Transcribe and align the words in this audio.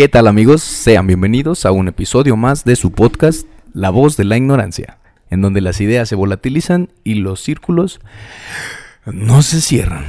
¿Qué 0.00 0.08
tal 0.08 0.28
amigos? 0.28 0.62
Sean 0.62 1.06
bienvenidos 1.06 1.66
a 1.66 1.72
un 1.72 1.86
episodio 1.86 2.34
más 2.34 2.64
de 2.64 2.74
su 2.74 2.90
podcast 2.90 3.46
La 3.74 3.90
voz 3.90 4.16
de 4.16 4.24
la 4.24 4.38
ignorancia, 4.38 4.96
en 5.28 5.42
donde 5.42 5.60
las 5.60 5.78
ideas 5.82 6.08
se 6.08 6.14
volatilizan 6.14 6.88
y 7.04 7.16
los 7.16 7.40
círculos 7.40 8.00
no 9.04 9.42
se 9.42 9.60
cierran. 9.60 10.06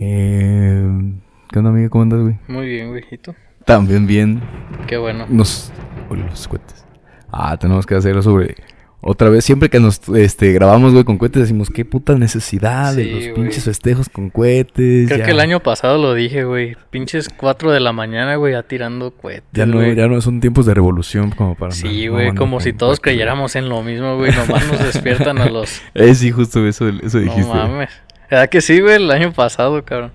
Eh, 0.00 1.12
¿Qué 1.50 1.58
onda 1.58 1.72
amigo? 1.72 1.90
¿Cómo 1.90 2.04
andas, 2.04 2.22
güey? 2.22 2.38
Muy 2.48 2.68
bien, 2.68 2.88
güey. 2.88 3.04
¿Y 3.10 3.18
tú? 3.18 3.34
También 3.66 4.06
bien. 4.06 4.40
Qué 4.86 4.96
bueno. 4.96 5.26
Nos... 5.28 5.70
Uy, 6.08 6.20
los 6.20 6.48
cohetes. 6.48 6.86
Ah, 7.30 7.58
tenemos 7.58 7.84
que 7.84 7.96
hacerlo 7.96 8.22
sobre... 8.22 8.56
Otra 9.02 9.30
vez, 9.30 9.44
siempre 9.46 9.70
que 9.70 9.80
nos 9.80 10.00
este, 10.10 10.52
grabamos, 10.52 10.92
güey, 10.92 11.04
con 11.04 11.16
cohetes, 11.16 11.40
decimos, 11.42 11.70
qué 11.70 11.86
puta 11.86 12.16
necesidad 12.16 12.94
de 12.94 13.04
Sí, 13.04 13.10
los 13.10 13.22
güey. 13.22 13.34
pinches 13.34 13.64
festejos 13.64 14.08
con 14.10 14.28
cohetes. 14.28 15.06
Creo 15.08 15.18
ya. 15.18 15.24
que 15.24 15.30
el 15.30 15.40
año 15.40 15.60
pasado 15.60 15.96
lo 15.96 16.12
dije, 16.12 16.44
güey. 16.44 16.76
Pinches 16.90 17.30
4 17.34 17.72
de 17.72 17.80
la 17.80 17.92
mañana, 17.94 18.36
güey, 18.36 18.52
ya 18.52 18.62
tirando 18.62 19.10
cohetes. 19.12 19.48
Ya 19.52 19.64
no, 19.64 19.76
güey. 19.76 19.94
ya 19.96 20.06
no 20.06 20.20
son 20.20 20.40
tiempos 20.40 20.66
de 20.66 20.74
revolución 20.74 21.30
como 21.30 21.54
para... 21.54 21.72
Sí, 21.72 22.08
güey, 22.08 22.34
como 22.34 22.60
si 22.60 22.72
todos 22.74 22.98
cohetes, 22.98 23.00
creyéramos 23.14 23.56
en 23.56 23.70
lo 23.70 23.82
mismo, 23.82 24.16
güey. 24.16 24.32
Nomás 24.32 24.66
nos 24.70 24.78
despiertan 24.84 25.38
a 25.38 25.46
los. 25.48 25.80
Eh, 25.94 26.14
sí, 26.14 26.30
justo 26.30 26.66
eso, 26.66 26.88
eso 26.88 27.18
No 27.18 27.24
dijiste. 27.24 27.42
güey. 27.42 27.58
mames. 27.68 27.90
¿Verdad 28.30 28.48
que 28.50 28.60
sí, 28.60 28.80
güey? 28.80 28.96
El 28.96 29.10
año 29.10 29.32
pasado, 29.32 29.82
cabrón. 29.84 30.12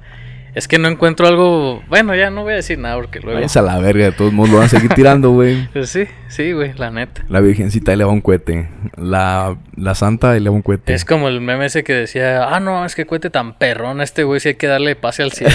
Es 0.55 0.67
que 0.69 0.79
no 0.79 0.87
encuentro 0.87 1.27
algo. 1.27 1.83
Bueno, 1.89 2.15
ya 2.15 2.29
no 2.29 2.43
voy 2.43 2.53
a 2.53 2.55
decir 2.55 2.79
nada 2.79 2.95
porque 2.95 3.19
luego. 3.19 3.35
Váyanse 3.35 3.59
a 3.59 3.61
la 3.61 3.77
verga, 3.79 4.05
de 4.05 4.11
todos 4.13 4.31
modos 4.31 4.51
lo 4.51 4.57
van 4.57 4.67
a 4.67 4.69
seguir 4.69 4.89
tirando, 4.93 5.31
güey. 5.31 5.67
Pues 5.73 5.89
sí, 5.89 6.05
sí, 6.29 6.53
güey, 6.53 6.73
la 6.73 6.91
neta. 6.91 7.25
La 7.27 7.41
virgencita 7.41 7.91
ahí 7.91 7.97
le 7.97 8.05
va 8.05 8.11
un 8.11 8.21
cohete. 8.21 8.69
La, 8.95 9.57
la 9.75 9.95
santa 9.95 10.31
ahí 10.31 10.39
le 10.39 10.49
va 10.49 10.55
un 10.55 10.61
cohete. 10.61 10.93
Es 10.93 11.03
como 11.03 11.27
el 11.27 11.41
meme 11.41 11.65
ese 11.65 11.83
que 11.83 11.93
decía, 11.93 12.45
ah, 12.55 12.59
no, 12.61 12.85
es 12.85 12.95
que 12.95 13.05
cohete 13.05 13.29
tan 13.29 13.57
perrón 13.57 13.99
a 13.99 14.03
este 14.05 14.23
güey, 14.23 14.39
si 14.39 14.47
hay 14.49 14.55
que 14.55 14.67
darle 14.67 14.95
pase 14.95 15.23
al 15.23 15.33
cielo. 15.33 15.53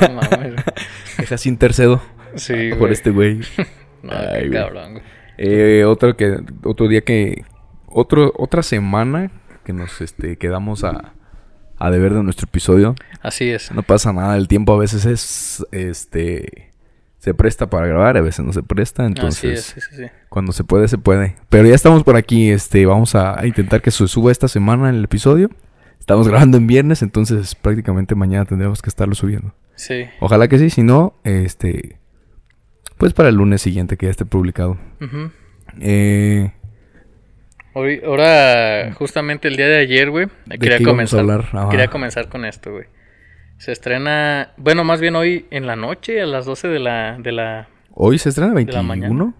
No, 0.00 0.08
no 0.08 0.20
mames. 0.30 0.54
Deja 1.18 1.36
sin 1.36 1.54
intercedo 1.54 2.00
Sí, 2.36 2.70
por 2.70 2.78
güey. 2.78 2.92
este 2.92 3.10
güey. 3.10 3.40
No, 4.02 4.12
Ay, 4.12 4.44
qué 4.44 4.50
cabrón, 4.50 4.92
güey. 4.92 5.04
Eh, 5.36 5.84
otro 5.84 6.16
que 6.16 6.38
otro 6.64 6.88
día 6.88 7.02
que 7.02 7.44
otro 7.86 8.32
otra 8.36 8.62
semana 8.62 9.30
que 9.64 9.72
nos 9.74 10.00
este 10.00 10.36
quedamos 10.38 10.84
a 10.84 11.12
a 11.80 11.90
deber 11.90 12.14
de 12.14 12.22
nuestro 12.22 12.44
episodio. 12.44 12.94
Así 13.22 13.48
es. 13.48 13.72
No 13.72 13.82
pasa 13.82 14.12
nada, 14.12 14.36
el 14.36 14.46
tiempo 14.46 14.74
a 14.74 14.78
veces 14.78 15.06
es 15.06 15.66
este 15.72 16.70
se 17.18 17.34
presta 17.34 17.68
para 17.68 17.86
grabar, 17.86 18.16
a 18.16 18.22
veces 18.22 18.44
no 18.44 18.52
se 18.52 18.62
presta, 18.62 19.02
Así 19.02 19.08
entonces 19.08 19.58
es, 19.58 19.64
sí, 19.64 19.80
sí, 19.80 19.96
sí. 19.96 20.04
cuando 20.28 20.52
se 20.52 20.62
puede 20.62 20.88
se 20.88 20.98
puede. 20.98 21.36
Pero 21.48 21.66
ya 21.66 21.74
estamos 21.74 22.04
por 22.04 22.16
aquí, 22.16 22.50
este 22.50 22.86
vamos 22.86 23.14
a, 23.14 23.44
intentar 23.46 23.82
que 23.82 23.90
se 23.90 24.06
suba 24.08 24.30
esta 24.30 24.46
semana 24.46 24.90
el 24.90 25.04
episodio. 25.04 25.50
Estamos 25.98 26.28
grabando 26.28 26.58
en 26.58 26.66
viernes, 26.66 27.02
entonces 27.02 27.54
prácticamente 27.54 28.14
mañana 28.14 28.44
tendremos 28.44 28.82
que 28.82 28.90
estarlo 28.90 29.14
subiendo. 29.14 29.54
Sí. 29.74 30.04
Ojalá 30.20 30.48
que 30.48 30.58
sí, 30.58 30.70
si 30.70 30.82
no, 30.82 31.14
este 31.24 31.98
pues 32.98 33.14
para 33.14 33.30
el 33.30 33.36
lunes 33.36 33.62
siguiente 33.62 33.96
que 33.96 34.06
ya 34.06 34.10
esté 34.10 34.26
publicado. 34.26 34.78
Eh, 35.80 36.52
Hoy, 37.72 38.00
ahora, 38.04 38.92
justamente 38.94 39.46
el 39.48 39.56
día 39.56 39.68
de 39.68 39.78
ayer, 39.78 40.10
güey, 40.10 40.26
¿De 40.46 40.58
quería 40.58 40.82
comenzar. 40.82 41.24
Quería 41.70 41.88
comenzar 41.88 42.28
con 42.28 42.44
esto, 42.44 42.72
güey. 42.72 42.86
Se 43.58 43.72
estrena, 43.72 44.52
bueno, 44.56 44.84
más 44.84 45.00
bien 45.00 45.14
hoy 45.16 45.46
en 45.50 45.66
la 45.66 45.76
noche, 45.76 46.20
a 46.20 46.26
las 46.26 46.46
12 46.46 46.68
de 46.68 46.78
la, 46.78 47.16
de 47.18 47.30
la, 47.32 47.68
Hoy 47.94 48.18
se 48.18 48.30
estrena 48.30 48.48
la 48.48 48.54
21. 48.54 48.82
mañana. 48.82 49.34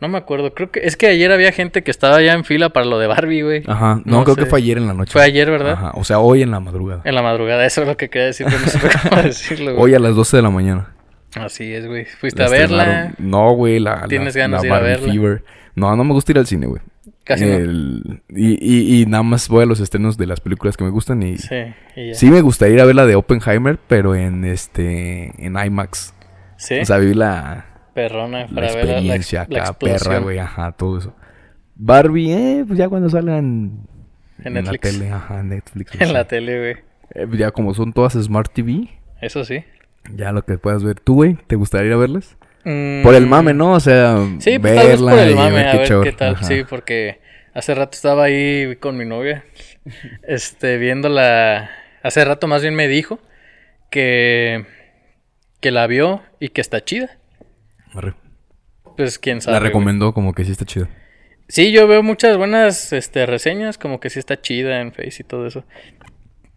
no 0.00 0.08
me 0.08 0.18
acuerdo, 0.18 0.52
creo 0.52 0.70
que, 0.70 0.80
es 0.80 0.96
que 0.96 1.06
ayer 1.06 1.30
había 1.30 1.52
gente 1.52 1.82
que 1.82 1.90
estaba 1.90 2.20
ya 2.20 2.32
en 2.32 2.44
fila 2.44 2.70
para 2.70 2.86
lo 2.86 2.98
de 2.98 3.06
Barbie, 3.06 3.42
güey. 3.42 3.62
Ajá, 3.66 4.02
no, 4.04 4.18
No 4.18 4.24
creo 4.24 4.34
sé. 4.34 4.40
que 4.42 4.46
fue 4.46 4.58
ayer 4.58 4.78
en 4.78 4.86
la 4.88 4.94
noche. 4.94 5.12
Fue 5.12 5.22
ayer, 5.22 5.50
¿verdad? 5.50 5.72
Ajá, 5.72 5.92
o 5.94 6.04
sea, 6.04 6.18
hoy 6.18 6.42
en 6.42 6.50
la 6.50 6.60
madrugada. 6.60 7.02
En 7.04 7.14
la 7.14 7.22
madrugada, 7.22 7.64
eso 7.64 7.82
es 7.82 7.88
lo 7.88 7.96
que 7.96 8.10
quería 8.10 8.26
decir, 8.26 8.46
pero 8.50 8.58
no 8.58 8.66
sé 8.66 8.80
cómo 9.08 9.22
decirlo, 9.22 9.74
güey. 9.74 9.84
Hoy 9.84 9.94
a 9.94 10.00
las 10.00 10.16
12 10.16 10.36
de 10.36 10.42
la 10.42 10.50
mañana. 10.50 10.92
Así 11.36 11.72
es, 11.72 11.86
güey. 11.86 12.06
Fuiste 12.06 12.42
La 12.42 12.48
a 12.48 12.50
verla. 12.50 13.14
No, 13.18 13.52
güey, 13.52 13.78
la, 13.78 14.06
¿Tienes 14.08 14.34
la, 14.34 14.40
ganas 14.40 14.62
la 14.62 14.62
de 14.62 14.68
ir 14.68 14.74
a 14.74 14.80
verla? 14.80 15.12
Fever. 15.12 15.44
No, 15.76 15.94
no 15.94 16.02
me 16.02 16.12
gusta 16.12 16.32
ir 16.32 16.38
al 16.38 16.46
cine, 16.46 16.66
güey. 16.66 16.82
Casi 17.30 17.44
no. 17.46 17.52
El- 17.54 18.22
y, 18.28 18.58
y, 18.98 19.02
y 19.02 19.06
nada 19.06 19.22
más 19.22 19.48
voy 19.48 19.62
a 19.62 19.66
los 19.66 19.80
estrenos 19.80 20.16
de 20.18 20.26
las 20.26 20.40
películas 20.40 20.76
que 20.76 20.84
me 20.84 20.90
gustan 20.90 21.22
y... 21.22 21.38
Sí, 21.38 21.54
y 21.96 22.08
ya. 22.08 22.14
Sí 22.14 22.30
me 22.30 22.40
gustaría 22.40 22.74
ir 22.76 22.80
a 22.80 22.84
ver 22.84 22.94
la 22.96 23.06
de 23.06 23.14
Oppenheimer, 23.14 23.78
pero 23.88 24.14
en 24.14 24.44
este... 24.44 25.32
En 25.44 25.56
IMAX. 25.58 26.14
Sí, 26.56 26.78
O 26.80 26.84
sea, 26.84 26.98
vivir 26.98 27.16
la, 27.16 27.64
perrona, 27.94 28.40
la 28.40 28.46
para 28.48 28.66
ver 28.74 28.84
la, 28.86 29.00
la, 29.00 29.16
experiencia 29.16 29.46
la 29.48 29.72
perra, 29.72 30.18
güey. 30.18 30.38
Ajá, 30.38 30.72
todo 30.72 30.98
eso. 30.98 31.14
Barbie, 31.74 32.32
eh, 32.32 32.64
pues 32.66 32.78
ya 32.78 32.88
cuando 32.88 33.08
salgan... 33.08 33.86
En 34.42 34.54
la 34.54 34.62
Netflix. 34.62 34.80
tele, 34.98 35.10
ajá, 35.10 35.40
en 35.40 35.48
Netflix. 35.50 35.92
En 36.00 36.12
la 36.12 36.24
tele, 36.26 36.58
güey. 36.58 36.76
Eh, 37.14 37.26
ya 37.38 37.50
como 37.50 37.74
son 37.74 37.92
todas 37.92 38.12
Smart 38.14 38.52
TV, 38.52 38.88
Eso 39.20 39.44
sí. 39.44 39.64
ya 40.14 40.32
lo 40.32 40.44
que 40.44 40.58
puedas 40.58 40.82
ver. 40.84 41.00
¿Tú, 41.00 41.14
güey? 41.14 41.36
¿Te 41.46 41.56
gustaría 41.56 41.88
ir 41.88 41.92
a 41.94 41.96
verlas? 41.96 42.36
Mm, 42.64 43.02
Por 43.02 43.14
el 43.14 43.26
mame, 43.26 43.52
¿no? 43.54 43.72
O 43.72 43.80
sea, 43.80 44.16
Sí, 44.38 44.58
pues 44.58 44.74
tal 44.74 44.86
vez 44.86 45.00
por 45.00 45.06
verla 45.14 45.22
el 45.24 45.30
y 45.30 45.34
mame, 45.34 45.66
a 45.68 45.76
ver 45.76 45.86
show. 45.88 46.02
qué 46.02 46.12
tal. 46.12 46.34
Ajá. 46.34 46.44
Sí, 46.44 46.62
porque 46.68 47.19
hace 47.54 47.74
rato 47.74 47.96
estaba 47.96 48.24
ahí 48.24 48.76
con 48.76 48.96
mi 48.96 49.04
novia, 49.04 49.44
este, 50.26 50.78
viendo 50.78 51.08
la... 51.08 51.70
Hace 52.02 52.24
rato 52.24 52.46
más 52.46 52.62
bien 52.62 52.74
me 52.74 52.88
dijo 52.88 53.20
que, 53.90 54.64
que 55.60 55.70
la 55.70 55.86
vio 55.86 56.22
y 56.38 56.48
que 56.48 56.60
está 56.60 56.82
chida. 56.82 57.18
Arre. 57.92 58.14
Pues 58.96 59.18
quién 59.18 59.40
sabe. 59.40 59.54
La 59.54 59.60
güey. 59.60 59.68
recomendó 59.68 60.14
como 60.14 60.32
que 60.32 60.44
sí 60.44 60.52
está 60.52 60.64
chido. 60.64 60.88
Sí, 61.48 61.72
yo 61.72 61.88
veo 61.88 62.02
muchas 62.02 62.36
buenas 62.36 62.92
este, 62.92 63.26
reseñas, 63.26 63.76
como 63.76 63.98
que 63.98 64.08
sí 64.08 64.18
está 64.18 64.40
chida 64.40 64.80
en 64.80 64.92
Face 64.92 65.16
y 65.18 65.24
todo 65.24 65.46
eso. 65.46 65.64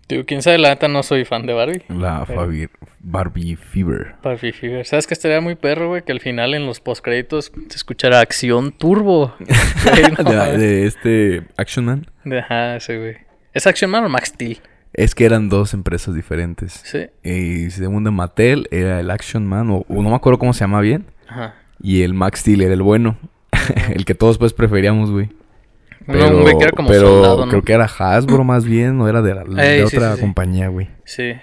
Digo, 0.10 0.24
quién 0.26 0.42
sabe, 0.42 0.58
la 0.58 0.70
neta 0.70 0.88
no 0.88 1.02
soy 1.02 1.24
fan 1.26 1.46
de 1.46 1.54
Barbie. 1.54 1.82
La 1.90 2.26
Pero- 2.28 2.42
Fabi- 2.48 2.70
Barbie 3.00 3.56
Fever. 3.56 4.16
Barbie 4.22 4.52
Fever. 4.52 4.86
¿Sabes 4.86 5.08
que 5.08 5.14
estaría 5.14 5.42
muy 5.42 5.56
perro, 5.56 5.88
güey? 5.90 6.04
Que 6.04 6.12
al 6.12 6.20
final 6.20 6.54
en 6.54 6.66
los 6.66 6.80
postcréditos 6.80 7.52
se 7.70 7.76
escuchara 7.76 8.20
acción 8.20 8.72
turbo. 8.72 9.34
No 10.24 10.32
de, 10.32 10.58
de 10.58 10.86
este 10.86 11.44
Action 11.58 11.86
Man. 11.86 12.06
Ajá, 12.38 12.76
ese 12.78 12.98
güey. 13.00 13.16
¿Es 13.54 13.66
Action 13.68 13.90
Man 13.92 14.04
o 14.06 14.10
Max 14.10 14.30
Steel? 14.30 14.60
Es 14.94 15.16
que 15.16 15.26
eran 15.26 15.50
dos 15.50 15.74
empresas 15.74 16.14
diferentes. 16.16 16.82
Sí. 16.84 17.08
Y 17.24 17.72
según 17.72 18.04
de 18.04 18.12
Mattel 18.12 18.68
era 18.72 19.00
el 19.00 19.10
Action 19.10 19.46
Man, 19.48 19.70
o, 19.72 19.86
o 19.88 20.02
no 20.04 20.10
me 20.10 20.16
acuerdo 20.16 20.38
cómo 20.38 20.54
se 20.54 20.62
llama 20.62 20.82
bien. 20.82 21.06
Ajá. 21.28 21.56
Y 21.82 22.04
el 22.04 22.14
Max 22.14 22.42
Steel 22.42 22.62
era 22.62 22.74
el 22.74 22.82
bueno. 22.84 23.18
el 23.94 24.06
que 24.06 24.16
todos 24.16 24.38
pues 24.38 24.54
preferíamos, 24.54 25.12
güey. 25.12 25.30
Uno, 26.08 26.28
un 26.38 26.42
güey 26.44 26.58
que 26.58 26.64
era 26.64 26.72
como 26.72 26.90
pero 26.90 27.08
soldado, 27.08 27.46
¿no? 27.46 27.50
creo 27.50 27.62
que 27.62 27.74
era 27.74 27.86
Hasbro 27.86 28.44
más 28.46 28.66
bien, 28.66 29.00
o 29.02 29.08
era 29.08 29.22
de, 29.22 29.36
la- 29.36 29.44
de 29.44 29.88
sí, 29.88 29.96
otra 29.98 30.10
sí, 30.12 30.16
sí. 30.16 30.22
compañía, 30.22 30.68
güey. 30.68 30.90
Sí, 31.06 31.34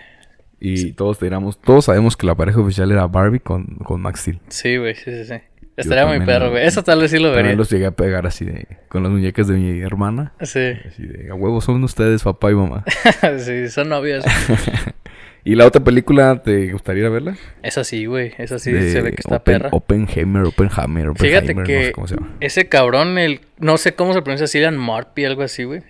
Y 0.61 0.93
todos 0.93 1.19
teníamos, 1.19 1.59
todos 1.61 1.87
sabemos 1.87 2.17
que 2.17 2.27
la 2.27 2.35
pareja 2.35 2.61
oficial 2.61 2.91
era 2.93 3.07
Barbie 3.07 3.41
con, 3.41 3.65
con 3.85 4.01
Max 4.03 4.21
Steel. 4.21 4.41
sí, 4.49 4.77
güey, 4.77 4.95
sí, 4.95 5.11
sí, 5.11 5.25
sí. 5.25 5.35
Estaría 5.77 6.05
muy 6.05 6.21
perro, 6.27 6.51
güey. 6.51 6.67
Eso 6.67 6.83
tal 6.85 7.01
vez 7.01 7.11
sí 7.11 7.19
lo 7.19 7.33
vería. 7.33 7.55
los 7.55 7.71
llegué 7.71 7.87
a 7.87 7.91
pegar 7.93 8.27
así 8.27 8.45
de, 8.45 8.67
con 8.91 9.03
las 9.03 9.11
muñecas 9.11 9.49
de 9.49 9.55
mi 9.55 9.81
hermana. 9.81 10.35
Sí, 10.43 10.73
Así 10.87 11.07
de, 11.07 11.31
a 11.31 11.35
huevo 11.35 11.63
son 11.63 11.83
ustedes, 11.85 12.23
papá 12.23 12.51
y 12.51 12.55
mamá. 12.55 12.85
sí, 13.39 13.69
son 13.71 13.89
novios. 13.89 14.23
¿Y 15.45 15.55
la 15.55 15.67
otra 15.67 15.83
película, 15.83 16.43
te 16.43 16.71
gustaría 16.73 17.09
verla? 17.09 17.37
Esa 17.63 17.83
sí, 17.85 18.05
güey. 18.07 18.33
Esa 18.39 18.59
sí 18.59 18.73
De 18.73 18.91
se 18.93 19.01
ve 19.01 19.11
que 19.13 19.21
está 19.21 19.37
Open- 19.37 19.43
perra. 19.59 19.69
Oppenheimer, 19.73 20.43
Oppenheimer, 20.45 21.13
Fíjate 21.17 21.55
no 21.55 21.63
que 21.65 21.85
sé 21.87 21.93
cómo 21.93 22.07
se 22.07 22.17
llama. 22.17 22.29
ese 22.41 22.69
cabrón, 22.69 23.17
el 23.19 23.41
no 23.59 23.79
sé 23.79 23.95
cómo 23.95 24.13
se 24.13 24.21
pronuncia, 24.23 24.47
Cillian 24.47 24.77
Murphy, 24.79 25.25
algo 25.25 25.43
así, 25.43 25.65
güey. 25.65 25.83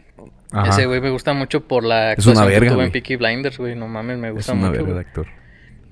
Ajá. 0.53 0.71
Ese 0.71 0.87
güey 0.87 1.01
me 1.01 1.11
gusta 1.11 1.33
mucho 1.33 1.61
por 1.67 1.85
la 1.85 2.13
Es 2.13 2.27
una 2.27 2.41
actuación 2.43 2.47
que 2.49 2.61
verga, 2.61 2.73
tuvo 2.75 2.83
en. 2.83 2.91
Peaky 2.93 3.17
Blinders, 3.17 3.59
güey. 3.59 3.75
No 3.77 3.87
mames, 3.89 4.19
me 4.19 4.29
es 4.29 4.35
gusta 4.35 4.53
una 4.53 4.63
mucho. 4.69 4.73
verga 4.85 4.87
de 4.89 4.93
güey. 4.95 5.05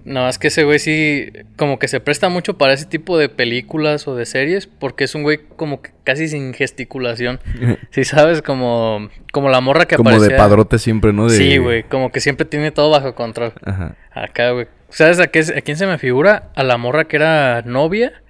No, 0.05 0.29
es 0.29 0.39
que 0.39 0.49
ese 0.49 0.65
güey 0.65 0.79
sí, 0.79 1.31
como 1.57 1.79
que 1.79 1.87
se 1.89 2.01
presta 2.01 2.29
mucho 2.31 2.57
para 2.57 2.73
ese 2.73 2.87
tipo 2.87 3.19
de 3.19 3.29
películas 3.29 4.09
o 4.09 4.15
de 4.15 4.25
series, 4.25 4.67
porque 4.67 5.05
es 5.05 5.15
un 5.15 5.23
güey 5.23 5.39
como 5.57 5.83
que 5.83 5.91
casi 6.05 6.29
sin 6.29 6.55
gesticulación. 6.55 7.41
Sí, 7.91 8.05
sabes, 8.05 8.43
como, 8.43 9.09
como 9.33 9.49
la 9.51 9.61
morra 9.61 9.87
que 9.87 9.97
Como 9.97 10.11
de 10.11 10.17
aparecía. 10.17 10.37
padrote 10.37 10.79
siempre, 10.79 11.13
¿no? 11.13 11.27
De... 11.29 11.37
Sí, 11.37 11.59
güey, 11.59 11.83
como 11.83 12.11
que 12.13 12.21
siempre 12.21 12.47
tiene 12.47 12.71
todo 12.71 12.91
bajo 12.91 13.15
control. 13.15 13.53
Ajá. 13.65 13.97
Acá, 14.13 14.51
güey. 14.53 14.67
¿Sabes 14.89 15.19
a, 15.21 15.27
qué, 15.27 15.41
a 15.41 15.61
quién 15.61 15.77
se 15.77 15.87
me 15.87 15.99
figura? 15.99 16.51
A 16.55 16.63
la 16.63 16.79
morra 16.79 17.05
que 17.05 17.17
era 17.17 17.63
novia 17.63 18.23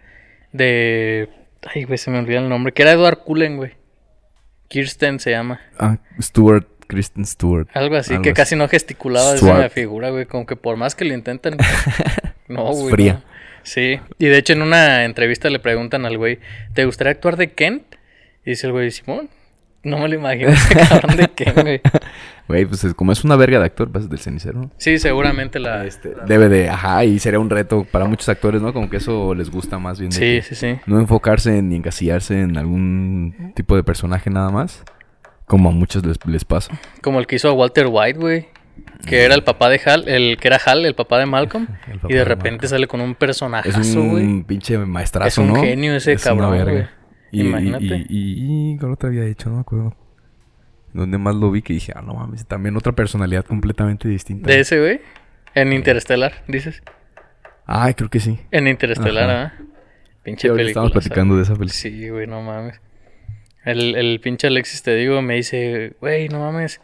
de... 0.52 1.28
Ay, 1.74 1.84
güey, 1.84 1.98
se 1.98 2.10
me 2.10 2.18
olvida 2.18 2.38
el 2.38 2.48
nombre. 2.48 2.72
Que 2.72 2.82
era 2.82 2.92
Edward 2.92 3.18
Cullen, 3.18 3.56
güey. 3.56 3.72
Kirsten 4.68 5.18
se 5.18 5.30
llama. 5.30 5.60
Ah, 5.78 5.98
Stewart, 6.20 6.66
Kristen 6.88 7.24
Stewart. 7.24 7.68
Algo 7.74 7.94
así, 7.96 8.14
Algo 8.14 8.22
que 8.24 8.30
así. 8.30 8.36
casi 8.36 8.56
no 8.56 8.66
gesticulaba, 8.68 9.36
Stuart. 9.36 9.58
me 9.60 9.68
figura, 9.70 10.10
güey. 10.10 10.26
Como 10.26 10.44
que 10.46 10.56
por 10.56 10.76
más 10.76 10.94
que 10.96 11.04
lo 11.04 11.14
intenten. 11.14 11.56
no, 12.48 12.70
Es 12.72 12.78
güey. 12.78 12.90
fría. 12.90 13.12
no. 13.24 13.38
Sí. 13.62 14.00
Y 14.18 14.26
de 14.26 14.38
hecho, 14.38 14.54
en 14.54 14.62
una 14.62 15.04
entrevista 15.04 15.50
le 15.50 15.58
preguntan 15.58 16.06
al 16.06 16.16
güey: 16.16 16.38
¿Te 16.74 16.84
gustaría 16.86 17.12
actuar 17.12 17.36
de 17.36 17.52
Kent? 17.52 17.82
Y 18.44 18.50
dice 18.50 18.66
el 18.66 18.72
güey: 18.72 18.90
Simón. 18.90 19.28
No 19.84 19.98
me 19.98 20.08
lo 20.08 20.16
imagino 20.16 20.48
ese 20.48 20.74
cabrón 20.88 21.16
de 21.16 21.28
Kent, 21.28 21.60
güey. 21.60 21.80
Güey, 22.48 22.64
pues 22.66 22.82
es- 22.84 22.94
como 22.94 23.12
es 23.12 23.22
una 23.24 23.36
verga 23.36 23.58
de 23.60 23.66
actor, 23.66 23.90
vas 23.92 24.08
del 24.10 24.18
cenicero. 24.18 24.58
¿no? 24.62 24.70
Sí, 24.78 24.98
seguramente 24.98 25.58
la. 25.60 25.84
Este, 25.84 26.14
debe 26.26 26.48
de, 26.48 26.68
ajá, 26.68 27.04
y 27.04 27.18
sería 27.18 27.38
un 27.38 27.48
reto 27.50 27.84
para 27.84 28.06
muchos 28.06 28.28
actores, 28.28 28.60
¿no? 28.62 28.72
Como 28.72 28.88
que 28.90 28.96
eso 28.96 29.34
les 29.34 29.50
gusta 29.50 29.78
más 29.78 29.98
bien. 30.00 30.10
de 30.10 30.42
Sí, 30.42 30.48
sí, 30.48 30.54
sí. 30.54 30.80
No 30.86 30.98
enfocarse 30.98 31.58
en, 31.58 31.68
ni 31.68 31.76
encasillarse 31.76 32.40
en 32.40 32.56
algún 32.56 33.52
tipo 33.54 33.76
de 33.76 33.84
personaje 33.84 34.30
nada 34.30 34.50
más. 34.50 34.82
Como 35.48 35.70
a 35.70 35.72
muchos 35.72 36.04
les, 36.06 36.18
les 36.26 36.44
pasa. 36.44 36.78
Como 37.02 37.18
el 37.18 37.26
que 37.26 37.36
hizo 37.36 37.48
a 37.48 37.52
Walter 37.52 37.86
White, 37.90 38.18
güey. 38.18 38.48
que 39.06 39.24
era 39.24 39.34
el 39.34 39.42
papá 39.42 39.68
de 39.70 39.80
Hal, 39.84 40.06
el 40.08 40.36
que 40.38 40.48
era 40.48 40.58
Hal, 40.64 40.84
el 40.86 40.94
papá 40.94 41.18
de 41.18 41.26
Malcolm, 41.26 41.66
papá 41.94 42.06
y 42.08 42.12
de 42.12 42.18
de 42.18 42.24
repente 42.24 42.50
Malcolm. 42.50 42.68
sale 42.70 42.86
con 42.86 43.00
un 43.00 43.14
personajazo, 43.16 43.80
Es 43.80 43.94
un 43.96 44.10
güey. 44.10 44.42
pinche 44.44 44.78
maestrazo, 44.78 45.26
Es 45.28 45.38
un 45.38 45.48
¿no? 45.54 45.60
genio 45.62 45.96
ese 45.96 46.12
Es 46.12 46.24
una 46.26 46.30
cabrón, 46.34 46.50
verga. 46.52 46.72
güey. 46.72 46.86
Y, 47.32 47.42
y- 47.42 47.46
Imagínate. 47.48 47.84
Y, 47.84 47.92
y, 48.08 48.72
y, 48.74 48.78
¿cuál 48.78 48.92
otra 48.92 49.08
había 49.08 49.24
hecho? 49.24 49.48
No 49.50 49.56
me 49.56 49.60
acuerdo. 49.62 49.96
Donde 50.94 51.18
más 51.18 51.34
lo 51.34 51.50
vi 51.50 51.60
que 51.62 51.74
dije, 51.74 51.92
ah, 51.94 52.00
no 52.02 52.14
mames, 52.14 52.46
también 52.46 52.76
otra 52.76 52.92
personalidad 52.92 53.44
completamente 53.44 54.08
distinta. 54.08 54.48
De 54.50 54.60
ese, 54.60 54.80
güey. 54.80 55.00
En 55.54 55.72
Interestelar, 55.72 56.44
dices. 56.48 56.82
Ay, 57.66 57.92
creo 57.94 58.08
que 58.08 58.20
sí. 58.20 58.38
En 58.50 58.66
Interestelar. 58.68 59.30
¿ah? 59.30 59.52
Sí, 59.58 59.64
Pinche 60.22 60.48
película. 60.48 60.68
estamos 60.68 60.92
platicando 60.92 61.36
de 61.36 61.42
esa 61.42 61.52
película. 61.54 61.72
Sí, 61.74 62.08
güey, 62.08 62.26
no 62.26 62.40
mames. 62.42 62.80
El, 63.70 63.94
el 63.96 64.20
pinche 64.20 64.46
Alexis, 64.46 64.82
te 64.82 64.94
digo, 64.96 65.20
me 65.22 65.34
dice, 65.34 65.94
güey, 66.00 66.28
no 66.28 66.40
mames. 66.40 66.80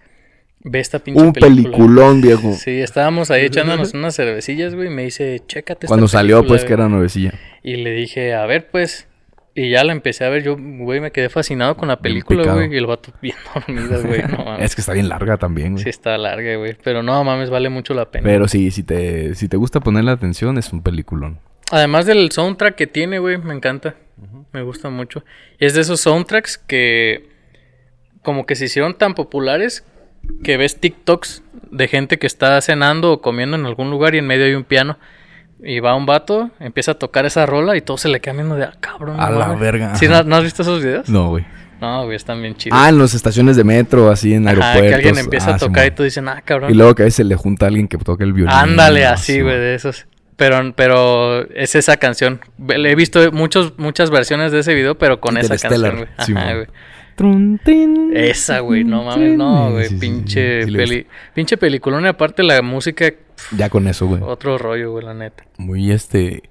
Ve 0.66 0.80
esta 0.80 0.98
pinche 0.98 1.20
Un 1.22 1.32
película". 1.32 1.62
peliculón, 1.76 2.20
viejo. 2.22 2.52
Sí, 2.54 2.80
estábamos 2.80 3.30
ahí 3.30 3.44
echándonos 3.46 3.92
unas 3.94 4.14
cervecillas, 4.16 4.74
güey. 4.74 4.86
y 4.88 4.90
Me 4.90 5.02
dice, 5.04 5.42
chécate 5.46 5.86
esta 5.86 5.88
Cuando 5.88 6.08
salió, 6.08 6.36
película, 6.38 6.48
pues, 6.48 6.62
güey". 6.62 6.68
que 6.68 6.72
era 6.74 6.88
nuevecilla. 6.88 7.32
Y 7.62 7.76
le 7.76 7.90
dije, 7.92 8.34
a 8.34 8.46
ver, 8.46 8.68
pues. 8.70 9.06
Y 9.56 9.70
ya 9.70 9.84
la 9.84 9.92
empecé 9.92 10.24
a 10.24 10.30
ver. 10.30 10.42
Yo, 10.42 10.56
güey, 10.58 11.00
me 11.00 11.12
quedé 11.12 11.28
fascinado 11.28 11.76
con 11.76 11.86
la 11.88 12.00
película, 12.00 12.54
güey. 12.54 12.72
Y 12.74 12.76
el 12.76 12.86
vato 12.86 13.12
bien 13.22 13.36
dormido, 13.54 14.02
güey. 14.02 14.22
No 14.22 14.38
mames. 14.44 14.64
Es 14.64 14.74
que 14.74 14.80
está 14.80 14.92
bien 14.94 15.08
larga 15.08 15.36
también, 15.36 15.72
güey. 15.74 15.84
Sí, 15.84 15.90
está 15.90 16.18
larga, 16.18 16.56
güey. 16.56 16.76
Pero 16.82 17.02
no 17.02 17.22
mames, 17.22 17.50
vale 17.50 17.68
mucho 17.68 17.94
la 17.94 18.10
pena. 18.10 18.24
Pero 18.24 18.48
sí, 18.48 18.70
si 18.70 18.82
te, 18.82 19.34
si 19.34 19.46
te 19.48 19.56
gusta 19.56 19.80
ponerle 19.80 20.10
atención, 20.10 20.58
es 20.58 20.72
un 20.72 20.82
peliculón. 20.82 21.38
Además 21.70 22.06
del 22.06 22.30
soundtrack 22.32 22.74
que 22.74 22.86
tiene, 22.86 23.18
güey, 23.20 23.38
me 23.38 23.54
encanta. 23.54 23.94
Me 24.54 24.62
gusta 24.62 24.88
mucho. 24.88 25.24
Y 25.58 25.66
es 25.66 25.74
de 25.74 25.82
esos 25.82 26.00
soundtracks 26.00 26.56
que 26.58 27.28
como 28.22 28.46
que 28.46 28.54
se 28.56 28.64
hicieron 28.64 28.96
tan 28.96 29.12
populares 29.14 29.84
que 30.42 30.56
ves 30.56 30.80
TikToks 30.80 31.42
de 31.70 31.88
gente 31.88 32.18
que 32.18 32.26
está 32.26 32.58
cenando 32.62 33.12
o 33.12 33.20
comiendo 33.20 33.56
en 33.56 33.66
algún 33.66 33.90
lugar 33.90 34.14
y 34.14 34.18
en 34.18 34.26
medio 34.26 34.46
hay 34.46 34.54
un 34.54 34.64
piano. 34.64 34.98
Y 35.62 35.80
va 35.80 35.94
un 35.94 36.06
vato, 36.06 36.50
empieza 36.60 36.92
a 36.92 36.94
tocar 36.94 37.26
esa 37.26 37.46
rola 37.46 37.76
y 37.76 37.80
todo 37.80 37.96
se 37.98 38.08
le 38.08 38.20
queda 38.20 38.34
viendo 38.34 38.54
de, 38.54 38.64
ah, 38.64 38.74
cabrón. 38.80 39.18
A 39.20 39.30
la 39.30 39.46
mames". 39.46 39.60
verga, 39.60 39.96
¿Sí, 39.96 40.08
no, 40.08 40.22
no 40.22 40.36
has 40.36 40.42
visto 40.44 40.62
esos 40.62 40.82
videos? 40.82 41.08
No, 41.08 41.28
güey. 41.30 41.44
No, 41.80 42.04
güey, 42.04 42.16
están 42.16 42.40
bien 42.40 42.54
chidos. 42.54 42.78
Ah, 42.80 42.88
en 42.88 42.98
las 42.98 43.12
estaciones 43.14 43.56
de 43.56 43.64
metro, 43.64 44.10
así 44.10 44.34
en 44.34 44.46
aeropuertos. 44.48 44.82
que 44.88 44.94
alguien 44.94 45.18
empieza 45.18 45.50
Ah, 45.52 45.54
a 45.54 45.58
tocar 45.58 45.86
y 45.86 45.90
tú 45.90 46.02
dices, 46.04 46.22
ah, 46.26 46.40
cabrón. 46.44 46.70
Y 46.70 46.74
luego 46.74 46.94
que 46.94 47.02
a 47.02 47.06
veces 47.06 47.26
le 47.26 47.34
junta 47.34 47.66
a 47.66 47.68
alguien 47.68 47.88
que 47.88 47.98
toca 47.98 48.24
el 48.24 48.32
violín. 48.32 48.52
Ándale, 48.54 49.04
Ah, 49.06 49.14
así, 49.14 49.34
sí, 49.34 49.40
güey, 49.42 49.56
de 49.58 49.74
esos. 49.74 50.06
Pero, 50.36 50.74
pero 50.74 51.48
es 51.50 51.74
esa 51.74 51.96
canción. 51.96 52.40
Le 52.66 52.90
He 52.90 52.94
visto 52.94 53.30
muchos, 53.32 53.78
muchas 53.78 54.10
versiones 54.10 54.52
de 54.52 54.60
ese 54.60 54.74
video, 54.74 54.96
pero 54.96 55.20
con 55.20 55.36
esa 55.36 55.56
canción, 55.56 55.96
güey. 55.96 56.08
Ajá, 56.16 56.54
güey. 56.54 56.66
Trun, 57.14 57.60
tin, 57.64 58.16
Esa, 58.16 58.58
güey, 58.58 58.82
no 58.82 59.04
mames, 59.04 59.36
no, 59.36 59.70
güey. 59.70 59.84
Sí, 59.84 59.90
sí, 59.90 59.94
sí, 59.94 60.00
pinche, 60.00 60.66
peli, 60.66 61.06
pinche 61.32 61.56
peliculón 61.56 62.04
y 62.04 62.08
aparte 62.08 62.42
la 62.42 62.60
música. 62.60 63.12
Ya 63.56 63.70
con 63.70 63.86
eso, 63.86 64.06
güey. 64.06 64.20
otro 64.22 64.58
rollo, 64.58 64.92
güey, 64.92 65.04
la 65.04 65.14
neta. 65.14 65.44
Muy 65.56 65.92
este. 65.92 66.50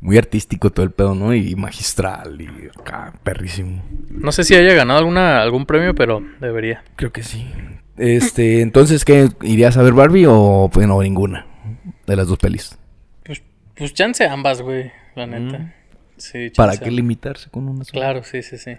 Muy 0.00 0.16
artístico 0.16 0.70
todo 0.70 0.84
el 0.84 0.92
pedo, 0.92 1.16
¿no? 1.16 1.34
Y 1.34 1.56
magistral. 1.56 2.40
Y 2.40 2.68
acá, 2.78 3.14
perrísimo. 3.24 3.82
No 4.08 4.30
sé 4.30 4.44
si 4.44 4.54
haya 4.54 4.72
ganado 4.72 5.00
alguna, 5.00 5.42
algún 5.42 5.66
premio, 5.66 5.92
pero 5.96 6.22
debería. 6.40 6.84
Creo 6.94 7.10
que 7.10 7.24
sí. 7.24 7.50
Este, 7.96 8.60
entonces, 8.60 9.04
¿qué? 9.04 9.28
¿Irías 9.42 9.76
a 9.76 9.82
ver 9.82 9.94
Barbie 9.94 10.26
o 10.28 10.70
pues 10.72 10.86
no, 10.86 11.02
ninguna? 11.02 11.46
De 12.06 12.14
las 12.14 12.28
dos 12.28 12.38
pelis. 12.38 12.78
Pues, 13.78 13.94
chance 13.94 14.26
ambas, 14.26 14.60
güey, 14.62 14.90
la 15.14 15.26
neta. 15.26 15.74
Sí, 16.16 16.50
¿Para 16.50 16.72
chance 16.72 16.84
qué 16.84 16.90
limitarse 16.90 17.48
con 17.50 17.68
una 17.68 17.84
sola? 17.84 17.92
Claro, 17.92 18.24
sí, 18.24 18.42
sí, 18.42 18.58
sí. 18.58 18.76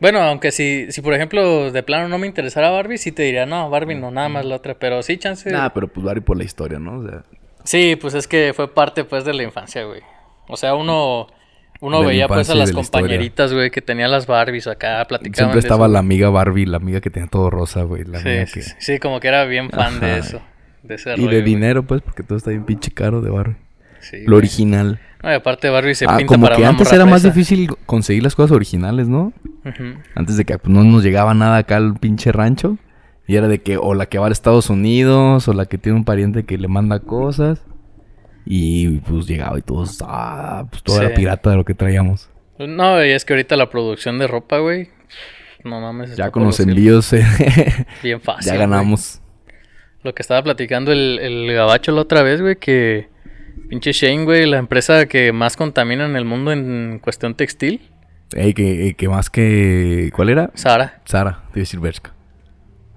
Bueno, 0.00 0.20
aunque 0.22 0.52
si, 0.52 0.90
si 0.92 1.00
por 1.02 1.12
ejemplo 1.14 1.72
de 1.72 1.82
plano 1.82 2.08
no 2.08 2.18
me 2.18 2.26
interesara 2.26 2.70
Barbie, 2.70 2.98
sí 2.98 3.10
te 3.12 3.24
diría, 3.24 3.46
no, 3.46 3.68
Barbie 3.68 3.96
no, 3.96 4.10
nada 4.10 4.28
más 4.28 4.44
la 4.44 4.56
otra. 4.56 4.78
Pero 4.78 5.02
sí, 5.02 5.18
chance. 5.18 5.50
Nah, 5.50 5.70
pero 5.70 5.88
pues 5.88 6.04
Barbie 6.06 6.20
por 6.22 6.36
la 6.38 6.44
historia, 6.44 6.78
¿no? 6.78 6.98
O 7.00 7.08
sea, 7.08 7.24
Sí, 7.64 7.96
pues 7.96 8.14
es 8.14 8.26
que 8.28 8.52
fue 8.54 8.72
parte 8.72 9.04
pues 9.04 9.24
de 9.24 9.34
la 9.34 9.42
infancia, 9.42 9.84
güey. 9.84 10.00
O 10.46 10.56
sea, 10.56 10.74
uno, 10.74 11.26
uno 11.80 12.02
veía 12.04 12.28
pues 12.28 12.48
a 12.48 12.54
las 12.54 12.70
historia. 12.70 12.74
compañeritas, 12.74 13.52
güey, 13.52 13.70
que 13.70 13.82
tenían 13.82 14.10
las 14.10 14.26
Barbies 14.26 14.68
acá, 14.68 15.04
platicaban 15.06 15.34
siempre 15.50 15.60
de 15.60 15.60
estaba 15.60 15.86
eso. 15.86 15.92
la 15.92 15.98
amiga 15.98 16.30
Barbie, 16.30 16.64
la 16.66 16.78
amiga 16.78 17.00
que 17.00 17.10
tenía 17.10 17.28
todo 17.28 17.50
rosa, 17.50 17.82
güey. 17.82 18.04
La 18.04 18.20
Sí, 18.20 18.28
amiga 18.28 18.46
sí, 18.46 18.52
que... 18.54 18.62
sí, 18.62 18.74
sí, 18.78 18.98
como 19.00 19.20
que 19.20 19.28
era 19.28 19.44
bien 19.44 19.68
fan 19.70 20.00
de 20.00 20.18
eso. 20.18 20.40
De 20.82 20.94
ese 20.94 21.16
Y 21.18 21.26
rollo, 21.26 21.28
de 21.28 21.40
güey. 21.40 21.42
dinero, 21.42 21.82
pues, 21.86 22.00
porque 22.02 22.22
todo 22.22 22.38
está 22.38 22.50
bien 22.50 22.64
pinche 22.64 22.90
caro 22.92 23.20
de 23.20 23.30
Barbie. 23.30 23.56
Sí, 24.00 24.18
Lo 24.26 24.36
original. 24.36 25.00
No, 25.22 25.32
y 25.32 25.34
aparte 25.34 25.68
Barbie 25.68 25.94
se 25.94 26.04
Ah, 26.08 26.16
pinta 26.16 26.26
como 26.32 26.44
para 26.44 26.56
que 26.56 26.64
antes 26.64 26.92
era 26.92 27.04
más 27.04 27.22
difícil 27.24 27.68
conseguir 27.86 28.22
las 28.22 28.34
cosas 28.36 28.52
originales, 28.52 29.08
¿no? 29.08 29.32
Antes 30.14 30.36
de 30.36 30.44
que 30.44 30.58
pues, 30.58 30.72
no 30.72 30.84
nos 30.84 31.02
llegaba 31.02 31.34
nada 31.34 31.56
acá 31.58 31.76
al 31.76 31.94
pinche 31.98 32.30
rancho. 32.32 32.78
Y 33.26 33.36
era 33.36 33.48
de 33.48 33.60
que 33.60 33.76
o 33.76 33.94
la 33.94 34.06
que 34.06 34.18
va 34.18 34.28
a 34.28 34.30
Estados 34.30 34.70
Unidos 34.70 35.48
o 35.48 35.52
la 35.52 35.66
que 35.66 35.76
tiene 35.76 35.98
un 35.98 36.04
pariente 36.04 36.44
que 36.44 36.56
le 36.56 36.68
manda 36.68 37.00
cosas. 37.00 37.62
Y 38.46 38.98
pues 39.00 39.26
llegaba 39.26 39.58
y 39.58 39.62
todos, 39.62 39.98
ah, 40.06 40.66
pues 40.70 40.82
toda 40.82 41.02
la 41.02 41.14
pirata 41.14 41.50
de 41.50 41.56
lo 41.56 41.64
que 41.64 41.74
traíamos. 41.74 42.30
No, 42.58 43.04
y 43.04 43.10
es 43.10 43.24
que 43.26 43.34
ahorita 43.34 43.56
la 43.56 43.68
producción 43.68 44.18
de 44.18 44.26
ropa, 44.26 44.58
güey, 44.58 44.88
no 45.64 45.80
mames. 45.80 46.16
Ya 46.16 46.30
con 46.30 46.44
los 46.44 46.58
envíos 46.60 47.12
eh, 47.12 47.24
Bien 48.02 48.20
fácil. 48.20 48.46
ya 48.46 48.52
güey. 48.56 48.60
ganamos. 48.60 49.20
Lo 50.02 50.14
que 50.14 50.22
estaba 50.22 50.42
platicando 50.42 50.92
el, 50.92 51.18
el 51.20 51.52
gabacho 51.52 51.92
la 51.92 52.00
otra 52.02 52.22
vez, 52.22 52.40
güey, 52.40 52.56
que 52.56 53.08
pinche 53.68 53.92
Shane, 53.92 54.24
güey, 54.24 54.46
la 54.46 54.58
empresa 54.58 55.06
que 55.06 55.32
más 55.32 55.56
contamina 55.56 56.06
en 56.06 56.16
el 56.16 56.24
mundo 56.24 56.52
en 56.52 56.98
cuestión 57.02 57.34
textil, 57.34 57.80
Ey, 58.34 58.52
que, 58.52 58.88
eh, 58.88 58.94
que 58.94 59.08
más 59.08 59.30
que... 59.30 60.10
¿Cuál 60.14 60.28
era? 60.28 60.50
Sara. 60.54 61.00
Sara, 61.06 61.30
te 61.32 61.38
iba 61.38 61.52
a 61.56 61.58
decir 61.60 61.80
Bershka. 61.80 62.12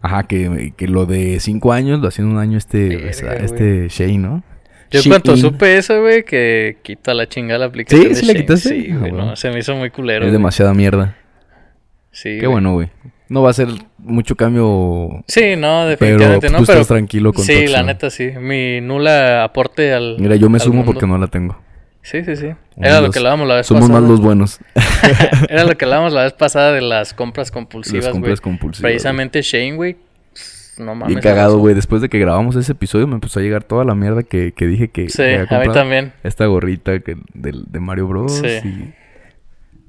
Ajá, 0.02 0.24
que, 0.24 0.74
que 0.76 0.88
lo 0.88 1.06
de 1.06 1.40
cinco 1.40 1.72
años 1.72 2.02
lo 2.02 2.08
hacía 2.10 2.26
un 2.26 2.38
año 2.38 2.58
este, 2.58 2.90
Verga, 2.98 3.36
este 3.36 3.88
Shane, 3.88 4.18
¿no? 4.18 4.44
Yo 4.90 5.00
Shein. 5.00 5.10
cuando 5.12 5.38
supe 5.38 5.78
eso, 5.78 6.02
güey, 6.02 6.26
que 6.26 6.80
quita 6.82 7.14
la 7.14 7.30
chingada 7.30 7.60
la 7.60 7.66
aplicación. 7.68 8.02
¿Sí? 8.02 8.10
de 8.10 8.16
¿Sí 8.16 8.26
la 8.26 8.34
Shein. 8.34 8.42
quitaste? 8.46 8.70
Sí, 8.70 8.88
Ah, 8.92 8.98
güey, 8.98 9.12
bueno. 9.12 9.26
no, 9.28 9.36
se 9.38 9.52
me 9.52 9.60
hizo 9.60 9.74
muy 9.76 9.90
culero. 9.90 10.26
Es 10.26 10.32
demasiada 10.34 10.74
mierda. 10.74 11.16
Sí, 12.12 12.38
Qué 12.42 12.48
bueno, 12.48 12.74
güey. 12.74 12.90
No 13.32 13.42
va 13.42 13.52
a 13.52 13.54
ser 13.54 13.70
mucho 13.98 14.36
cambio, 14.36 15.24
Sí, 15.26 15.56
no, 15.56 15.86
pero 15.86 15.88
definitivamente 15.88 16.48
tú 16.48 16.52
no, 16.52 16.60
pero 16.66 16.72
estás 16.74 16.88
tranquilo 16.88 17.32
con 17.32 17.46
sí, 17.46 17.66
la 17.68 17.82
neta 17.82 18.10
sí. 18.10 18.32
Mi 18.38 18.82
nula 18.82 19.46
aporte 19.46 19.94
al. 19.94 20.18
Mira, 20.20 20.36
yo 20.36 20.50
me 20.50 20.60
sumo 20.60 20.80
mundo. 20.80 20.92
porque 20.92 21.08
no 21.08 21.18
la 21.18 21.28
tengo. 21.28 21.58
Sí, 22.02 22.26
sí, 22.26 22.36
sí. 22.36 22.48
Era 22.76 23.00
lo 23.00 23.10
que 23.10 23.20
hablábamos 23.20 23.48
la 23.48 23.56
vez 23.56 23.68
Somos 23.68 23.84
pasada. 23.84 24.02
más 24.02 24.10
los 24.10 24.20
buenos. 24.20 24.60
Era 25.50 25.64
lo 25.64 25.78
que 25.78 25.86
hablábamos 25.86 26.12
la 26.12 26.24
vez 26.24 26.34
pasada 26.34 26.74
de 26.74 26.82
las 26.82 27.14
compras 27.14 27.52
compulsivas, 27.52 28.04
Las 28.04 28.12
compras 28.12 28.42
compulsivas, 28.42 28.82
Precisamente 28.82 29.42
Shane, 29.42 29.78
güey. 29.78 29.96
No 30.78 30.94
mames. 30.96 31.08
Bien 31.08 31.22
cagado, 31.22 31.58
güey. 31.58 31.74
Después 31.74 32.02
de 32.02 32.10
que 32.10 32.20
grabamos 32.20 32.58
ese 32.58 32.74
episodio 32.74 33.08
me 33.08 33.14
empezó 33.14 33.40
a 33.40 33.44
llegar 33.44 33.64
toda 33.64 33.86
la 33.86 33.96
mierda 33.96 34.24
que, 34.24 34.52
que 34.52 34.68
dije 34.68 34.90
que 34.90 35.08
Sí, 35.08 35.24
a 35.24 35.60
mí 35.60 35.72
también. 35.72 36.12
Esta 36.24 36.48
gorrita 36.48 37.00
que, 37.00 37.16
del- 37.34 37.64
de, 37.70 37.80
Mario 37.80 38.08
Bros. 38.08 38.34
Sí. 38.40 38.48
y- 38.68 38.94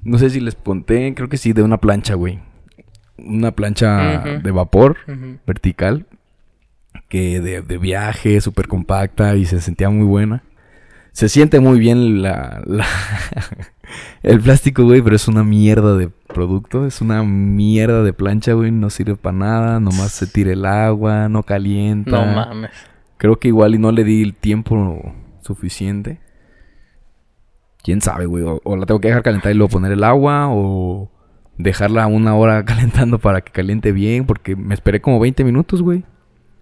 No 0.03 0.17
sé 0.17 0.29
si 0.29 0.39
les 0.39 0.55
conté, 0.55 1.13
creo 1.13 1.27
que 1.27 1.35
sí, 1.35 1.51
de 1.51 1.61
una 1.61 1.77
plancha, 1.77 2.13
güey. 2.13 2.39
Una 3.17 3.51
plancha 3.51 4.19
de 4.43 4.51
vapor 4.51 4.97
vertical. 5.45 6.05
Que 7.09 7.39
de, 7.41 7.61
de 7.61 7.77
viaje, 7.77 8.39
súper 8.41 8.67
compacta 8.67 9.35
y 9.35 9.45
se 9.45 9.61
sentía 9.61 9.89
muy 9.89 10.05
buena. 10.05 10.43
Se 11.11 11.29
siente 11.29 11.59
muy 11.59 11.77
bien 11.79 12.23
la, 12.23 12.63
la- 12.65 12.87
el 14.23 14.39
plástico, 14.39 14.83
güey, 14.83 15.01
pero 15.03 15.15
es 15.15 15.27
una 15.27 15.43
mierda 15.43 15.95
de 15.95 16.09
producto. 16.09 16.87
Es 16.87 17.01
una 17.01 17.21
mierda 17.23 18.01
de 18.01 18.13
plancha, 18.13 18.53
güey. 18.53 18.71
No 18.71 18.89
sirve 18.89 19.15
para 19.15 19.37
nada. 19.37 19.79
Nomás 19.79 20.11
se 20.11 20.25
tira 20.25 20.53
el 20.53 20.65
agua, 20.65 21.29
no 21.29 21.43
calienta. 21.43 22.11
No 22.11 22.25
mames. 22.35 22.71
Creo 23.17 23.37
que 23.37 23.49
igual 23.49 23.75
y 23.75 23.77
no 23.77 23.91
le 23.91 24.03
di 24.03 24.23
el 24.23 24.33
tiempo 24.33 25.13
suficiente. 25.41 26.19
Quién 27.83 28.01
sabe, 28.01 28.25
güey. 28.25 28.43
O, 28.43 28.59
o 28.63 28.75
la 28.75 28.85
tengo 28.87 28.99
que 28.99 29.09
dejar 29.09 29.23
calentar 29.23 29.51
y 29.51 29.55
luego 29.55 29.69
poner 29.69 29.91
el 29.91 30.03
agua. 30.03 30.47
O 30.49 31.11
dejarla 31.57 32.07
una 32.07 32.35
hora 32.35 32.63
calentando 32.65 33.19
para 33.19 33.41
que 33.41 33.51
caliente 33.51 33.91
bien. 33.91 34.25
Porque 34.25 34.55
me 34.55 34.73
esperé 34.73 35.01
como 35.01 35.19
20 35.19 35.43
minutos, 35.43 35.81
güey. 35.81 36.03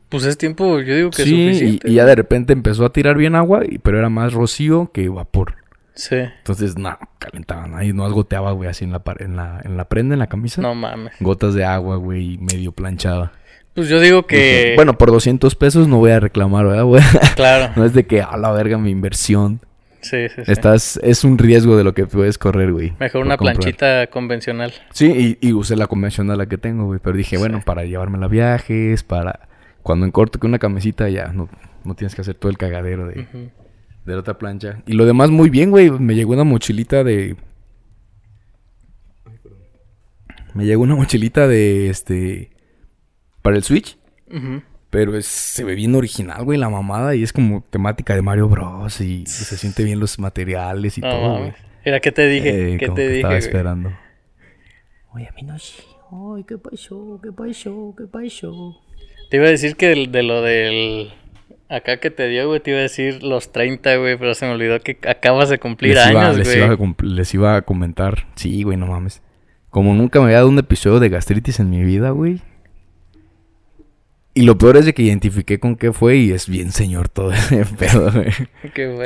Pues 0.09 0.25
es 0.25 0.37
tiempo, 0.37 0.79
yo 0.81 0.93
digo 0.95 1.09
que 1.09 1.21
es 1.21 1.27
Sí, 1.27 1.35
y, 1.35 1.53
suficiente. 1.53 1.89
y 1.89 1.93
ya 1.93 2.05
de 2.05 2.15
repente 2.15 2.51
empezó 2.53 2.85
a 2.85 2.91
tirar 2.91 3.15
bien 3.17 3.35
agua. 3.35 3.61
pero 3.81 3.97
era 3.97 4.09
más 4.09 4.33
rocío 4.33 4.91
que 4.93 5.07
vapor. 5.07 5.55
Sí. 5.93 6.15
Entonces, 6.15 6.77
no, 6.77 6.97
calentaba 7.19 7.67
nada. 7.67 7.83
Y 7.85 7.93
no 7.93 8.09
goteaba, 8.11 8.51
güey, 8.53 8.69
así 8.69 8.85
en 8.85 8.91
la, 8.91 9.01
en 9.19 9.35
la, 9.35 9.61
en 9.63 9.77
la 9.77 9.85
prenda, 9.85 10.13
en 10.15 10.19
la 10.19 10.27
camisa. 10.27 10.61
No 10.61 10.73
mames. 10.75 11.13
Gotas 11.19 11.53
de 11.53 11.63
agua, 11.65 11.97
güey, 11.97 12.37
medio 12.39 12.71
planchada. 12.71 13.31
Pues 13.73 13.87
yo 13.87 13.99
digo 14.01 14.25
que. 14.25 14.35
Dije, 14.35 14.75
bueno, 14.75 14.97
por 14.97 15.11
200 15.11 15.55
pesos 15.55 15.87
no 15.87 15.97
voy 15.97 16.11
a 16.11 16.19
reclamar, 16.19 16.65
¿verdad, 16.65 16.83
güey? 16.83 17.01
Claro. 17.35 17.71
no 17.77 17.85
es 17.85 17.93
de 17.93 18.05
que, 18.05 18.21
a 18.21 18.35
la 18.37 18.51
verga, 18.51 18.77
mi 18.77 18.89
inversión. 18.89 19.61
Sí, 20.01 20.29
sí, 20.29 20.41
sí. 20.45 20.51
Estás, 20.51 20.99
es 21.03 21.23
un 21.23 21.37
riesgo 21.37 21.77
de 21.77 21.83
lo 21.83 21.93
que 21.93 22.07
puedes 22.07 22.37
correr, 22.37 22.71
güey. 22.71 22.93
Mejor 22.99 23.21
una 23.23 23.37
comprar. 23.37 23.57
planchita 23.57 24.07
convencional. 24.07 24.73
Sí, 24.91 25.37
y, 25.41 25.47
y 25.47 25.53
usé 25.53 25.75
la 25.75 25.87
convencional 25.87 26.37
la 26.37 26.47
que 26.47 26.57
tengo, 26.57 26.85
güey. 26.85 26.99
Pero 27.03 27.15
dije, 27.15 27.37
bueno, 27.37 27.61
para 27.63 27.85
llevármela 27.85 28.25
a 28.25 28.29
viajes, 28.29 29.03
para... 29.03 29.47
Cuando 29.83 30.05
en 30.05 30.11
corto 30.11 30.39
que 30.39 30.47
una 30.47 30.59
camisita 30.59 31.09
ya 31.09 31.27
no, 31.33 31.49
no 31.83 31.95
tienes 31.95 32.13
que 32.15 32.21
hacer 32.21 32.35
todo 32.35 32.51
el 32.51 32.57
cagadero 32.57 33.07
de, 33.07 33.25
de 34.05 34.13
la 34.13 34.19
otra 34.19 34.37
plancha. 34.37 34.83
Y 34.85 34.93
lo 34.93 35.05
demás 35.05 35.29
muy 35.29 35.49
bien, 35.49 35.71
güey. 35.71 35.89
Me 35.89 36.15
llegó 36.15 36.33
una 36.33 36.43
mochilita 36.43 37.03
de... 37.03 37.35
Me 40.53 40.65
llegó 40.65 40.83
una 40.83 40.95
mochilita 40.95 41.47
de, 41.47 41.89
este... 41.89 42.51
Para 43.41 43.55
el 43.55 43.63
Switch. 43.63 43.97
Ujú. 44.29 44.61
Pero 44.91 45.17
es, 45.17 45.25
se 45.25 45.63
ve 45.63 45.73
bien 45.73 45.95
original, 45.95 46.43
güey, 46.43 46.59
la 46.59 46.69
mamada. 46.69 47.15
Y 47.15 47.23
es 47.23 47.33
como 47.33 47.63
temática 47.69 48.13
de 48.13 48.21
Mario 48.21 48.47
Bros. 48.49 49.01
Y 49.01 49.25
se 49.25 49.57
siente 49.57 49.83
bien 49.83 49.99
los 49.99 50.19
materiales 50.19 50.97
y 50.97 51.01
No 51.01 51.09
todo, 51.09 51.37
güey. 51.39 51.53
Mira, 51.85 51.99
¿qué 51.99 52.11
te 52.11 52.27
dije? 52.27 52.73
Eh, 52.73 52.77
¿Qué 52.77 52.85
como 52.85 52.95
te 52.97 53.01
que 53.01 53.07
dije? 53.07 53.17
Estaba 53.19 53.33
güey? 53.33 53.43
esperando. 53.43 53.91
Oye, 55.13 55.27
a 55.27 55.31
mí 55.33 55.41
no 55.43 55.57
sé. 55.57 55.81
Ay, 56.11 56.43
¿qué 56.47 56.57
pasó? 56.57 57.19
¿Qué 57.23 57.31
pasó? 57.31 57.95
¿Qué 57.97 58.03
pasó? 58.05 58.77
Te 59.29 59.37
iba 59.37 59.45
a 59.47 59.49
decir 59.49 59.75
que 59.75 59.91
el- 59.93 60.11
de 60.11 60.23
lo 60.23 60.41
del. 60.41 61.11
Acá 61.69 62.01
que 62.01 62.11
te 62.11 62.27
dio, 62.27 62.49
güey, 62.49 62.59
te 62.59 62.71
iba 62.71 62.79
a 62.79 62.83
decir 62.83 63.23
los 63.23 63.53
30, 63.53 63.95
güey, 63.95 64.17
pero 64.17 64.35
se 64.35 64.45
me 64.45 64.51
olvidó 64.51 64.77
que 64.81 64.97
acabas 65.07 65.47
de 65.49 65.57
cumplir 65.57 65.95
les, 65.95 66.09
iba, 66.11 66.21
años, 66.25 66.37
les, 66.37 66.47
güey. 66.49 66.57
iba 66.57 66.67
a, 66.73 66.77
compl- 66.77 67.03
les 67.05 67.33
iba 67.33 67.55
a 67.55 67.61
comentar. 67.61 68.27
Sí, 68.35 68.63
güey, 68.63 68.75
no 68.77 68.87
mames. 68.87 69.21
Como 69.69 69.93
nunca 69.93 70.19
me 70.19 70.25
había 70.25 70.37
dado 70.39 70.49
un 70.49 70.59
episodio 70.59 70.99
de 70.99 71.07
gastritis 71.07 71.61
en 71.61 71.69
mi 71.69 71.81
vida, 71.81 72.09
güey. 72.09 72.41
Y 74.33 74.43
lo 74.43 74.57
peor 74.57 74.77
es 74.77 74.85
de 74.85 74.93
que 74.93 75.03
identifiqué 75.03 75.59
con 75.59 75.75
qué 75.75 75.91
fue 75.91 76.17
y 76.17 76.31
es 76.31 76.47
bien 76.47 76.71
señor 76.71 77.09
todo 77.09 77.31
ese 77.33 77.65
pedo, 77.65 78.11
güey. 78.11 78.31
¿Qué 78.73 78.93
fue? 78.95 79.05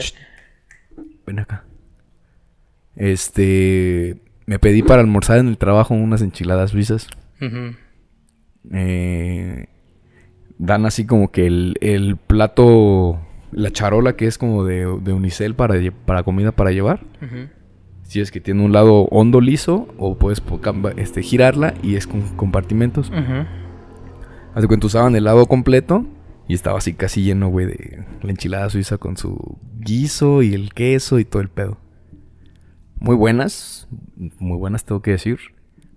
Ven 1.26 1.40
acá. 1.40 1.66
Este. 2.96 4.18
Me 4.46 4.60
pedí 4.60 4.84
para 4.84 5.02
almorzar 5.02 5.40
en 5.40 5.48
el 5.48 5.58
trabajo 5.58 5.96
unas 5.96 6.22
enchiladas 6.22 6.72
suizas. 6.72 7.08
Ujú. 7.42 7.76
Eh, 8.72 9.66
dan 10.60 10.86
así 10.86 11.06
como 11.06 11.32
que 11.32 11.48
el, 11.48 11.76
el 11.82 12.18
plato. 12.18 13.20
La 13.52 13.72
charola 13.72 14.18
que 14.18 14.28
es 14.28 14.38
como 14.38 14.66
de, 14.66 14.86
de 15.02 15.14
unicel 15.14 15.56
para, 15.56 15.76
para 16.06 16.24
comida 16.24 16.52
para 16.52 16.72
llevar. 16.72 17.02
Ujú. 17.22 17.48
Si 18.04 18.20
es 18.20 18.30
que 18.30 18.40
tiene 18.40 18.64
un 18.64 18.74
lado 18.74 19.06
hondo 19.06 19.42
liso 19.42 19.88
o 19.98 20.18
puedes 20.18 20.44
este, 20.98 21.24
girarla 21.24 21.74
y 21.82 21.96
es 21.96 22.06
con 22.06 22.22
compartimentos. 22.36 23.10
Ujú. 23.10 23.65
Hace 24.56 24.68
cuenta 24.68 24.88
usaban 24.88 25.18
el 25.18 25.26
lado 25.26 25.46
completo 25.48 26.06
y 26.48 26.54
estaba 26.54 26.78
así 26.78 26.94
casi 26.94 27.24
lleno, 27.24 27.50
güey, 27.50 27.66
de 27.66 28.06
la 28.22 28.32
enchilada 28.32 28.70
suiza 28.70 28.98
con 28.98 29.18
su 29.18 29.60
guiso 29.80 30.42
y 30.42 30.54
el 30.54 30.74
queso 30.74 31.20
y 31.20 31.26
todo 31.26 31.42
el 31.42 31.50
pedo. 31.50 31.78
Muy 32.98 33.16
buenas, 33.18 33.90
muy 34.40 34.58
buenas 34.58 34.86
tengo 34.86 35.02
que 35.02 35.12
decir. 35.12 35.40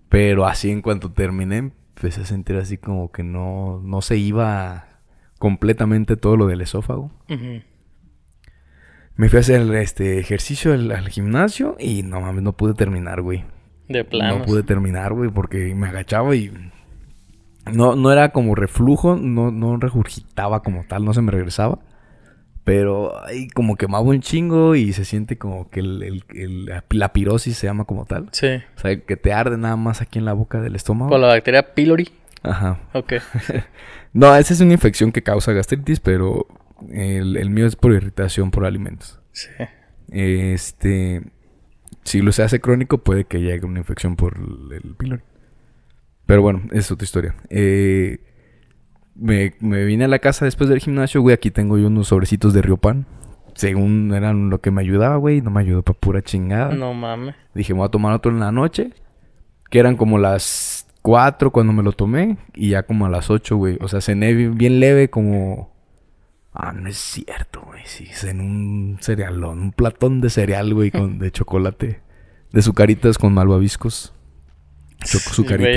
Pero 0.08 0.44
así 0.44 0.72
en 0.72 0.82
cuanto 0.82 1.12
terminé 1.12 1.58
empecé 1.58 2.22
a 2.22 2.24
sentir 2.24 2.56
así 2.56 2.78
como 2.78 3.12
que 3.12 3.22
no, 3.22 3.80
no 3.84 4.02
se 4.02 4.16
iba 4.16 4.88
completamente 5.38 6.16
todo 6.16 6.36
lo 6.36 6.48
del 6.48 6.60
esófago. 6.60 7.12
Me 9.14 9.28
fui 9.28 9.36
a 9.36 9.40
hacer 9.40 9.72
este 9.76 10.18
ejercicio 10.18 10.72
al, 10.72 10.90
al 10.90 11.08
gimnasio 11.10 11.76
y 11.78 12.02
no 12.02 12.20
mames, 12.20 12.42
no 12.42 12.56
pude 12.56 12.74
terminar, 12.74 13.22
güey. 13.22 13.44
De 13.88 14.04
plano. 14.04 14.40
No 14.40 14.44
pude 14.44 14.64
terminar, 14.64 15.12
güey, 15.12 15.30
porque 15.30 15.72
me 15.76 15.86
agachaba 15.86 16.34
y 16.34 16.50
no, 17.72 17.96
no 17.96 18.12
era 18.12 18.30
como 18.30 18.54
reflujo, 18.54 19.16
no, 19.16 19.50
no 19.50 19.76
regurgitaba 19.76 20.62
como 20.62 20.84
tal, 20.88 21.04
no 21.04 21.14
se 21.14 21.22
me 21.22 21.30
regresaba. 21.32 21.78
Pero 22.64 23.24
ahí 23.24 23.48
como 23.48 23.76
quemaba 23.76 24.02
un 24.04 24.20
chingo 24.20 24.74
y 24.74 24.92
se 24.92 25.06
siente 25.06 25.38
como 25.38 25.70
que 25.70 25.80
el, 25.80 26.02
el- 26.02 26.24
el- 26.34 26.70
la- 26.90 27.12
pirosis 27.12 27.56
se 27.56 27.66
llama 27.66 27.84
como 27.86 28.04
tal. 28.04 28.28
Sí. 28.32 28.48
O 28.76 28.80
sea, 28.80 29.00
que 29.00 29.16
te 29.16 29.32
arde 29.32 29.56
nada 29.56 29.76
más 29.76 30.02
aquí 30.02 30.18
en 30.18 30.26
la 30.26 30.34
boca 30.34 30.60
del 30.60 30.76
estómago. 30.76 31.08
Por 31.10 31.20
la 31.20 31.28
bacteria 31.28 31.74
pylori. 31.74 32.10
Ajá. 32.42 32.78
Ok. 32.92 33.14
No, 34.14 34.34
esa 34.34 34.54
es 34.54 34.60
una 34.62 34.72
infección 34.72 35.12
que 35.12 35.22
causa 35.22 35.52
gastritis, 35.52 36.00
pero 36.00 36.46
el, 36.90 37.36
el 37.36 37.50
mío 37.50 37.66
es 37.66 37.76
por 37.76 37.92
irritación 37.92 38.50
por 38.50 38.64
alimentos. 38.64 39.20
Sí. 39.32 39.48
Este, 40.10 41.22
si 42.04 42.22
lo 42.22 42.32
se 42.32 42.42
hace 42.42 42.58
crónico, 42.60 42.98
puede 42.98 43.24
que 43.24 43.40
llegue 43.40 43.66
una 43.66 43.80
infección 43.80 44.16
por 44.16 44.38
el, 44.38 44.72
el 44.82 44.94
pylori. 44.96 45.22
Pero 46.28 46.42
bueno, 46.42 46.60
es 46.72 46.92
otra 46.92 47.06
historia. 47.06 47.34
Eh, 47.48 48.18
me, 49.14 49.54
me 49.60 49.86
vine 49.86 50.04
a 50.04 50.08
la 50.08 50.18
casa 50.18 50.44
después 50.44 50.68
del 50.68 50.78
gimnasio, 50.78 51.22
güey. 51.22 51.32
Aquí 51.32 51.50
tengo 51.50 51.78
yo 51.78 51.86
unos 51.86 52.08
sobrecitos 52.08 52.52
de 52.52 52.60
Riopan. 52.60 53.06
Según 53.54 54.12
eran 54.12 54.50
lo 54.50 54.60
que 54.60 54.70
me 54.70 54.82
ayudaba, 54.82 55.16
güey. 55.16 55.40
No 55.40 55.50
me 55.50 55.60
ayudó 55.62 55.82
para 55.82 55.98
pura 55.98 56.20
chingada. 56.20 56.74
No 56.74 56.92
mames. 56.92 57.34
Dije, 57.54 57.72
me 57.72 57.78
voy 57.78 57.86
a 57.86 57.90
tomar 57.90 58.12
otro 58.12 58.30
en 58.30 58.40
la 58.40 58.52
noche. 58.52 58.90
Que 59.70 59.78
eran 59.78 59.96
como 59.96 60.18
las 60.18 60.86
4 61.00 61.50
cuando 61.50 61.72
me 61.72 61.82
lo 61.82 61.92
tomé. 61.92 62.36
Y 62.54 62.68
ya 62.68 62.82
como 62.82 63.06
a 63.06 63.08
las 63.08 63.30
8, 63.30 63.56
güey. 63.56 63.78
O 63.80 63.88
sea, 63.88 64.02
cené 64.02 64.34
bien, 64.34 64.54
bien 64.58 64.80
leve 64.80 65.08
como... 65.08 65.74
Ah, 66.52 66.74
no 66.74 66.90
es 66.90 66.98
cierto, 66.98 67.62
güey. 67.64 67.80
Sí, 67.86 68.04
cené 68.12 68.42
un 68.42 68.98
cerealón. 69.00 69.60
Un 69.60 69.72
platón 69.72 70.20
de 70.20 70.28
cereal, 70.28 70.74
güey, 70.74 70.90
con, 70.90 71.18
de 71.18 71.30
chocolate. 71.32 72.02
De 72.52 72.60
sucaritas 72.60 73.16
con 73.16 73.32
malvaviscos. 73.32 74.12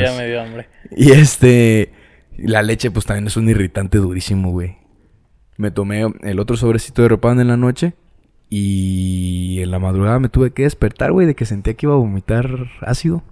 Ya 0.03 0.17
me 0.17 0.27
dio 0.27 0.41
hambre. 0.41 0.67
Y 0.95 1.11
este... 1.11 1.91
La 2.37 2.63
leche, 2.63 2.89
pues 2.91 3.05
también 3.05 3.27
es 3.27 3.37
un 3.37 3.49
irritante 3.49 3.97
durísimo, 3.97 4.51
güey. 4.51 4.77
Me 5.57 5.69
tomé 5.69 6.05
el 6.21 6.39
otro 6.39 6.57
sobrecito 6.57 7.01
de 7.01 7.09
ropan 7.09 7.39
en 7.39 7.49
la 7.49 7.57
noche. 7.57 7.93
Y 8.49 9.59
en 9.61 9.71
la 9.71 9.79
madrugada 9.79 10.19
me 10.19 10.27
tuve 10.27 10.51
que 10.51 10.63
despertar, 10.63 11.11
güey, 11.11 11.25
de 11.25 11.35
que 11.35 11.45
sentía 11.45 11.73
que 11.73 11.85
iba 11.85 11.93
a 11.93 11.97
vomitar 11.99 12.49
ácido. 12.81 13.23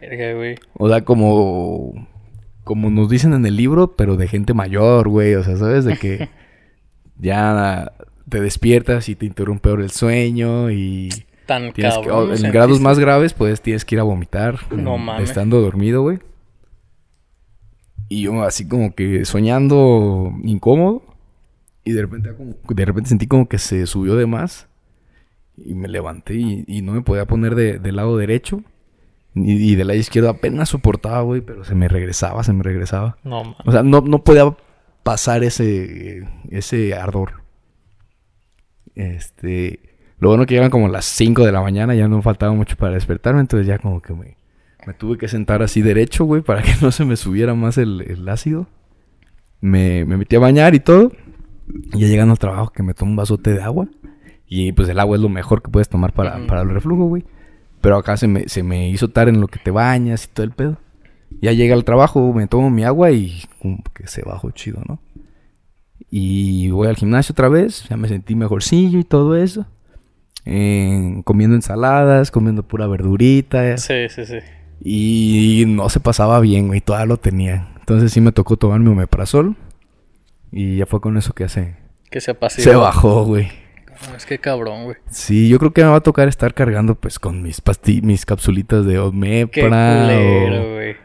Verga, 0.00 0.34
güey. 0.34 0.54
O 0.74 0.88
sea, 0.88 1.04
como. 1.04 2.08
Como 2.64 2.90
nos 2.90 3.10
dicen 3.10 3.34
en 3.34 3.44
el 3.44 3.56
libro, 3.56 3.96
pero 3.96 4.16
de 4.16 4.28
gente 4.28 4.54
mayor, 4.54 5.08
güey. 5.08 5.34
O 5.34 5.42
sea, 5.42 5.56
¿sabes? 5.56 5.84
De 5.84 5.96
que 5.96 6.28
ya 7.18 7.92
te 8.28 8.40
despiertas 8.40 9.08
y 9.08 9.16
te 9.16 9.26
interrumpe 9.26 9.68
ahora 9.68 9.82
el 9.82 9.90
sueño 9.90 10.70
y. 10.70 11.10
Tan 11.52 11.72
Tienes 11.72 11.98
que, 11.98 12.06
cabrón. 12.08 12.28
¿no 12.30 12.34
en 12.34 12.52
grados 12.52 12.80
más 12.80 12.98
graves, 12.98 13.34
pues 13.34 13.60
tienes 13.60 13.84
que 13.84 13.94
ir 13.96 14.00
a 14.00 14.04
vomitar. 14.04 14.58
No 14.72 14.96
mames. 14.98 15.28
Estando 15.28 15.60
dormido, 15.60 16.02
güey. 16.02 16.18
Y 18.08 18.22
yo 18.22 18.42
así 18.42 18.66
como 18.68 18.94
que 18.94 19.24
soñando 19.24 20.32
incómodo. 20.44 21.02
Y 21.84 21.92
de 21.92 22.02
repente, 22.02 22.34
como- 22.36 22.54
de 22.68 22.84
repente 22.84 23.08
sentí 23.08 23.26
como 23.26 23.48
que 23.48 23.58
se 23.58 23.86
subió 23.86 24.16
de 24.16 24.26
más. 24.26 24.68
Y 25.56 25.74
me 25.74 25.88
levanté 25.88 26.34
y, 26.34 26.64
y 26.66 26.82
no 26.82 26.92
me 26.92 27.02
podía 27.02 27.26
poner 27.26 27.54
de- 27.54 27.78
del 27.78 27.96
lado 27.96 28.16
derecho. 28.16 28.62
Y, 29.34 29.72
y 29.72 29.74
del 29.76 29.88
lado 29.88 29.98
izquierdo 29.98 30.28
apenas 30.30 30.68
soportaba, 30.70 31.22
güey. 31.22 31.40
Pero 31.40 31.64
se 31.64 31.74
me 31.74 31.88
regresaba, 31.88 32.42
se 32.44 32.52
me 32.52 32.62
regresaba. 32.62 33.16
No 33.24 33.44
mames. 33.44 33.56
O 33.66 33.72
sea, 33.72 33.82
no, 33.82 34.00
no 34.02 34.22
podía 34.24 34.54
pasar 35.02 35.42
ese, 35.44 36.28
ese 36.50 36.94
ardor. 36.94 37.42
Este. 38.94 39.80
Lo 40.22 40.28
bueno 40.28 40.46
que 40.46 40.54
llegan 40.54 40.70
como 40.70 40.86
las 40.86 41.04
5 41.04 41.44
de 41.44 41.50
la 41.50 41.62
mañana, 41.62 41.96
ya 41.96 42.06
no 42.06 42.22
faltaba 42.22 42.52
mucho 42.52 42.76
para 42.76 42.94
despertarme, 42.94 43.40
entonces 43.40 43.66
ya 43.66 43.80
como 43.80 44.00
que 44.00 44.14
me, 44.14 44.36
me 44.86 44.94
tuve 44.94 45.18
que 45.18 45.26
sentar 45.26 45.64
así 45.64 45.82
derecho, 45.82 46.24
güey, 46.24 46.42
para 46.42 46.62
que 46.62 46.70
no 46.80 46.92
se 46.92 47.04
me 47.04 47.16
subiera 47.16 47.54
más 47.54 47.76
el, 47.76 48.02
el 48.02 48.28
ácido. 48.28 48.68
Me, 49.60 50.04
me 50.04 50.16
metí 50.16 50.36
a 50.36 50.38
bañar 50.38 50.76
y 50.76 50.78
todo. 50.78 51.10
Y 51.92 51.98
ya 51.98 52.06
llegando 52.06 52.30
al 52.30 52.38
trabajo 52.38 52.70
que 52.70 52.84
me 52.84 52.94
tomo 52.94 53.10
un 53.10 53.16
vasote 53.16 53.52
de 53.52 53.62
agua. 53.64 53.88
Y 54.46 54.70
pues 54.70 54.88
el 54.88 55.00
agua 55.00 55.16
es 55.16 55.22
lo 55.22 55.28
mejor 55.28 55.60
que 55.60 55.72
puedes 55.72 55.88
tomar 55.88 56.12
para, 56.12 56.46
para 56.46 56.60
el 56.60 56.70
reflujo, 56.70 57.06
güey. 57.06 57.24
Pero 57.80 57.96
acá 57.96 58.16
se 58.16 58.28
me, 58.28 58.48
se 58.48 58.62
me 58.62 58.90
hizo 58.90 59.08
tarde 59.08 59.32
en 59.32 59.40
lo 59.40 59.48
que 59.48 59.58
te 59.58 59.72
bañas 59.72 60.26
y 60.26 60.28
todo 60.28 60.44
el 60.44 60.52
pedo. 60.52 60.78
Ya 61.40 61.50
llegué 61.50 61.72
al 61.72 61.84
trabajo, 61.84 62.32
me 62.32 62.46
tomo 62.46 62.70
mi 62.70 62.84
agua 62.84 63.10
y 63.10 63.42
como 63.60 63.82
que 63.92 64.06
se 64.06 64.22
bajó 64.22 64.52
chido, 64.52 64.84
¿no? 64.86 65.00
Y 66.12 66.70
voy 66.70 66.86
al 66.86 66.94
gimnasio 66.94 67.32
otra 67.32 67.48
vez, 67.48 67.88
ya 67.88 67.96
me 67.96 68.06
sentí 68.06 68.36
mejorcillo 68.36 69.00
y 69.00 69.04
todo 69.04 69.36
eso. 69.36 69.66
Eh, 70.44 71.20
comiendo 71.24 71.54
ensaladas, 71.56 72.30
comiendo 72.30 72.62
pura 72.62 72.86
verdurita. 72.86 73.76
Sí, 73.76 74.08
sí, 74.08 74.26
sí. 74.26 74.38
Y 74.84 75.64
no 75.68 75.88
se 75.88 76.00
pasaba 76.00 76.40
bien, 76.40 76.66
güey, 76.68 76.80
todavía 76.80 77.06
lo 77.06 77.16
tenía. 77.16 77.68
Entonces 77.78 78.12
sí 78.12 78.20
me 78.20 78.32
tocó 78.32 78.56
tomar 78.56 78.80
mi 78.80 78.88
omeprazol. 78.90 79.56
Y 80.50 80.76
ya 80.76 80.86
fue 80.86 81.00
con 81.00 81.16
eso 81.16 81.32
que 81.32 81.44
hace. 81.44 81.76
Que 82.10 82.20
se 82.20 82.32
apaciguó. 82.32 82.64
Se 82.64 82.76
bajó, 82.76 83.24
güey. 83.24 83.48
Es 84.16 84.26
que 84.26 84.38
cabrón, 84.38 84.84
güey. 84.84 84.96
Sí, 85.10 85.48
yo 85.48 85.58
creo 85.58 85.72
que 85.72 85.82
me 85.84 85.88
va 85.90 85.96
a 85.96 86.00
tocar 86.02 86.26
estar 86.28 86.52
cargando 86.54 86.94
pues 86.96 87.18
con 87.20 87.42
mis 87.42 87.60
pasti 87.60 88.02
mis 88.02 88.26
capsulitas 88.26 88.84
de 88.84 88.94
Qué 88.94 88.98
omepra. 88.98 90.08
o- 90.18 90.72
güey. 90.74 90.96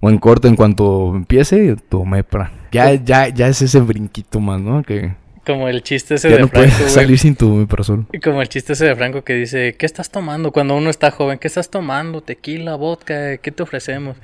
O 0.00 0.10
en 0.10 0.18
corto, 0.18 0.48
en 0.48 0.56
cuanto 0.56 1.14
empiece, 1.14 1.76
tu 1.88 2.00
omepra. 2.00 2.52
Ya, 2.72 2.94
ya, 2.94 3.28
ya 3.28 3.48
es 3.48 3.60
ese 3.62 3.80
brinquito 3.80 4.40
más, 4.40 4.60
¿no? 4.60 4.82
Que 4.82 5.14
Como 5.46 5.68
el 5.68 5.82
chiste 5.82 6.16
ese 6.16 6.28
ya 6.28 6.36
de 6.36 6.42
no 6.42 6.48
Franco, 6.48 6.68
puedes 6.76 6.92
salir 6.92 7.18
sin 7.18 7.36
tu 7.36 7.52
omeprazol. 7.54 8.06
Y 8.12 8.18
como 8.18 8.42
el 8.42 8.48
chiste 8.48 8.72
ese 8.72 8.86
de 8.86 8.96
Franco 8.96 9.22
que 9.22 9.34
dice, 9.34 9.76
¿qué 9.78 9.86
estás 9.86 10.10
tomando? 10.10 10.50
Cuando 10.50 10.76
uno 10.76 10.90
está 10.90 11.12
joven, 11.12 11.38
¿qué 11.38 11.46
estás 11.46 11.70
tomando? 11.70 12.20
Tequila, 12.20 12.74
vodka, 12.74 13.36
¿qué 13.38 13.52
te 13.52 13.62
ofrecemos? 13.62 14.16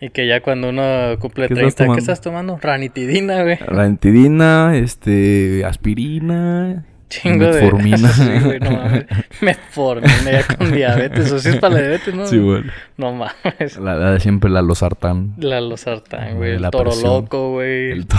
Y 0.00 0.10
que 0.10 0.26
ya 0.26 0.40
cuando 0.40 0.70
uno 0.70 1.16
cumple 1.20 1.46
¿Qué 1.48 1.54
30, 1.54 1.68
estás 1.68 1.76
tomando? 1.76 1.94
¿qué 1.94 2.00
estás 2.00 2.20
tomando? 2.20 2.58
Ranitidina, 2.60 3.42
güey. 3.44 3.56
Ranitidina, 3.56 4.76
este, 4.76 5.64
aspirina, 5.64 6.84
Chingo 7.22 7.46
de... 7.46 7.60
metformina. 7.62 8.08
sí, 8.12 8.28
güey, 8.42 8.60
no 8.60 8.70
mames. 8.72 9.04
Metformina 9.40 10.30
ya 10.30 10.56
con 10.56 10.72
diabetes. 10.72 11.32
O 11.32 11.38
si 11.38 11.48
es 11.50 11.56
para 11.56 11.74
la 11.74 11.80
diabetes, 11.80 12.14
¿no? 12.14 12.26
Sí, 12.26 12.38
güey. 12.38 12.62
No 12.96 13.12
mames. 13.12 13.76
La, 13.78 13.94
la 13.96 14.12
de 14.12 14.20
siempre 14.20 14.50
la 14.50 14.62
losartán. 14.62 15.34
La 15.38 15.60
losartán, 15.60 16.36
güey. 16.36 16.52
El 16.56 16.70
toro 16.70 16.90
presión. 16.90 17.12
loco, 17.12 17.50
güey. 17.52 17.90
El 17.92 18.06
to- 18.06 18.16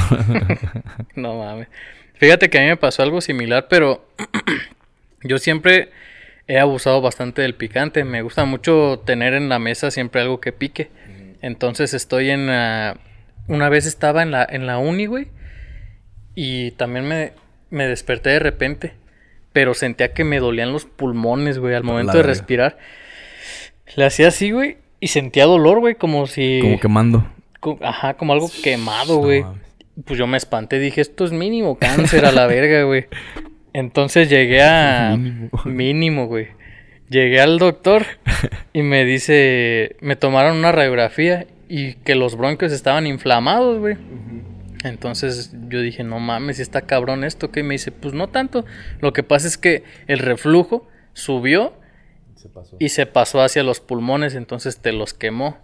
No 1.16 1.40
mames. 1.40 1.68
Fíjate 2.16 2.50
que 2.50 2.58
a 2.58 2.62
mí 2.62 2.68
me 2.68 2.78
pasó 2.78 3.04
algo 3.04 3.20
similar, 3.22 3.68
pero 3.70 4.06
yo 5.24 5.38
siempre 5.38 5.90
he 6.48 6.60
abusado 6.60 7.02
bastante 7.02 7.42
del 7.42 7.56
picante. 7.56 8.04
Me 8.04 8.22
gusta 8.22 8.46
mucho 8.46 9.02
tener 9.06 9.34
en 9.34 9.50
la 9.50 9.60
mesa 9.60 9.92
siempre 9.92 10.22
algo 10.22 10.40
que 10.40 10.52
pique. 10.52 10.90
Entonces 11.42 11.94
estoy 11.94 12.30
en... 12.30 12.50
ah, 12.50 12.98
una 13.48 13.70
vez 13.70 13.86
estaba 13.86 14.24
en 14.24 14.32
la, 14.32 14.48
en 14.50 14.66
la 14.66 14.78
uni, 14.78 15.06
güey. 15.06 15.28
Y 16.34 16.72
también 16.72 17.08
me, 17.08 17.34
me 17.76 17.88
desperté 17.88 18.32
de 18.32 18.40
repente. 18.40 18.94
Pero 19.54 19.74
sentía 19.74 20.14
que 20.14 20.24
me 20.24 20.40
dolían 20.40 20.74
los 20.74 20.86
pulmones, 20.86 21.60
güey, 21.60 21.76
al 21.76 21.84
momento 21.84 22.12
de 22.14 22.18
verga. 22.18 22.28
respirar. 22.30 22.78
Le 23.96 24.06
hacía 24.06 24.28
así, 24.30 24.52
güey. 24.52 24.78
Y 25.00 25.08
sentía 25.08 25.46
dolor, 25.46 25.80
güey, 25.80 25.96
como 25.96 26.26
si... 26.28 26.60
Como 26.62 26.80
quemando. 26.80 27.26
co- 27.60 27.80
Ajá, 27.82 28.16
como 28.16 28.34
algo 28.34 28.50
quemado, 28.64 29.18
güey. 29.18 29.44
Mames. 29.44 29.62
pues 30.06 30.18
yo 30.20 30.28
me 30.28 30.38
espanté. 30.38 30.80
Dije, 30.80 31.00
esto 31.02 31.24
es 31.26 31.32
mínimo 31.32 31.78
cáncer 31.78 32.26
a 32.26 32.32
la 32.32 32.48
verga, 32.48 32.84
güey. 32.84 33.06
Entonces 33.74 34.30
llegué 34.30 34.62
a... 34.64 35.16
Mínimo. 35.18 35.50
Mínimo, 35.66 36.28
güey. 36.28 36.48
Llegué 37.10 37.40
al 37.40 37.60
doctor 37.60 38.06
y 38.74 38.82
me 38.82 39.06
dice... 39.06 39.96
Me 40.02 40.16
tomaron 40.16 40.58
una 40.58 40.72
radiografía 40.72 41.46
y 41.70 41.94
que 41.96 42.16
los 42.16 42.36
bronquios 42.36 42.72
estaban 42.72 43.06
inflamados, 43.08 43.80
güey. 43.80 43.96
Entonces 44.86 45.52
yo 45.70 45.82
dije, 45.82 46.04
no 46.04 46.20
mames, 46.20 46.60
está 46.60 46.82
cabrón 46.82 47.24
esto, 47.24 47.52
que 47.52 47.64
me 47.64 47.74
dice, 47.74 47.92
pues 47.92 48.14
no 48.14 48.30
tanto. 48.30 48.66
Lo 49.02 49.14
que 49.14 49.24
pasa 49.24 49.48
es 49.48 49.58
que 49.58 49.84
el 50.08 50.20
reflujo 50.20 50.88
subió 51.14 51.74
y 52.80 52.90
se 52.90 53.06
pasó 53.06 53.42
hacia 53.42 53.64
los 53.64 53.80
pulmones, 53.80 54.36
entonces 54.36 54.78
te 54.80 54.92
los 54.92 55.14
quemó. 55.14 55.58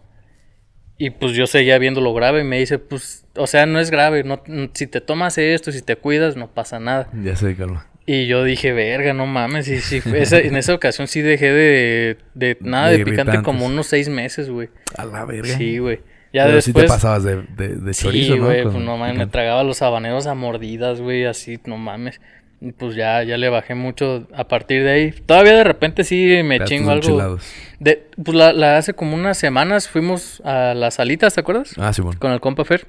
Y 0.97 1.09
pues 1.11 1.33
yo 1.33 1.47
seguía 1.47 1.77
viendo 1.79 1.99
lo 2.01 2.13
grave 2.13 2.41
y 2.41 2.43
me 2.43 2.59
dice, 2.59 2.77
pues, 2.77 3.25
o 3.35 3.47
sea, 3.47 3.65
no 3.65 3.79
es 3.79 3.89
grave, 3.89 4.23
no, 4.23 4.41
si 4.73 4.85
te 4.87 5.01
tomas 5.01 5.37
esto, 5.37 5.71
si 5.71 5.81
te 5.81 5.95
cuidas, 5.95 6.35
no 6.35 6.47
pasa 6.53 6.79
nada. 6.79 7.07
Ya 7.23 7.35
sé, 7.35 7.55
Carlos. 7.55 7.81
Y 8.05 8.27
yo 8.27 8.43
dije, 8.43 8.71
verga, 8.73 9.13
no 9.13 9.25
mames, 9.25 9.67
y 9.67 9.79
sí, 9.79 10.01
esa- 10.15 10.39
en 10.39 10.55
esa 10.55 10.73
ocasión 10.73 11.07
sí 11.07 11.21
dejé 11.21 11.51
de, 11.51 12.17
de 12.33 12.57
nada 12.61 12.89
De 12.89 12.97
de, 12.99 13.05
picante 13.05 13.41
como 13.43 13.65
unos 13.67 13.87
seis 13.87 14.09
meses, 14.09 14.49
güey. 14.49 14.69
A 14.97 15.05
la 15.05 15.23
verga. 15.25 15.55
Sí, 15.57 15.77
güey. 15.77 16.01
Ya 16.33 16.45
Pero 16.45 16.61
sí 16.61 16.71
después... 16.71 16.85
te 16.85 16.89
pasabas 16.93 17.23
de, 17.23 17.43
de, 17.57 17.75
de 17.75 17.93
Sí, 17.93 18.37
güey, 18.37 18.63
pues 18.63 18.75
no 18.75 18.97
mames, 18.97 19.17
me 19.17 19.27
tragaba 19.27 19.63
los 19.63 19.81
habaneros 19.81 20.27
a 20.27 20.33
mordidas, 20.33 21.01
güey, 21.01 21.25
así, 21.25 21.59
no 21.65 21.77
mames. 21.77 22.21
Y 22.61 22.73
pues 22.73 22.95
ya, 22.95 23.23
ya 23.23 23.37
le 23.37 23.49
bajé 23.49 23.73
mucho 23.73 24.27
a 24.35 24.47
partir 24.47 24.83
de 24.83 24.91
ahí. 24.91 25.11
Todavía 25.11 25.55
de 25.55 25.63
repente 25.63 26.03
sí 26.03 26.41
me 26.43 26.63
chingo 26.63 26.91
algo. 26.91 27.03
enchilados. 27.03 27.43
De, 27.79 28.07
pues 28.23 28.37
la, 28.37 28.53
la 28.53 28.77
hace 28.77 28.93
como 28.93 29.15
unas 29.15 29.37
semanas 29.39 29.89
fuimos 29.89 30.41
a 30.45 30.75
las 30.75 30.93
salitas, 30.95 31.33
¿te 31.33 31.41
acuerdas? 31.41 31.73
Ah, 31.77 31.91
sí, 31.91 32.01
bueno. 32.03 32.19
Con 32.19 32.31
el 32.31 32.39
compa 32.39 32.63
Fer. 32.63 32.85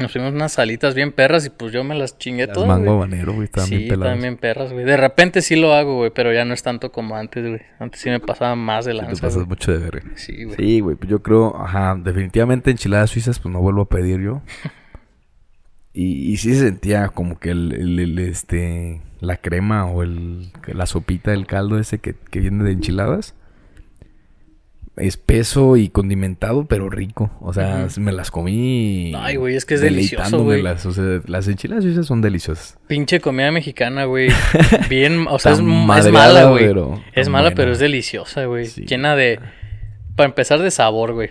Nos 0.00 0.12
fuimos 0.12 0.32
unas 0.32 0.52
salitas 0.52 0.94
bien 0.94 1.12
perras 1.12 1.44
y 1.46 1.50
pues 1.50 1.72
yo 1.72 1.84
me 1.84 1.94
las 1.94 2.16
chingué 2.18 2.46
Las 2.46 2.54
todas. 2.54 2.68
mango 2.68 2.84
güey. 2.86 2.96
habanero, 2.96 3.32
güey, 3.34 3.44
estaban 3.44 3.68
Sí, 3.68 3.76
bien 3.76 3.88
peladas. 3.90 4.14
también 4.14 4.36
perras, 4.38 4.72
güey. 4.72 4.84
De 4.84 4.96
repente 4.96 5.42
sí 5.42 5.56
lo 5.56 5.74
hago, 5.74 5.96
güey, 5.96 6.10
pero 6.10 6.32
ya 6.32 6.44
no 6.44 6.54
es 6.54 6.62
tanto 6.62 6.90
como 6.90 7.16
antes, 7.16 7.46
güey. 7.46 7.60
Antes 7.78 8.00
sí 8.00 8.08
me 8.10 8.18
pasaba 8.20 8.56
más 8.56 8.86
de 8.86 8.92
Sí, 8.92 8.98
te 8.98 9.04
lanza, 9.04 9.20
pasas 9.22 9.34
güey. 9.36 9.46
mucho 9.48 9.72
de 9.72 9.78
verga. 9.78 10.02
Sí, 10.16 10.44
güey. 10.44 10.56
Sí, 10.56 10.80
güey, 10.80 10.96
pues 10.96 11.10
yo 11.10 11.22
creo, 11.22 11.54
ajá, 11.60 11.94
definitivamente 12.02 12.70
enchiladas 12.70 13.10
suizas, 13.10 13.38
pues 13.38 13.52
no 13.52 13.60
vuelvo 13.60 13.82
a 13.82 13.88
pedir 13.88 14.20
yo. 14.20 14.42
Y, 15.92 16.30
y 16.32 16.36
sí 16.36 16.54
se 16.54 16.60
sentía 16.60 17.08
como 17.08 17.40
que 17.40 17.50
el, 17.50 17.72
el- 17.72 17.98
el, 17.98 18.18
este, 18.20 19.02
la 19.18 19.36
crema 19.38 19.86
o 19.86 20.04
el, 20.04 20.52
la 20.68 20.86
sopita, 20.86 21.32
el 21.32 21.46
caldo 21.46 21.80
ese 21.80 21.98
que, 21.98 22.14
que 22.14 22.38
viene 22.38 22.62
de 22.62 22.70
enchiladas. 22.70 23.34
Espeso 24.96 25.76
y 25.76 25.88
condimentado, 25.88 26.66
pero 26.66 26.90
rico. 26.90 27.30
O 27.40 27.52
sea, 27.52 27.86
me 27.98 28.12
las 28.12 28.30
comí. 28.30 29.12
Ay, 29.16 29.36
güey, 29.36 29.54
es 29.56 29.64
que 29.64 29.74
es 29.74 29.80
delicioso, 29.80 30.42
güey. 30.42 30.62
O 30.66 30.76
sea, 30.76 31.20
las 31.26 31.48
enchiladas 31.48 31.84
suizas 31.84 32.06
son 32.06 32.20
deliciosas. 32.20 32.78
Pinche 32.86 33.20
comida 33.20 33.50
mexicana, 33.50 34.04
güey. 34.04 34.28
Bien, 34.90 35.26
o 35.30 35.38
sea, 35.38 35.52
es, 35.52 35.58
es 35.58 35.64
mala, 35.64 36.44
güey. 36.50 36.66
pero 36.66 37.02
Es 37.14 37.28
mala, 37.28 37.44
buena. 37.44 37.56
pero 37.56 37.72
es 37.72 37.78
deliciosa, 37.78 38.44
güey. 38.44 38.66
Sí. 38.66 38.84
Llena 38.84 39.16
de. 39.16 39.40
Para 40.16 40.28
empezar, 40.28 40.58
de 40.60 40.70
sabor, 40.70 41.14
güey. 41.14 41.30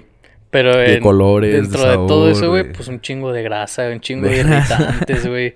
Pero 0.50 0.76
De 0.76 0.96
en- 0.96 1.04
colores, 1.04 1.54
de 1.54 1.62
dentro 1.62 1.84
de, 1.84 1.96
todo 2.08 2.32
eso, 2.32 2.50
güey, 2.50 2.72
pues 2.74 2.88
un 2.88 3.02
chingo 3.02 3.32
de 3.32 3.44
grasa, 3.44 3.88
un 3.90 4.00
chingo 4.00 4.28
De 4.28 4.34
de, 4.36 4.40
irritantes, 4.40 5.28
güey. 5.28 5.56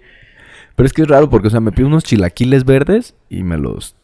Pero 0.75 0.85
es 0.85 0.93
que 0.93 1.01
es 1.01 1.07
raro 1.07 1.29
porque, 1.31 1.47
o 1.47 1.51
sea, 1.51 1.61
me 1.61 1.71
pido 1.71 1.87
unos 1.87 2.03
chilaquiles 2.03 2.63
verdes 2.63 3.15
y 3.29 3.41
me 3.43 3.57
los 3.57 3.95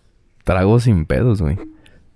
trago 0.45 0.79
sin 0.79 1.05
pedos, 1.05 1.43
güey. 1.43 1.57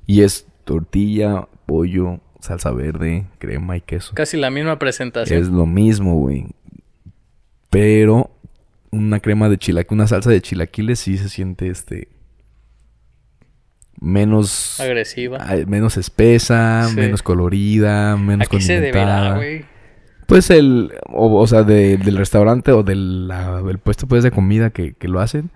Y 0.08 0.22
es 0.22 0.48
tortilla, 0.64 1.48
pollo, 1.66 2.20
salsa 2.40 2.72
verde, 2.72 3.26
crema 3.40 3.78
y 3.78 3.82
queso. 3.82 4.14
Casi 4.16 4.38
la 4.38 4.50
misma 4.50 4.80
presentación. 4.80 5.40
Es 5.42 5.48
lo 5.50 5.66
mismo, 5.66 6.16
güey. 6.20 6.48
Pero 7.70 8.30
una 8.92 9.20
crema 9.20 9.50
de 9.50 9.58
chilaquiles, 9.58 9.92
una 9.92 10.08
salsa 10.08 10.30
de 10.30 10.42
chilaquiles 10.42 11.00
sí 11.00 11.18
se 11.18 11.30
siente, 11.30 11.68
este... 11.70 12.10
Menos... 14.00 14.80
Agresiva. 14.80 15.40
menos 15.68 15.98
espesa, 15.98 16.88
Sí. 16.90 16.96
menos 16.96 17.24
colorida, 17.24 18.18
menos 18.18 18.48
¿A 18.48 18.50
qué 18.50 18.60
se 18.60 18.74
deberá, 18.74 18.92
condimentada. 19.06 19.36
güey? 19.36 19.66
Pues 20.28 20.50
el, 20.50 20.92
o, 21.10 21.40
o 21.40 21.48
sea, 21.48 21.64
de- 21.64 21.98
del 21.98 22.18
restaurante 22.18 22.72
o 22.72 22.84
del 22.84 23.28
la- 23.28 23.62
el 23.70 23.78
puesto 23.78 24.08
pues 24.08 24.24
de 24.24 24.32
comida 24.32 24.72
que, 24.72 24.94
que 24.94 25.08
lo 25.08 25.20
hacen. 25.20 25.52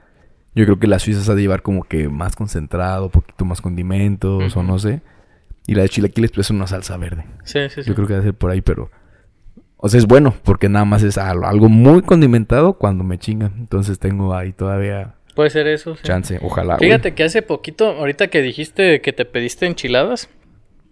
Yo 0.56 0.65
creo 0.65 0.80
que 0.80 0.88
la 0.88 1.00
suiza 1.00 1.22
se 1.22 1.32
ha 1.32 1.36
de 1.36 1.41
llevar 1.41 1.62
como 1.62 1.84
que 1.84 2.10
más 2.10 2.36
concentrado, 2.36 3.10
poquito 3.10 3.43
más 3.46 3.62
condimentos 3.62 4.56
o 4.56 4.63
no 4.63 4.80
sé. 4.80 5.02
Y 5.67 5.75
la 5.75 5.84
de 5.84 5.89
chilaquiles 5.89 6.32
pues 6.32 6.47
es 6.47 6.51
una 6.51 6.65
salsa 6.65 6.97
verde. 6.97 7.25
Sí, 7.43 7.60
sí, 7.69 7.84
sí. 7.84 7.89
Yo 7.89 7.93
creo 7.93 8.08
que 8.08 8.13
debe 8.13 8.25
ser 8.25 8.34
por 8.34 8.49
ahí, 8.51 8.62
pero... 8.62 8.89
O 9.80 9.89
sea, 9.89 9.99
es 9.99 10.08
bueno 10.08 10.34
porque 10.43 10.69
nada 10.69 10.86
más 10.86 11.03
es 11.03 11.19
al- 11.19 11.43
algo 11.43 11.69
muy 11.69 12.01
condimentado 12.01 12.73
cuando 12.73 13.03
me 13.03 13.19
chingan. 13.19 13.53
Entonces 13.60 13.99
tengo 13.99 14.34
ahí 14.34 14.51
todavía 14.53 15.13
Puede 15.36 15.51
ser 15.51 15.67
eso, 15.67 15.95
sí. 15.95 16.01
chance. 16.03 16.39
Ojalá. 16.41 16.77
güey. 16.77 16.89
Fíjate 16.89 17.13
que 17.13 17.23
hace 17.23 17.43
poquito, 17.43 17.89
ahorita 17.91 18.27
que 18.30 18.41
dijiste 18.41 19.01
que 19.01 19.13
te 19.13 19.23
pediste 19.25 19.67
enchiladas, 19.67 20.30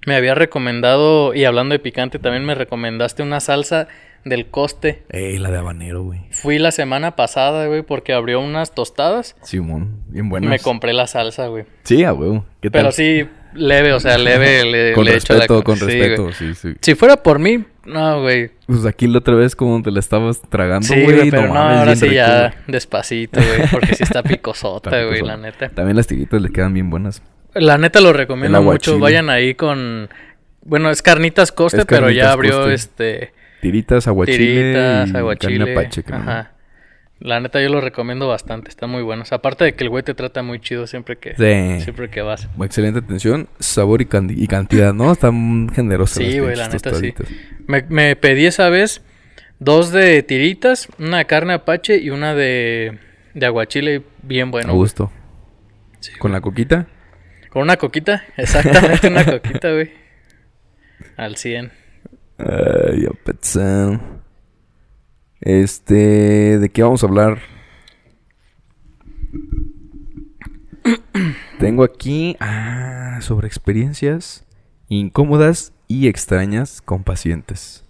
me 0.06 0.14
había 0.16 0.36
recomendado, 0.36 1.34
y 1.34 1.46
hablando 1.46 1.74
de 1.74 1.80
picante, 1.80 2.20
también 2.20 2.46
me 2.46 2.54
recomendaste 2.54 3.24
una 3.24 3.40
salsa 3.40 3.88
del 4.24 4.46
coste. 4.52 5.04
Ey, 5.10 5.40
la 5.40 5.50
de 5.50 5.58
habanero, 5.58 6.04
güey. 6.04 6.22
Fui 6.30 6.60
la 6.60 6.70
semana 6.72 7.16
pasada, 7.16 7.66
güey, 7.66 7.82
porque 7.82 8.14
abrió 8.14 8.40
unas 8.40 8.76
tostadas. 8.76 9.36
Simón, 9.42 10.04
bien 10.10 10.28
y 10.28 10.30
buenas. 10.30 10.50
me 10.52 10.60
compré 10.60 10.94
la 10.94 11.08
salsa, 11.08 11.48
güey. 11.48 11.66
Sí, 11.84 12.04
a 12.04 12.14
huevo. 12.14 12.46
¿Qué 12.62 12.70
tal? 12.70 12.82
Pero 12.82 12.92
sí, 12.92 13.28
leve, 13.56 13.94
o 13.94 14.00
sea, 14.00 14.18
leve. 14.18 14.64
Le, 14.72 14.94
con 14.94 15.06
le 15.06 15.14
la- 15.14 15.48
con 15.64 15.78
sí, 15.78 15.86
respeto. 15.86 16.24
güey. 16.24 16.34
Sí, 16.36 16.54
sí. 16.56 16.74
Si 16.82 16.96
fuera 16.96 17.18
por 17.18 17.40
mí, 17.40 17.64
no, 17.86 18.22
güey. 18.22 18.52
Pues 18.68 18.86
aquí 18.86 19.08
la 19.08 19.20
otra 19.20 19.36
vez 19.36 19.56
como 19.56 19.82
te 19.82 19.92
la 19.92 20.00
estabas 20.00 20.42
tragando, 20.50 20.88
Sí, 20.88 21.02
güey. 21.04 21.30
pero 21.32 21.48
no, 21.48 21.56
ahora 21.60 21.96
sí 21.96 22.04
rico, 22.06 22.16
ya 22.16 22.40
güey. 22.40 22.52
despacito, 22.68 23.40
güey, 23.40 23.68
porque 23.72 23.96
sí 23.96 24.04
está 24.04 24.22
picosota, 24.24 24.90
Está 24.90 25.06
güey, 25.08 25.22
la 25.22 25.38
neta. 25.38 25.70
También 25.70 25.96
las 25.98 26.08
tiritas 26.08 26.42
le 26.42 26.50
quedan 26.50 26.74
bien 26.74 26.90
buenas. 26.90 27.22
La 27.54 27.78
neta 27.78 28.02
lo 28.02 28.12
recomiendo 28.14 28.62
mucho. 28.62 29.00
Vayan 29.00 29.30
ahí 29.30 29.54
con. 29.56 30.10
Bueno, 30.64 30.90
es 30.90 31.02
Carnitas 31.02 31.52
Coste, 31.52 31.82
Es 31.82 31.86
pero 31.86 32.10
ya 32.10 32.32
abrió 32.32 32.58
Coste. 32.64 32.74
este. 32.74 33.34
Tiritas, 33.62 34.08
aguachile 34.08 34.38
Tiritas, 34.38 35.10
y 35.12 35.18
aguachile. 35.18 35.58
carne 35.60 35.72
apache, 35.74 36.04
creo. 36.04 36.20
Ajá. 36.20 36.52
La 37.20 37.40
neta 37.40 37.62
yo 37.62 37.70
lo 37.70 37.80
recomiendo 37.80 38.28
bastante, 38.28 38.70
están 38.70 38.90
muy 38.90 39.02
buenos. 39.02 39.32
Aparte 39.32 39.64
de 39.64 39.74
que 39.74 39.86
el 39.86 39.90
güey 39.90 40.04
te 40.04 40.14
trata 40.14 40.44
muy 40.44 40.60
chido 40.60 40.86
siempre 40.86 41.18
que, 41.18 41.30
Sí. 41.36 41.84
siempre 41.84 42.10
que 42.10 42.22
vas. 42.22 42.50
Excelente 42.62 43.00
atención, 43.00 43.48
sabor 43.60 44.02
y, 44.02 44.06
cantidad, 44.06 44.94
¿no? 44.94 45.14
Están 45.14 45.70
generosas 45.74 46.18
Sí, 46.24 46.40
güey, 46.40 46.56
la 46.56 46.68
neta 46.68 46.94
sí. 46.94 47.14
Me, 47.68 47.86
me 47.90 48.16
pedí 48.18 48.46
esa 48.46 48.70
vez 48.70 49.02
dos 49.60 49.92
de 49.92 50.24
tiritas, 50.24 50.90
una 51.00 51.20
de 51.20 51.26
carne 51.26 51.54
apache 51.54 51.98
y 51.98 52.10
una 52.10 52.36
de, 52.36 53.00
de 53.34 53.46
aguachile 53.46 54.04
bien 54.22 54.52
bueno. 54.52 54.72
A 54.72 54.74
gusto. 54.74 55.10
Sí, 56.02 56.12
Con 56.20 56.34
la 56.34 56.42
coquita. 56.42 56.88
Con 57.50 57.62
una 57.64 57.78
coquita, 57.78 58.26
exactamente 58.38 59.08
una 59.08 59.24
coquita, 59.26 59.72
güey. 59.72 59.90
Al 61.16 61.38
100. 61.38 61.72
Ay, 62.38 63.06
apetza. 63.10 64.02
Este, 65.42 66.60
¿de 66.60 66.70
qué 66.70 66.84
vamos 66.84 67.04
a 67.04 67.08
hablar? 67.08 67.40
Tengo 71.60 71.84
aquí 71.84 72.36
ah, 72.40 73.20
sobre 73.22 73.48
experiencias 73.48 74.46
incómodas 74.90 75.74
y 75.88 76.08
extrañas 76.08 76.82
con 76.82 77.04
pacientes. 77.04 77.84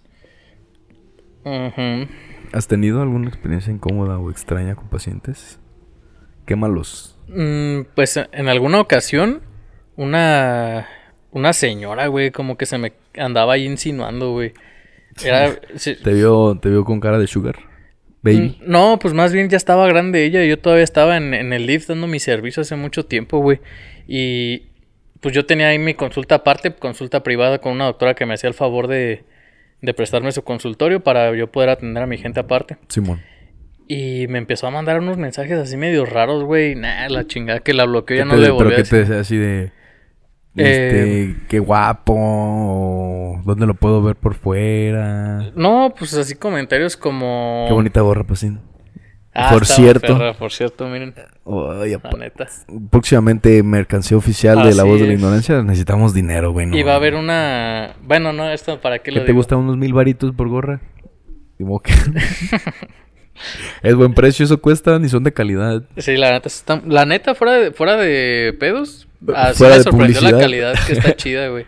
¿Has 2.52 2.66
tenido 2.66 3.02
alguna 3.02 3.28
experiencia 3.28 3.72
incómoda 3.72 4.18
o 4.18 4.30
extraña 4.30 4.74
con 4.74 4.88
pacientes? 4.88 5.60
Quémalos. 6.44 7.18
Mm, 7.28 7.82
pues 7.94 8.16
en 8.16 8.48
alguna 8.48 8.80
ocasión, 8.80 9.42
una, 9.96 10.88
una 11.30 11.52
señora, 11.52 12.08
güey, 12.08 12.30
como 12.30 12.56
que 12.56 12.66
se 12.66 12.78
me 12.78 12.92
andaba 13.16 13.54
ahí 13.54 13.64
insinuando, 13.64 14.32
güey. 14.32 14.54
Era, 15.24 15.58
sí- 15.76 15.96
¿Te 16.02 16.12
vio, 16.14 16.58
te 16.60 16.68
vio 16.68 16.84
con 16.84 17.00
cara 17.00 17.18
de 17.18 17.26
sugar? 17.26 17.56
Baby. 18.22 18.56
Mm, 18.60 18.70
No, 18.70 18.98
pues 18.98 19.14
más 19.14 19.32
bien 19.32 19.48
ya 19.48 19.56
estaba 19.56 19.86
grande 19.86 20.24
ella 20.24 20.44
yo 20.44 20.58
todavía 20.58 20.84
estaba 20.84 21.16
en, 21.16 21.32
en 21.34 21.52
el 21.52 21.66
lift 21.66 21.88
dando 21.88 22.06
mi 22.06 22.18
servicio 22.18 22.60
hace 22.62 22.76
mucho 22.76 23.06
tiempo, 23.06 23.38
güey. 23.38 23.60
Y 24.08 24.64
pues 25.20 25.34
yo 25.34 25.46
tenía 25.46 25.68
ahí 25.68 25.78
mi 25.78 25.94
consulta 25.94 26.36
aparte, 26.36 26.72
consulta 26.74 27.22
privada 27.22 27.58
con 27.60 27.72
una 27.72 27.84
doctora 27.86 28.14
que 28.14 28.26
me 28.26 28.34
hacía 28.34 28.48
el 28.48 28.54
favor 28.54 28.88
de, 28.88 29.24
de 29.80 29.94
prestarme 29.94 30.32
su 30.32 30.42
consultorio 30.42 31.00
para 31.00 31.34
yo 31.36 31.50
poder 31.50 31.70
atender 31.70 32.02
a 32.02 32.06
mi 32.06 32.18
gente 32.18 32.40
aparte. 32.40 32.76
Simón. 32.88 33.22
Y 33.88 34.26
me 34.28 34.38
empezó 34.38 34.66
a 34.66 34.70
mandar 34.72 34.98
unos 34.98 35.16
mensajes 35.16 35.56
así 35.58 35.76
medio 35.76 36.04
raros, 36.04 36.42
güey. 36.42 36.74
Nah, 36.74 37.08
la 37.08 37.26
chingada 37.26 37.60
que 37.60 37.72
la 37.72 37.84
bloqueó 37.84 38.16
ya 38.16 38.22
¿Qué 38.24 38.28
no 38.28 38.34
te- 38.34 38.40
le 38.40 38.46
¿Pero 38.46 38.54
volví 38.56 38.72
a 38.72 38.76
qué 38.76 38.82
decir. 38.82 39.06
te 39.06 39.14
así 39.14 39.36
de... 39.36 39.70
Este, 40.56 41.36
qué 41.48 41.58
guapo, 41.58 42.14
o 42.16 43.42
¿dónde 43.44 43.66
lo 43.66 43.74
puedo 43.74 44.02
ver 44.02 44.16
por 44.16 44.34
fuera? 44.34 45.50
No, 45.54 45.94
pues 45.98 46.14
así 46.14 46.34
comentarios 46.34 46.96
como... 46.96 47.64
Qué 47.68 47.74
bonita 47.74 48.00
gorra, 48.00 48.24
pues 48.24 48.40
sí. 48.40 48.56
Ah, 49.34 49.50
por 49.52 49.66
cierto. 49.66 50.16
perra, 50.16 50.32
por 50.32 50.50
cierto, 50.50 50.88
miren, 50.88 51.12
la 51.44 52.08
apa- 52.08 52.16
neta. 52.16 52.46
próximamente 52.90 53.62
mercancía 53.62 54.16
oficial 54.16 54.62
de 54.62 54.74
la 54.74 54.84
voz 54.84 54.98
de 54.98 55.06
la 55.08 55.12
ignorancia. 55.12 55.62
Necesitamos 55.62 56.14
dinero, 56.14 56.52
güey. 56.52 56.66
no 56.66 56.76
y 56.76 56.82
va 56.82 56.92
a 56.94 56.96
haber 56.96 57.14
una... 57.16 57.96
Bueno, 58.02 58.32
no, 58.32 58.48
esto 58.50 58.80
para 58.80 58.98
qué 59.00 59.10
¿Qué 59.10 59.10
lo 59.12 59.20
te 59.20 59.26
digo? 59.26 59.36
gusta? 59.38 59.56
¿Unos 59.56 59.76
mil 59.76 59.92
varitos 59.92 60.32
por 60.34 60.48
gorra? 60.48 60.80
Que- 61.82 61.92
es 63.82 63.94
buen 63.94 64.14
precio, 64.14 64.44
eso 64.44 64.60
cuesta, 64.60 64.98
ni 64.98 65.08
son 65.08 65.24
de 65.24 65.32
calidad. 65.32 65.82
Sí, 65.96 66.16
la 66.16 66.30
neta, 66.32 66.48
está- 66.48 66.82
la 66.86 67.04
neta, 67.06 67.34
fuera 67.34 67.54
de, 67.54 67.70
fuera 67.72 67.96
de 67.96 68.56
pedos, 68.58 69.08
así 69.34 69.58
Fuera 69.58 69.74
me 69.74 69.78
de 69.78 69.84
sorprendió 69.84 70.20
la 70.22 70.30
publicidad. 70.30 70.40
calidad 70.40 70.74
que 70.86 70.92
está 70.94 71.16
chida, 71.16 71.48
güey. 71.48 71.66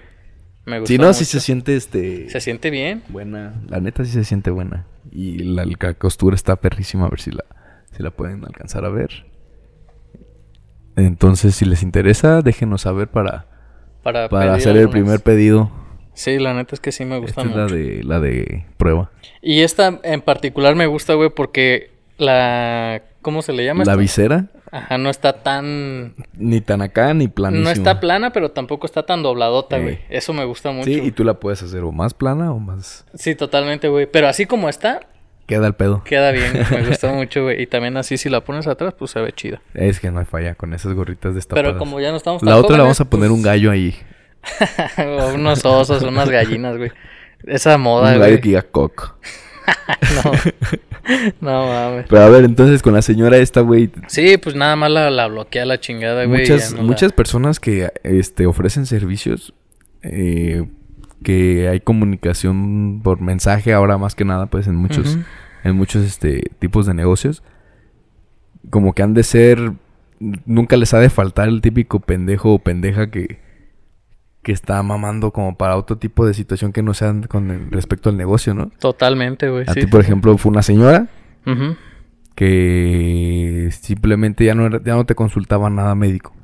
Me 0.67 0.81
gustó 0.81 0.93
Si 0.93 0.99
no, 0.99 1.13
sí 1.15 1.21
mucho. 1.21 1.31
se 1.31 1.41
siente 1.41 1.77
este 1.77 2.29
Se 2.29 2.41
siente 2.41 2.69
bien. 2.71 3.03
buena. 3.09 3.55
La 3.69 3.81
neta 3.81 4.05
sí 4.05 4.11
se 4.13 4.25
siente 4.25 4.51
buena. 4.51 4.87
Y 5.11 5.39
la, 5.45 5.65
la 5.65 5.95
costura 5.95 6.35
está 6.37 6.57
perrísima, 6.57 7.07
a 7.07 7.09
ver 7.09 7.21
si 7.21 7.31
la, 7.31 7.45
si 7.97 8.03
la 8.03 8.11
pueden 8.11 8.45
alcanzar 8.45 8.85
a 8.85 8.91
ver. 8.91 9.25
Entonces, 10.97 11.55
si 11.55 11.65
les 11.65 11.83
interesa, 11.83 12.43
déjenos 12.43 12.83
saber 12.83 13.09
para, 13.09 13.47
Para, 14.03 14.29
para 14.29 14.55
hacer 14.55 14.77
el 14.77 14.89
primer 14.89 15.21
pedido. 15.21 15.71
Sí, 16.19 16.37
la 16.41 16.53
neta 16.53 16.75
es 16.75 16.81
que 16.81 16.91
sí 16.91 17.05
me 17.05 17.17
gusta 17.19 17.43
Esta 17.43 17.43
es 17.43 17.47
mucho. 17.47 17.59
la 17.61 17.67
de, 17.67 18.03
la 18.03 18.19
de 18.19 18.65
prueba. 18.77 19.13
Y 19.41 19.61
esta 19.61 20.01
en 20.03 20.21
particular 20.21 20.75
me 20.75 20.87
gusta, 20.87 21.15
güey, 21.15 21.31
porque 21.31 21.93
la... 22.17 23.03
¿Cómo 23.23 23.41
se 23.41 23.53
le 23.53 23.65
llama? 23.65 23.85
La 23.85 23.95
visera, 23.95 24.47
Ajá, 24.73 24.99
no 24.99 25.11
está 25.11 25.45
tan... 25.45 26.15
ni 26.35 26.61
tan 26.61 26.83
acá 26.83 27.15
ni 27.15 27.29
planísima. 27.29 27.65
No 27.67 27.71
está 27.71 28.01
plana, 28.01 28.33
pero 28.33 28.51
tampoco 28.51 28.85
está 28.85 29.07
tan 29.07 29.23
dobladota, 29.23 29.77
Ey. 29.77 29.83
güey. 29.83 29.99
Eso 30.09 30.33
me 30.33 30.45
gusta 30.45 30.73
mucho. 30.73 30.87
Sí, 30.87 31.01
y 31.01 31.13
tú 31.13 31.23
la 31.23 31.35
puedes 31.35 31.63
hacer 31.63 31.85
o 31.85 31.93
más 31.93 32.15
plana 32.15 32.53
o 32.53 32.59
más... 32.59 33.07
Sí, 33.15 33.37
totalmente, 33.37 33.87
güey. 33.87 34.07
Pero 34.11 34.27
así 34.27 34.45
como 34.45 34.69
está, 34.69 35.03
Queda 35.47 35.69
el 35.69 35.75
pedo. 35.75 36.03
queda 36.03 36.33
bien. 36.33 36.53
Me 36.73 36.89
gusta 36.89 37.13
mucho, 37.13 37.45
güey. 37.45 37.63
Y 37.63 37.69
también 37.69 37.97
así 37.97 38.19
si 38.19 38.29
la 38.29 38.41
pones 38.41 38.67
atrás, 38.67 38.93
pues 38.99 39.13
se 39.13 39.21
ve 39.21 39.33
chida. 39.33 39.63
Es 39.73 40.01
que 40.01 40.11
no 40.11 40.19
hay 40.19 40.27
falla 40.27 40.57
con 40.57 40.75
esas 40.75 40.95
gorritas 40.95 41.37
destapadas. 41.37 41.65
Pero 41.65 41.79
como 41.79 42.01
ya 42.01 42.11
no 42.11 42.17
estamos 42.17 42.41
tan 42.41 42.49
La 42.49 42.57
otra 42.57 42.77
la 42.77 42.83
vamos 42.83 43.01
a 43.01 43.05
poner 43.05 43.31
un 43.31 43.43
pues, 43.43 43.47
gallo 43.47 43.71
ahí. 43.71 43.95
unos 45.35 45.65
osos, 45.65 46.03
unas 46.03 46.29
gallinas, 46.31 46.77
güey. 46.77 46.91
Esa 47.47 47.79
moda, 47.79 48.13
un 48.13 48.19
güey. 48.19 48.31
gallo 48.31 48.41
que 48.43 48.49
diga 48.49 48.63
cock. 48.63 49.15
No. 50.25 50.33
no 51.41 51.67
mames. 51.67 52.07
Pero 52.09 52.23
a 52.23 52.29
ver, 52.31 52.45
entonces 52.45 52.83
con 52.83 52.95
la 52.95 53.03
señora 53.03 53.37
esta, 53.37 53.61
güey, 53.61 53.91
Sí, 54.07 54.37
pues 54.39 54.55
nada 54.55 54.77
más 54.77 54.91
la, 54.91 55.11
la 55.11 55.27
bloquea 55.27 55.65
la 55.67 55.79
chingada, 55.79 56.25
güey. 56.25 56.41
muchas, 56.41 56.73
la- 56.73 56.83
muchas 56.83 57.13
personas 57.13 57.61
que 57.61 57.91
este, 58.03 58.47
ofrecen 58.47 58.87
servicios, 58.87 59.55
eh, 60.03 60.65
que 61.23 61.69
hay 61.69 61.81
comunicación 61.81 63.01
por 63.03 63.21
mensaje 63.21 63.73
ahora 63.75 63.99
más 63.99 64.15
que 64.15 64.25
nada, 64.25 64.47
pues 64.47 64.67
en 64.69 64.77
muchos, 64.77 65.19
en 65.65 65.77
muchos 65.77 66.05
este, 66.05 66.51
tipos 66.59 66.87
de 66.87 66.95
negocios, 66.95 67.43
como 68.71 68.95
que 68.95 69.03
han 69.03 69.13
de 69.15 69.23
ser, 69.23 69.73
nunca 70.19 70.77
les 70.77 70.95
ha 70.95 70.99
de 70.99 71.11
faltar 71.11 71.49
el 71.49 71.61
típico 71.61 72.01
pendejo 72.01 72.55
o 72.55 72.59
pendeja 72.59 73.11
que, 73.11 73.39
que 74.49 74.53
está 74.55 74.83
mamando 74.83 75.31
como 75.31 75.59
para 75.59 75.77
otro 75.77 75.99
tipo 75.99 76.25
de 76.27 76.33
situación 76.33 76.73
que 76.73 76.83
no 76.83 76.95
sean 76.95 77.25
con 77.25 77.51
el- 77.51 77.71
respecto 77.71 78.09
al 78.09 78.17
negocio, 78.17 78.55
¿no? 78.55 78.71
Totalmente, 78.81 79.51
güey. 79.51 79.65
A 79.69 79.75
sí, 79.75 79.81
ti, 79.81 79.87
por 79.87 80.01
sí. 80.01 80.07
ejemplo, 80.07 80.39
fue 80.39 80.51
una 80.51 80.63
señora 80.63 81.07
que 82.35 83.69
simplemente 83.83 84.45
ya 84.45 84.55
no, 84.55 84.67
era- 84.67 84.81
ya 84.83 84.95
no 84.95 85.05
te 85.05 85.15
consultaba 85.15 85.69
nada 85.69 85.95
médico. 85.95 86.35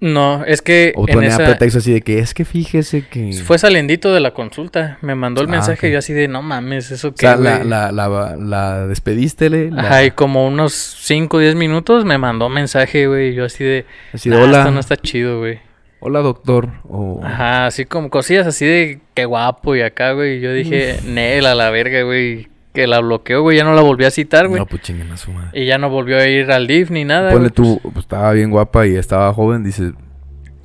No, 0.00 0.44
es 0.44 0.60
que 0.60 0.92
O 0.96 1.08
en 1.08 1.22
esa... 1.24 1.38
pretexto 1.38 1.78
así 1.78 1.92
de 1.92 2.02
que 2.02 2.18
es 2.18 2.34
que 2.34 2.44
fíjese 2.44 3.06
que... 3.08 3.32
Fue 3.32 3.56
saliendito 3.56 4.12
de 4.12 4.20
la 4.20 4.32
consulta. 4.34 4.98
Me 5.00 5.14
mandó 5.14 5.40
el 5.40 5.48
Ah, 5.48 5.52
mensaje 5.52 5.88
y 5.88 5.92
yo 5.92 5.98
así 5.98 6.12
de, 6.12 6.28
no 6.28 6.42
mames, 6.42 6.90
¿eso 6.90 7.08
O 7.08 7.12
qué, 7.12 7.20
sea, 7.26 7.36
la, 7.36 7.56
güey?" 7.58 7.68
la, 7.68 7.90
la, 7.92 8.36
la 8.36 8.86
despedístele. 8.86 9.70
la- 9.70 9.82
Ajá, 9.82 10.04
y 10.04 10.10
como 10.10 10.46
unos 10.46 10.74
5 10.74 11.38
o 11.38 11.40
10 11.40 11.54
minutos 11.54 12.04
me 12.04 12.18
mandó 12.18 12.50
mensaje, 12.50 13.06
güey. 13.06 13.30
Y 13.30 13.34
yo 13.34 13.46
así 13.46 13.64
de, 13.64 13.86
así 14.12 14.28
de, 14.28 14.36
"Nah, 14.36 14.42
hola, 14.44 14.58
esto 14.58 14.70
no 14.72 14.80
está 14.80 14.96
chido, 14.98 15.38
güey. 15.38 15.60
Hola 16.04 16.20
doctor. 16.20 16.68
O, 16.88 17.20
Ajá, 17.24 17.66
así 17.66 17.86
como 17.86 18.10
cosillas 18.10 18.46
así 18.46 18.66
de, 18.66 19.00
qué 19.14 19.24
guapo 19.24 19.74
y 19.74 19.80
acá, 19.80 20.12
güey. 20.12 20.36
Y 20.36 20.40
yo 20.40 20.52
dije, 20.52 21.00
Nel, 21.06 21.46
a 21.46 21.54
la 21.54 21.70
verga, 21.70 22.02
güey. 22.02 22.48
Que 22.74 22.86
la 22.86 23.00
bloqueó, 23.00 23.42
güey. 23.42 23.56
Ya 23.56 23.64
no 23.64 23.74
la 23.74 23.82
volví 23.82 24.04
a 24.04 24.10
citar, 24.10 24.48
güey. 24.48 24.60
no, 24.60 24.66
pues 24.66 24.82
chinguen 24.82 25.10
a 25.10 25.16
su 25.16 25.32
madre. 25.32 25.58
Y 25.58 25.64
ya 25.64 25.78
no 25.78 25.88
volvió 25.88 26.18
a 26.18 26.26
ir 26.26 26.50
al 26.50 26.66
DIF 26.66 26.90
ni 26.90 27.04
nada. 27.04 27.30
Ponle 27.30 27.48
güey, 27.48 27.78
tú, 27.80 27.80
pues, 27.82 28.04
estaba 28.04 28.32
bien 28.32 28.50
guapa 28.50 28.86
y 28.86 28.96
estaba 28.96 29.32
joven, 29.32 29.64
dices... 29.64 29.92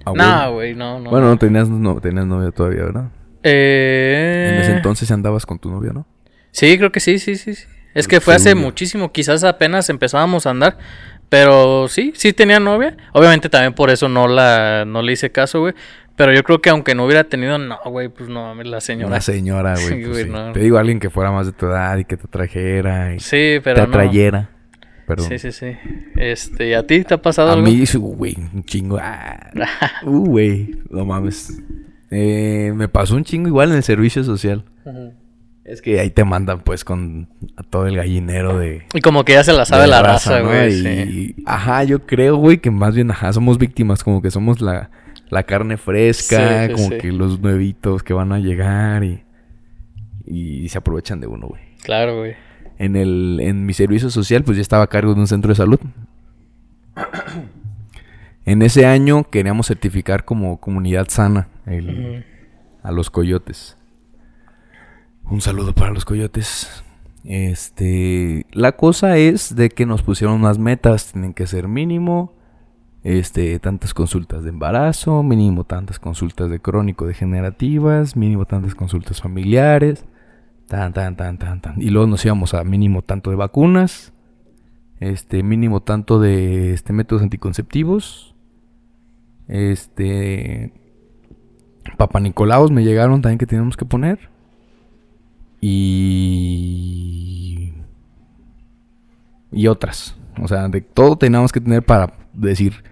ah, 0.05 0.13
No, 0.15 0.53
güey, 0.53 0.75
no, 0.75 0.99
no. 0.99 1.09
Bueno, 1.09 1.27
no 1.27 1.37
tenías, 1.37 1.69
no 1.69 2.01
tenías 2.01 2.25
novia 2.25 2.51
todavía, 2.51 2.83
¿verdad? 2.83 3.11
Eh... 3.43 4.51
En 4.53 4.61
ese 4.61 4.71
entonces 4.73 5.09
andabas 5.11 5.45
con 5.45 5.59
tu 5.59 5.69
novia, 5.69 5.91
¿no? 5.93 6.07
Sí, 6.51 6.77
creo 6.77 6.91
que 6.91 6.99
sí, 6.99 7.19
sí, 7.19 7.35
sí. 7.35 7.53
sí. 7.53 7.65
Es 7.93 8.07
que 8.07 8.19
fue 8.21 8.35
hace 8.35 8.55
muchísimo, 8.55 9.11
quizás 9.11 9.43
apenas 9.43 9.89
empezábamos 9.89 10.45
a 10.45 10.51
andar. 10.51 10.77
Pero 11.29 11.87
sí, 11.87 12.11
sí 12.15 12.33
tenía 12.33 12.59
novia. 12.59 12.97
Obviamente 13.13 13.49
también 13.49 13.73
por 13.73 13.89
eso 13.91 14.09
no 14.09 14.27
la 14.27 14.83
no 14.85 15.01
le 15.01 15.11
hice 15.13 15.31
caso, 15.31 15.59
güey. 15.61 15.73
Pero 16.15 16.33
yo 16.33 16.43
creo 16.43 16.59
que 16.59 16.69
aunque 16.69 16.95
no 16.95 17.05
hubiera 17.05 17.23
tenido, 17.23 17.57
no, 17.57 17.77
güey, 17.85 18.09
pues 18.09 18.27
no 18.29 18.43
mames, 18.43 18.67
la 18.67 18.81
señora. 18.81 19.07
Una 19.07 19.21
señora, 19.21 19.73
güey. 19.75 19.87
Sí, 19.87 19.93
pues 19.95 20.07
güey, 20.09 20.23
sí. 20.25 20.29
no. 20.29 20.51
Te 20.51 20.59
digo, 20.59 20.77
alguien 20.77 20.99
que 20.99 21.09
fuera 21.09 21.31
más 21.31 21.45
de 21.45 21.53
tu 21.53 21.67
edad 21.67 21.97
y 21.97 22.03
que 22.05 22.17
te 22.17 22.27
trajera 22.27 23.13
y 23.15 23.19
Sí, 23.19 23.59
pero 23.63 23.75
te 23.75 23.81
no. 23.83 23.87
atrayera. 23.87 24.49
Perdón. 25.07 25.27
Sí, 25.29 25.39
sí, 25.39 25.51
sí. 25.53 25.77
Este, 26.17 26.69
¿y 26.69 26.73
a 26.73 26.85
ti 26.85 27.03
te 27.03 27.13
ha 27.13 27.21
pasado 27.21 27.49
A 27.49 27.53
algo? 27.53 27.65
mí, 27.65 27.85
su- 27.85 28.01
güey, 28.01 28.35
un 28.53 28.63
chingo. 28.65 28.97
ah. 29.01 29.49
Uh, 30.05 30.25
güey, 30.25 30.71
no 30.89 31.05
mames. 31.05 31.61
Eh, 32.11 32.73
me 32.75 32.87
pasó 32.89 33.15
un 33.15 33.23
chingo 33.23 33.47
igual 33.47 33.69
en 33.69 33.77
el 33.77 33.83
servicio 33.83 34.23
social. 34.23 34.65
Ujú. 34.85 35.13
Es 35.65 35.81
que 35.83 35.99
ahí 35.99 36.09
te 36.09 36.23
mandan, 36.23 36.61
pues, 36.61 36.83
con 36.83 37.27
a 37.55 37.61
todo 37.63 37.85
el 37.85 37.95
gallinero 37.95 38.57
de. 38.57 38.83
Y 38.93 39.01
como 39.01 39.23
que 39.23 39.33
ya 39.33 39.43
se 39.43 39.53
la 39.53 39.65
sabe 39.65 39.85
la 39.87 40.01
raza, 40.01 40.39
¿no? 40.39 40.47
güey. 40.47 40.87
Y. 40.87 41.35
Ajá, 41.45 41.83
yo 41.83 42.05
creo, 42.07 42.37
güey, 42.37 42.57
que 42.57 42.71
más 42.71 42.95
bien, 42.95 43.11
ajá, 43.11 43.31
somos 43.33 43.57
víctimas, 43.59 44.03
como 44.03 44.21
que 44.21 44.31
somos 44.31 44.61
la, 44.61 44.89
la 45.29 45.43
carne 45.43 45.77
fresca, 45.77 46.67
Sí, 46.67 46.73
sí, 46.73 46.73
como 46.73 46.89
que 47.01 47.11
los 47.11 47.39
nuevitos 47.39 48.01
que 48.01 48.13
van 48.13 48.31
a 48.31 48.39
llegar 48.39 49.03
y, 49.03 49.21
y 50.25 50.67
se 50.69 50.77
aprovechan 50.79 51.19
de 51.19 51.27
uno, 51.27 51.47
güey. 51.47 51.61
Claro, 51.83 52.17
güey. 52.19 52.33
En, 52.79 52.95
el, 52.95 53.39
en 53.41 53.65
mi 53.65 53.73
servicio 53.73 54.09
social, 54.09 54.43
pues 54.43 54.57
yo 54.57 54.61
estaba 54.61 54.83
a 54.83 54.87
cargo 54.87 55.13
de 55.13 55.19
un 55.19 55.27
centro 55.27 55.49
de 55.49 55.55
salud. 55.55 55.79
En 58.45 58.61
ese 58.61 58.85
año 58.85 59.25
queríamos 59.29 59.67
certificar 59.67 60.25
como 60.25 60.59
comunidad 60.59 61.07
sana 61.09 61.47
el- 61.67 62.25
a 62.81 62.91
los 62.91 63.09
coyotes. 63.09 63.77
Un 65.31 65.41
saludo 65.41 65.75
para 65.75 65.91
los 65.91 66.05
coyotes. 66.05 66.83
Este, 67.23 68.47
la 68.51 68.71
cosa 68.71 69.17
es 69.17 69.55
de 69.55 69.69
que 69.69 69.85
nos 69.85 70.01
pusieron 70.01 70.37
unas 70.37 70.57
metas, 70.57 71.11
tienen 71.11 71.35
que 71.35 71.45
ser 71.45 71.67
mínimo 71.67 72.33
este 73.03 73.59
tantas 73.59 73.93
consultas 73.93 74.43
de 74.43 74.49
embarazo, 74.49 75.21
mínimo 75.21 75.65
tantas 75.65 75.99
consultas 75.99 76.49
de 76.49 76.59
crónico 76.59 77.05
degenerativas, 77.05 78.15
mínimo 78.15 78.45
tantas 78.45 78.73
consultas 78.73 79.21
familiares, 79.21 80.03
tan 80.67 80.93
tan 80.93 81.15
tan 81.15 81.37
tan 81.37 81.61
tan 81.61 81.81
y 81.81 81.91
luego 81.91 82.07
nos 82.07 82.25
íbamos 82.25 82.55
a 82.55 82.63
mínimo 82.63 83.03
tanto 83.03 83.29
de 83.29 83.35
vacunas, 83.35 84.13
este 84.99 85.43
mínimo 85.43 85.81
tanto 85.81 86.19
de 86.19 86.73
este 86.73 86.91
métodos 86.91 87.21
anticonceptivos, 87.21 88.35
este 89.47 90.73
Papa 91.97 92.19
Nicolaos 92.19 92.71
me 92.71 92.83
llegaron 92.83 93.21
también 93.21 93.37
que 93.37 93.45
teníamos 93.45 93.77
que 93.77 93.85
poner. 93.85 94.38
Y. 95.61 96.53
Y 99.51 99.67
otras. 99.67 100.15
O 100.41 100.47
sea, 100.47 100.67
de 100.67 100.81
todo 100.81 101.17
teníamos 101.17 101.51
que 101.51 101.61
tener 101.61 101.83
para 101.83 102.13
decir. 102.33 102.83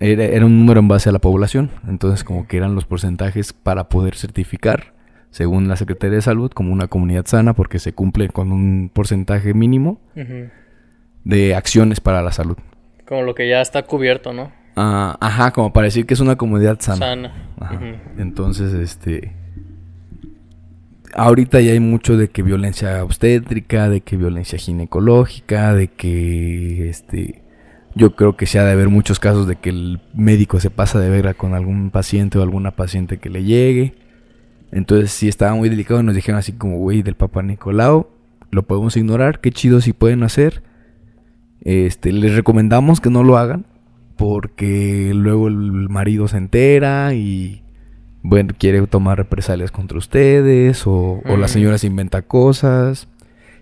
Era, 0.00 0.24
era 0.24 0.46
un 0.46 0.58
número 0.60 0.80
en 0.80 0.88
base 0.88 1.08
a 1.08 1.12
la 1.12 1.18
población. 1.18 1.70
Entonces, 1.88 2.24
como 2.24 2.46
que 2.46 2.56
eran 2.56 2.74
los 2.74 2.84
porcentajes 2.86 3.52
para 3.52 3.88
poder 3.88 4.16
certificar, 4.16 4.94
según 5.30 5.68
la 5.68 5.76
Secretaría 5.76 6.16
de 6.16 6.22
Salud, 6.22 6.50
como 6.52 6.72
una 6.72 6.88
comunidad 6.88 7.26
sana, 7.26 7.54
porque 7.54 7.78
se 7.78 7.92
cumple 7.92 8.28
con 8.28 8.52
un 8.52 8.90
porcentaje 8.92 9.52
mínimo 9.52 10.00
de 11.24 11.54
acciones 11.54 12.00
para 12.00 12.22
la 12.22 12.32
salud. 12.32 12.56
Como 13.06 13.22
lo 13.22 13.34
que 13.34 13.48
ya 13.48 13.60
está 13.60 13.82
cubierto, 13.82 14.32
¿no? 14.32 14.52
Ah, 14.76 15.16
ajá, 15.20 15.52
como 15.52 15.72
para 15.72 15.84
decir 15.84 16.06
que 16.06 16.14
es 16.14 16.20
una 16.20 16.36
comunidad 16.36 16.80
sana. 16.80 16.98
Sana. 16.98 17.32
Ajá. 17.60 17.74
Ujú. 17.76 18.20
Entonces, 18.20 18.72
este. 18.74 19.32
Ahorita 21.16 21.60
ya 21.60 21.72
hay 21.72 21.80
mucho 21.80 22.16
de 22.16 22.28
que 22.28 22.42
violencia 22.42 23.04
obstétrica, 23.04 23.88
de 23.88 24.00
que 24.00 24.16
violencia 24.16 24.58
ginecológica, 24.58 25.74
de 25.74 25.88
que 25.88 26.88
este. 26.88 27.42
Yo 27.94 28.16
creo 28.16 28.36
que 28.36 28.46
se 28.46 28.58
ha 28.58 28.64
de 28.64 28.72
haber 28.72 28.88
muchos 28.88 29.20
casos 29.20 29.46
de 29.46 29.54
que 29.54 29.70
el 29.70 30.00
médico 30.14 30.58
se 30.58 30.70
pasa 30.70 30.98
de 30.98 31.10
verga 31.10 31.34
con 31.34 31.54
algún 31.54 31.90
paciente 31.90 32.38
o 32.38 32.42
alguna 32.42 32.72
paciente 32.72 33.18
que 33.18 33.30
le 33.30 33.44
llegue. 33.44 33.94
Entonces, 34.72 35.12
sí 35.12 35.28
estaba 35.28 35.54
muy 35.54 35.68
delicado. 35.68 36.02
Nos 36.02 36.16
dijeron 36.16 36.40
así 36.40 36.52
como, 36.52 36.78
güey, 36.78 37.02
del 37.02 37.14
Papa 37.14 37.42
Nicolau, 37.42 38.08
lo 38.50 38.62
podemos 38.64 38.96
ignorar. 38.96 39.40
Qué 39.40 39.52
chido 39.52 39.80
si 39.80 39.92
pueden 39.92 40.24
hacer. 40.24 40.64
Este, 41.60 42.12
les 42.12 42.34
recomendamos 42.34 43.00
que 43.00 43.10
no 43.10 43.22
lo 43.22 43.38
hagan. 43.38 43.66
Porque 44.16 45.12
luego 45.14 45.46
el 45.46 45.88
marido 45.88 46.26
se 46.26 46.38
entera 46.38 47.14
y 47.14 47.63
bueno, 48.24 48.54
quiere 48.58 48.84
tomar 48.86 49.18
represalias 49.18 49.70
contra 49.70 49.98
ustedes 49.98 50.86
o, 50.86 51.20
o 51.24 51.36
la 51.36 51.44
Mm. 51.44 51.48
señora 51.48 51.78
se 51.78 51.86
inventa 51.86 52.22
cosas. 52.22 53.06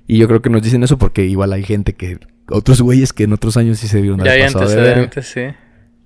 Y 0.06 0.18
yo 0.18 0.28
creo 0.28 0.40
que 0.40 0.50
nos 0.50 0.62
dicen 0.62 0.82
eso 0.84 0.96
porque 0.98 1.26
igual 1.26 1.52
hay 1.52 1.64
gente 1.64 1.94
que 1.94 2.18
otros 2.48 2.80
güeyes 2.80 3.12
que 3.12 3.24
en 3.24 3.32
otros 3.32 3.56
años 3.56 3.78
sí 3.80 3.88
se 3.88 4.00
vieron 4.00 4.20
hay 4.26 4.42
pasado 4.52 4.70
de 4.70 5.10
sí. 5.22 5.40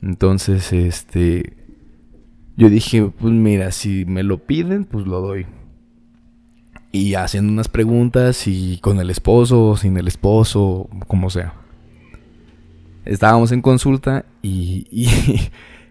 Entonces, 0.03 0.73
este. 0.73 1.53
Yo 2.57 2.71
dije, 2.71 3.11
pues 3.19 3.33
mira, 3.33 3.71
si 3.73 4.05
me 4.07 4.23
lo 4.23 4.39
piden, 4.39 4.85
pues 4.85 5.07
lo 5.07 5.21
doy. 5.21 5.45
Y 6.93 7.15
haciendo 7.15 7.53
unas 7.53 7.69
preguntas 7.69 8.47
y 8.47 8.79
con 8.81 8.99
el 9.01 9.11
esposo, 9.11 9.69
o 9.69 9.77
sin 9.77 9.99
el 9.99 10.09
esposo, 10.09 10.89
como 11.07 11.29
sea. 11.29 11.53
Estábamos 13.05 13.53
en 13.53 13.61
consulta 13.63 14.25
y, 14.43 14.87
y 14.91 15.09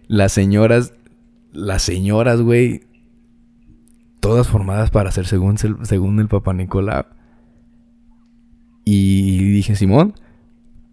las 0.08 0.32
señoras, 0.32 0.94
las 1.56 1.82
señoras, 1.82 2.42
güey, 2.42 2.84
todas 4.20 4.48
formadas 4.48 4.92
para 4.92 5.12
ser 5.12 5.26
según, 5.26 5.58
según 5.58 6.20
el 6.20 6.28
Papa 6.28 6.54
Nicolau. 6.54 7.06
Y 8.84 9.52
dije, 9.52 9.76
Simón, 9.76 10.14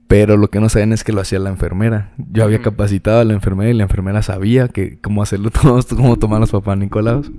pero 0.06 0.36
lo 0.36 0.48
que 0.48 0.60
no 0.60 0.68
sabían 0.68 0.92
es 0.92 1.04
que 1.04 1.12
lo 1.12 1.20
hacía 1.20 1.38
la 1.38 1.50
enfermera. 1.50 2.12
Yo 2.16 2.44
había 2.44 2.62
capacitado 2.62 3.20
a 3.20 3.24
la 3.24 3.34
enfermera 3.34 3.70
y 3.70 3.74
la 3.74 3.84
enfermera 3.84 4.22
sabía 4.22 4.68
que 4.68 4.98
cómo 4.98 5.22
hacerlo 5.22 5.50
todos, 5.62 5.86
cómo 5.86 6.16
tomar 6.18 6.40
los 6.40 6.50
papás 6.50 6.78
Nicolaos. 6.78 7.32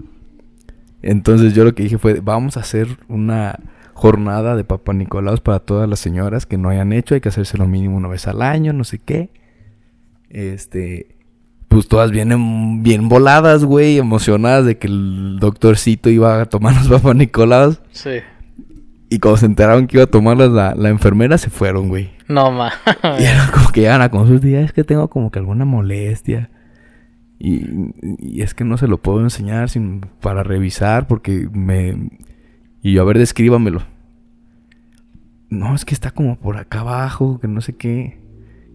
Entonces 1.01 1.53
yo 1.53 1.63
lo 1.63 1.75
que 1.75 1.83
dije 1.83 1.97
fue, 1.97 2.19
vamos 2.19 2.57
a 2.57 2.61
hacer 2.61 2.87
una 3.07 3.59
jornada 3.93 4.55
de 4.55 4.63
papá 4.63 4.93
Nicolaos 4.93 5.41
para 5.41 5.59
todas 5.59 5.87
las 5.87 5.99
señoras 5.99 6.45
que 6.45 6.57
no 6.57 6.69
hayan 6.69 6.93
hecho, 6.93 7.13
hay 7.13 7.21
que 7.21 7.29
hacerse 7.29 7.57
lo 7.57 7.67
mínimo 7.67 7.95
una 7.95 8.07
vez 8.07 8.27
al 8.27 8.41
año, 8.41 8.73
no 8.73 8.83
sé 8.83 8.99
qué. 8.99 9.29
Este, 10.29 11.12
pues 11.73 11.87
todas 11.87 12.11
vienen 12.11 12.83
bien 12.83 13.09
voladas, 13.09 13.65
güey, 13.65 13.97
emocionadas 13.97 14.65
de 14.65 14.77
que 14.77 14.87
el 14.87 15.37
doctorcito 15.39 16.09
iba 16.09 16.39
a 16.41 16.45
tomar 16.45 16.75
los 16.75 16.87
papá 16.87 17.13
Nicolaos. 17.13 17.81
Sí. 17.91 18.11
Y 19.09 19.19
cuando 19.19 19.37
se 19.37 19.45
enteraron 19.47 19.87
que 19.87 19.97
iba 19.97 20.03
a 20.03 20.07
tomarlas 20.07 20.51
la, 20.51 20.75
la 20.75 20.89
enfermera, 20.89 21.37
se 21.37 21.49
fueron, 21.49 21.89
güey. 21.89 22.11
No 22.27 22.51
ma. 22.51 22.71
Y 23.19 23.23
era 23.23 23.49
como 23.51 23.69
que 23.71 23.81
llegan 23.81 24.01
a 24.01 24.09
consulta 24.09 24.47
y 24.47 24.55
"Ah, 24.55 24.61
es 24.61 24.71
que 24.73 24.83
tengo 24.83 25.07
como 25.09 25.31
que 25.31 25.39
alguna 25.39 25.65
molestia. 25.65 26.49
Y, 27.39 27.61
y 28.19 28.41
es 28.41 28.53
que 28.53 28.63
no 28.63 28.77
se 28.77 28.87
lo 28.87 28.97
puedo 29.01 29.19
enseñar 29.21 29.69
sin, 29.69 30.01
para 30.21 30.43
revisar 30.43 31.07
porque 31.07 31.49
me... 31.51 32.09
Y 32.81 32.93
yo, 32.93 33.01
a 33.01 33.05
ver, 33.05 33.17
descríbamelo. 33.17 33.81
No, 35.49 35.75
es 35.75 35.85
que 35.85 35.93
está 35.93 36.11
como 36.11 36.37
por 36.37 36.57
acá 36.57 36.79
abajo, 36.81 37.39
que 37.39 37.47
no 37.47 37.61
sé 37.61 37.75
qué. 37.75 38.22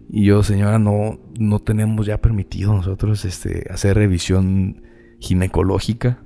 Y 0.09 0.25
yo, 0.25 0.41
señora, 0.43 0.79
no, 0.79 1.19
no 1.39 1.59
tenemos 1.59 2.05
ya 2.07 2.17
permitido 2.19 2.73
nosotros 2.73 3.25
este, 3.25 3.65
hacer 3.71 3.95
revisión 3.95 4.81
ginecológica. 5.19 6.19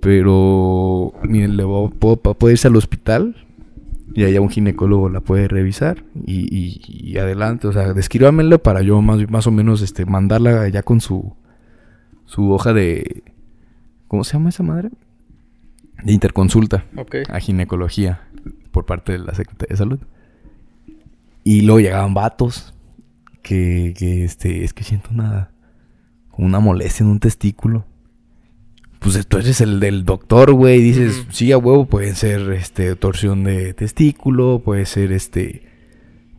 Pero, 0.00 1.12
mire, 1.24 1.48
le 1.48 1.64
voy- 1.64 1.90
puedo, 1.90 2.16
puede 2.16 2.52
irse 2.54 2.68
al 2.68 2.76
hospital 2.76 3.36
y 4.14 4.24
allá 4.24 4.40
un 4.40 4.48
ginecólogo 4.50 5.08
la 5.08 5.20
puede 5.20 5.48
revisar 5.48 6.04
y, 6.24 6.46
y- 6.54 6.80
y 6.86 7.18
adelante, 7.18 7.66
o 7.66 7.72
sea, 7.72 7.92
descríbamelo 7.92 8.62
para 8.62 8.82
yo 8.82 9.02
más, 9.02 9.28
más 9.30 9.46
o 9.46 9.50
menos 9.50 9.82
este, 9.82 10.06
mandarla 10.06 10.68
ya 10.68 10.82
con 10.82 11.00
su, 11.00 11.34
su 12.24 12.50
hoja 12.52 12.72
de... 12.72 13.24
¿Cómo 14.08 14.22
se 14.22 14.34
llama 14.34 14.50
esa 14.50 14.62
madre? 14.62 14.90
De 16.04 16.12
interconsulta 16.12 16.84
a 17.28 17.40
ginecología 17.40 18.28
por 18.70 18.86
parte 18.86 19.12
de 19.12 19.18
la 19.18 19.34
Secretaría 19.34 19.72
de 19.72 19.76
Salud. 19.76 19.98
Y 21.42 21.62
luego 21.62 21.80
llegaban 21.80 22.14
vatos 22.14 22.74
que, 23.46 23.94
que 23.96 24.24
este, 24.24 24.64
es 24.64 24.72
que 24.74 24.82
siento 24.82 25.10
una, 25.12 25.50
una 26.36 26.58
molestia 26.58 27.04
en 27.04 27.10
un 27.10 27.20
testículo. 27.20 27.86
Pues 28.98 29.24
tú 29.26 29.36
eres 29.38 29.60
el 29.60 29.78
del 29.78 30.04
doctor, 30.04 30.52
güey, 30.52 30.78
y 30.80 30.82
dices, 30.82 31.26
sí, 31.30 31.52
a 31.52 31.58
huevo, 31.58 31.86
puede 31.86 32.14
ser 32.16 32.50
este 32.52 32.96
torsión 32.96 33.44
de 33.44 33.72
testículo, 33.72 34.62
puede 34.64 34.84
ser 34.86 35.12
este 35.12 35.62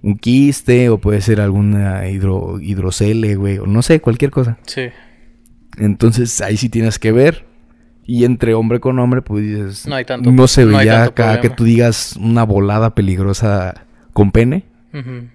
un 0.02 0.17
quiste, 0.17 0.89
o 0.89 0.98
puede 1.00 1.22
ser 1.22 1.39
alguna 1.39 2.10
hidro, 2.10 2.60
hidrocele, 2.60 3.36
güey, 3.36 3.58
o 3.60 3.65
no 3.65 3.82
sé, 3.82 4.02
cualquier 4.02 4.32
cosa. 4.32 4.58
Sí. 4.65 4.84
Entonces 5.78 6.41
ahí 6.41 6.58
sí 6.58 6.67
tienes 6.70 7.00
que 7.00 7.12
ver. 7.12 7.46
Y 8.06 8.24
entre 8.26 8.54
hombre 8.54 8.80
con 8.80 9.00
hombre, 9.00 9.22
pues 9.22 9.43
dices. 9.43 9.88
No 9.88 9.96
hay 9.96 10.06
tanto- 10.06 10.32
No 10.32 10.48
se 10.48 10.65
no 10.65 10.78
veía 10.78 11.06
tanto 11.06 11.10
acá 11.12 11.41
que 11.41 11.50
tú 11.50 11.63
digas 11.65 12.15
una 12.20 12.43
volada 12.43 12.96
peligrosa 12.96 13.86
con 14.13 14.32
pene. 14.32 14.65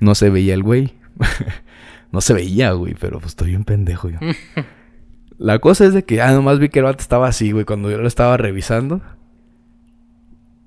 No 0.01 0.15
se 0.17 0.29
veía 0.29 0.55
el 0.55 0.63
güey. 0.65 0.95
no 2.13 2.21
se 2.21 2.35
veía, 2.35 2.73
güey, 2.73 2.95
pero 2.95 3.19
pues 3.19 3.33
estoy 3.33 3.49
bien 3.51 3.65
pendejo 3.65 4.09
yo. 4.11 4.19
La 5.39 5.59
cosa 5.59 5.85
es 5.87 5.95
de 5.95 6.05
que, 6.05 6.21
ah, 6.23 6.31
nomás 6.33 6.59
vi 6.61 6.69
que 6.69 6.79
el 6.79 6.85
vato 6.85 7.01
estaba 7.01 7.27
así, 7.27 7.51
güey, 7.51 7.65
cuando 7.65 7.91
yo 7.91 7.99
lo 7.99 8.07
estaba 8.07 8.37
revisando. 8.37 9.01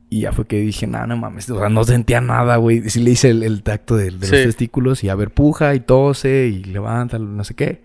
Y 0.10 0.22
ya 0.22 0.32
fue 0.34 0.46
que 0.46 0.58
dije, 0.60 0.86
nah, 0.86 1.06
no 1.08 1.18
mames, 1.18 1.50
o 1.50 1.58
sea, 1.60 1.70
no 1.70 1.84
sentía 1.84 2.20
nada, 2.22 2.58
güey. 2.58 2.90
Sí 2.90 3.02
le 3.02 3.12
hice 3.12 3.30
el, 3.30 3.44
el 3.44 3.64
tacto 3.64 3.96
de, 3.96 4.12
de 4.12 4.26
Sí. 4.28 4.32
los 4.36 4.44
testículos 4.46 5.04
y 5.04 5.10
a 5.10 5.16
ver, 5.16 5.32
puja 5.32 5.76
y 5.76 5.80
tose 5.80 6.48
y 6.48 6.64
levanta, 6.64 7.18
no 7.20 7.44
sé 7.44 7.54
qué. 7.54 7.84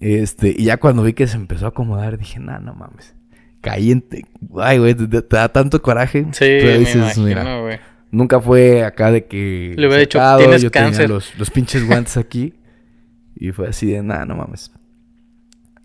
Este, 0.00 0.54
y 0.56 0.64
ya 0.64 0.78
cuando 0.78 1.02
vi 1.02 1.12
que 1.12 1.26
se 1.26 1.36
empezó 1.36 1.66
a 1.66 1.68
acomodar, 1.70 2.18
dije, 2.18 2.40
nah, 2.40 2.58
no 2.58 2.74
mames. 2.74 3.14
Caí 3.60 3.90
en... 3.92 4.04
Ay, 4.60 4.78
güey, 4.78 4.94
te, 4.94 5.06
te 5.22 5.36
da 5.36 5.48
tanto 5.50 5.80
coraje. 5.82 6.26
Sí, 6.32 6.58
Tú 6.60 6.66
me 6.66 6.78
dices, 6.78 7.18
mira, 7.18 7.60
güey. 7.60 7.78
Nunca 8.14 8.40
fue 8.40 8.84
acá 8.84 9.10
de 9.10 9.26
que... 9.26 9.74
Le 9.76 9.86
hubiera 9.86 10.00
dicho, 10.00 10.20
"Tienes 10.38 10.62
yo 10.62 10.70
tenía 10.70 10.86
cáncer". 10.88 11.10
Los, 11.10 11.36
los 11.38 11.50
pinches 11.50 11.86
guantes 11.86 12.16
aquí. 12.16 12.54
Y 13.34 13.50
fue 13.50 13.68
así 13.68 13.86
de, 13.86 14.02
nada, 14.02 14.24
no 14.24 14.36
mames. 14.36 14.70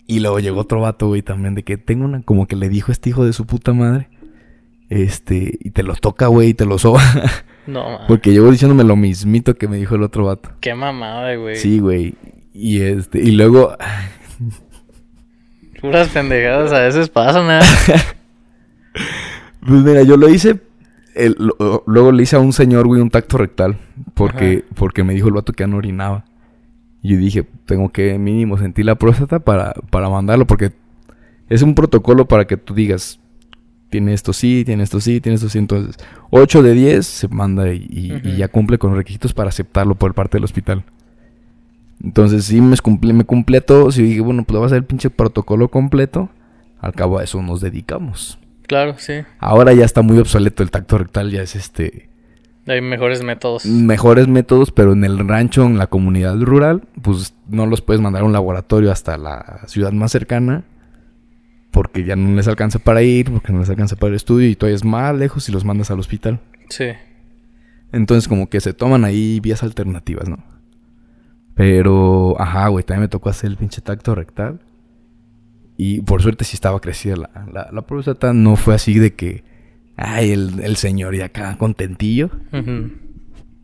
Y 0.05 0.19
luego 0.19 0.39
llegó 0.39 0.61
otro 0.61 0.81
vato, 0.81 1.07
güey, 1.07 1.21
también 1.21 1.55
de 1.55 1.63
que 1.63 1.77
tengo 1.77 2.05
una... 2.05 2.21
Como 2.21 2.47
que 2.47 2.55
le 2.55 2.69
dijo 2.69 2.91
este 2.91 3.09
hijo 3.09 3.25
de 3.25 3.33
su 3.33 3.45
puta 3.45 3.73
madre. 3.73 4.09
Este... 4.89 5.57
Y 5.59 5.71
te 5.71 5.83
los 5.83 6.01
toca, 6.01 6.27
güey, 6.27 6.49
y 6.49 6.53
te 6.53 6.65
los 6.65 6.81
soba. 6.83 7.01
No, 7.67 7.83
ma. 7.83 8.07
Porque 8.07 8.31
llegó 8.31 8.49
diciéndome 8.49 8.83
lo 8.83 8.95
mismito 8.95 9.53
que 9.53 9.67
me 9.67 9.77
dijo 9.77 9.93
el 9.93 10.01
otro 10.01 10.25
vato. 10.25 10.49
Qué 10.59 10.73
mamada, 10.73 11.35
güey. 11.35 11.55
Sí, 11.55 11.77
güey. 11.77 12.15
Y 12.53 12.81
este... 12.81 13.19
Y 13.19 13.31
luego... 13.31 13.77
Puras 15.81 16.09
pendejadas 16.09 16.73
a 16.73 16.79
veces 16.79 17.09
pasan, 17.09 17.61
¿eh? 17.61 17.65
Pues 19.61 19.81
mira, 19.81 20.03
yo 20.03 20.17
lo 20.17 20.29
hice. 20.29 20.59
El- 21.15 21.35
lo- 21.37 21.83
luego 21.87 22.11
le 22.11 22.23
hice 22.23 22.35
a 22.35 22.39
un 22.39 22.53
señor, 22.53 22.87
güey, 22.87 23.01
un 23.01 23.09
tacto 23.09 23.37
rectal. 23.37 23.77
Porque, 24.13 24.63
porque 24.75 25.03
me 25.03 25.13
dijo 25.13 25.27
el 25.27 25.33
vato 25.33 25.53
que 25.53 25.63
ya 25.63 25.67
no 25.67 25.77
orinaba. 25.77 26.25
Y 27.01 27.09
yo 27.13 27.17
dije, 27.17 27.47
tengo 27.65 27.89
que 27.89 28.17
mínimo 28.19 28.57
sentir 28.57 28.85
la 28.85 28.95
próstata 28.95 29.39
para, 29.39 29.73
para 29.89 30.09
mandarlo. 30.09 30.45
Porque 30.47 30.71
es 31.49 31.61
un 31.61 31.75
protocolo 31.75 32.25
para 32.27 32.45
que 32.45 32.57
tú 32.57 32.73
digas, 32.73 33.19
tiene 33.89 34.13
esto 34.13 34.33
sí, 34.33 34.63
tiene 34.65 34.83
esto 34.83 34.99
sí, 34.99 35.19
tiene 35.21 35.35
esto 35.35 35.49
sí. 35.49 35.57
Entonces, 35.57 35.95
8 36.29 36.61
de 36.63 36.73
10 36.73 37.05
se 37.05 37.27
manda 37.27 37.71
y, 37.73 37.87
y- 37.89 38.11
Ujú. 38.15 38.27
y 38.27 38.37
ya 38.37 38.47
cumple 38.47 38.77
con 38.77 38.91
los 38.91 38.97
requisitos 38.97 39.33
para 39.33 39.49
aceptarlo 39.49 39.95
por 39.95 40.13
parte 40.13 40.37
del 40.37 40.43
hospital. 40.45 40.83
Entonces, 42.03 42.45
sí 42.45 42.61
me 42.61 42.77
cumple, 42.77 43.11
me 43.13 43.25
cumple 43.25 43.57
a 43.57 43.61
todos. 43.61 43.97
Y 43.97 44.03
dije, 44.03 44.21
bueno, 44.21 44.43
pues 44.43 44.61
va 44.61 44.65
a 44.65 44.69
ser 44.69 44.77
el 44.79 44.85
pinche 44.85 45.09
protocolo 45.09 45.67
completo. 45.69 46.29
Al 46.79 46.93
cabo 46.93 47.19
a 47.19 47.23
eso 47.23 47.41
nos 47.41 47.59
dedicamos. 47.61 48.38
Claro, 48.69 48.93
sí. 48.99 49.13
Ahora 49.39 49.73
ya 49.73 49.83
está 49.83 50.03
muy 50.03 50.19
obsoleto 50.19 50.61
el 50.61 50.69
tacto 50.69 50.99
rectal, 50.99 51.31
ya 51.31 51.41
es 51.41 51.55
este 51.55 52.07
Hay 52.67 52.81
mejores 52.81 53.23
métodos. 53.23 53.65
mejores 53.65 54.27
métodos, 54.27 54.71
pero 54.71 54.93
en 54.93 55.03
el 55.03 55.27
rancho, 55.27 55.65
en 55.65 55.79
la 55.79 55.87
comunidad 55.87 56.39
rural, 56.39 56.83
pues 57.01 57.33
no 57.47 57.65
los 57.65 57.81
puedes 57.81 57.99
mandar 57.99 58.21
a 58.21 58.25
un 58.25 58.31
laboratorio 58.31 58.91
hasta 58.91 59.17
la 59.17 59.61
ciudad 59.65 59.91
más 59.91 60.11
cercana, 60.11 60.65
porque 61.71 62.03
ya 62.03 62.15
no 62.15 62.35
les 62.35 62.47
alcanza 62.47 62.77
para 62.77 63.01
ir, 63.01 63.31
porque 63.31 63.51
no 63.51 63.59
les 63.61 63.69
alcanza 63.71 63.95
para 63.95 64.09
el 64.11 64.15
estudio 64.17 64.47
y 64.47 64.55
todavía 64.55 64.75
es 64.75 64.85
más 64.85 65.15
lejos 65.15 65.49
y 65.49 65.51
los 65.51 65.65
mandas 65.65 65.89
al 65.89 65.99
hospital. 65.99 66.39
Sí. 66.69 66.89
Entonces 67.91 68.27
como 68.27 68.49
que 68.49 68.61
se 68.61 68.73
toman 68.73 69.03
ahí 69.03 69.39
vías 69.39 69.63
alternativas, 69.63 70.29
¿no? 70.29 70.37
Pero, 71.55 72.39
ajá, 72.39 72.67
güey, 72.67 72.85
también 72.85 73.01
me 73.01 73.07
tocó 73.07 73.29
hacer 73.29 73.49
el 73.49 73.57
pinche 73.57 73.81
tacto 73.81 74.13
rectal. 74.13 74.59
Y 75.81 76.01
por 76.01 76.21
suerte 76.21 76.43
sí 76.43 76.55
estaba 76.57 76.81
crecida 76.81 77.15
la, 77.15 77.29
la, 77.53 77.69
la 77.71 77.81
próstata. 77.83 78.33
No 78.33 78.57
fue 78.57 78.75
así 78.75 78.99
de 78.99 79.13
que, 79.13 79.45
ay, 79.95 80.31
el, 80.31 80.59
el 80.61 80.75
señor 80.75 81.15
y 81.15 81.21
acá 81.21 81.55
contentillo. 81.57 82.29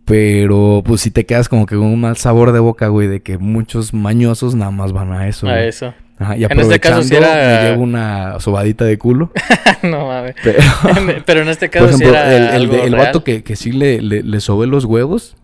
Pero 0.06 0.82
pues 0.86 1.02
sí 1.02 1.12
te 1.12 1.26
quedas 1.26 1.50
como 1.50 1.66
que 1.66 1.76
con 1.76 1.86
un 1.88 2.00
mal 2.00 2.16
sabor 2.16 2.52
de 2.54 2.60
boca, 2.60 2.88
güey, 2.88 3.10
de 3.10 3.22
que 3.22 3.38
muchos 3.38 3.94
mañosos 3.94 4.56
nada 4.56 4.72
más 4.72 4.94
van 4.94 5.12
a 5.12 5.28
eso. 5.28 5.48
A 5.50 5.54
güey. 5.56 5.68
eso. 5.68 5.94
Ajá, 6.18 6.38
y 6.38 6.46
En 6.46 6.58
este 6.60 6.80
caso 6.80 6.96
aprovechando, 7.02 7.28
era- 7.28 7.64
me 7.64 7.70
llevo 7.72 7.84
una 7.84 8.40
sobadita 8.40 8.86
de 8.86 8.98
culo. 8.98 9.32
no 9.84 10.08
mames. 10.08 10.36
Pero, 10.42 10.60
Pero 11.26 11.42
en 11.42 11.50
este 11.50 11.70
caso 11.70 11.88
sí 11.90 11.96
ejemplo, 11.96 12.10
era 12.12 12.34
el, 12.38 12.44
el, 12.44 12.50
algo 12.50 12.84
el 12.84 12.96
vato 12.96 13.24
que, 13.26 13.44
que 13.44 13.56
sí 13.58 13.74
le, 13.74 14.02
le, 14.02 14.24
le 14.24 14.40
sobé 14.40 14.68
los 14.68 14.86
huevos, 14.86 15.36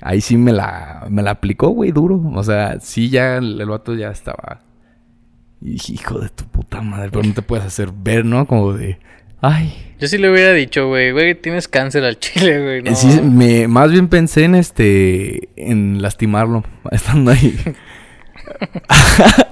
ahí 0.00 0.20
sí 0.20 0.36
me 0.36 0.52
la, 0.52 1.06
me 1.10 1.22
la 1.22 1.30
aplicó, 1.32 1.68
güey, 1.68 1.92
duro. 1.92 2.20
O 2.34 2.42
sea, 2.42 2.80
sí 2.80 3.08
ya 3.10 3.36
el, 3.36 3.60
el 3.60 3.68
vato 3.68 3.94
ya 3.94 4.10
estaba... 4.10 4.62
Y 5.64 5.70
dije, 5.72 5.92
hijo 5.92 6.18
de 6.18 6.28
tu 6.28 6.44
puta 6.44 6.80
madre, 6.82 7.10
pero 7.10 7.22
no 7.22 7.34
te 7.34 7.42
puedes 7.42 7.64
hacer 7.64 7.90
ver, 7.94 8.24
¿no? 8.24 8.46
Como 8.46 8.72
de... 8.72 8.98
Ay, 9.40 9.94
Yo 9.98 10.06
sí 10.08 10.18
le 10.18 10.30
hubiera 10.30 10.52
dicho, 10.52 10.88
güey, 10.88 11.10
güey, 11.12 11.34
tienes 11.34 11.66
cáncer 11.68 12.04
al 12.04 12.18
chile, 12.18 12.62
güey. 12.62 12.82
No. 12.82 12.94
Sí, 12.94 13.20
me, 13.22 13.66
más 13.68 13.90
bien 13.90 14.08
pensé 14.08 14.44
en 14.44 14.54
este, 14.54 15.48
en 15.56 16.00
lastimarlo, 16.02 16.64
estando 16.90 17.30
ahí. 17.32 17.58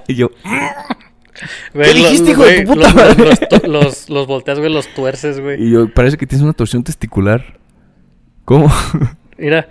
y 0.07 0.15
yo, 0.15 0.31
Güey, 1.73 1.87
¿Qué 1.91 1.97
dijiste, 1.97 2.31
hijo 2.31 2.43
de 2.45 2.61
tu 2.65 2.73
puta 2.73 2.87
los, 2.87 2.95
madre? 2.95 3.25
los, 3.25 3.39
to- 3.39 3.67
los, 3.67 4.09
los 4.09 4.27
volteas, 4.27 4.59
güey, 4.59 4.71
los 4.71 4.87
tuerces, 4.93 5.39
güey. 5.39 5.61
y 5.61 5.71
yo, 5.71 5.91
parece 5.93 6.17
que 6.17 6.27
tienes 6.27 6.43
una 6.43 6.53
torsión 6.53 6.83
testicular. 6.83 7.57
¿Cómo? 8.45 8.71
Mira. 9.37 9.67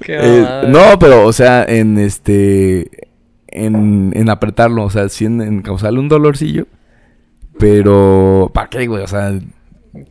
Qué 0.00 0.18
Eh, 0.20 0.62
no, 0.68 0.98
pero, 0.98 1.26
o 1.26 1.32
sea, 1.32 1.64
en 1.64 1.98
este. 1.98 3.09
En, 3.52 4.12
en 4.14 4.30
apretarlo, 4.30 4.84
o 4.84 4.90
sea, 4.90 5.08
sí 5.08 5.24
en, 5.24 5.40
en 5.40 5.62
causarle 5.62 5.98
un 6.00 6.08
dolorcillo. 6.08 6.66
Pero, 7.58 8.50
¿para 8.54 8.68
qué, 8.68 8.86
güey? 8.86 9.02
O 9.02 9.06
sea, 9.06 9.32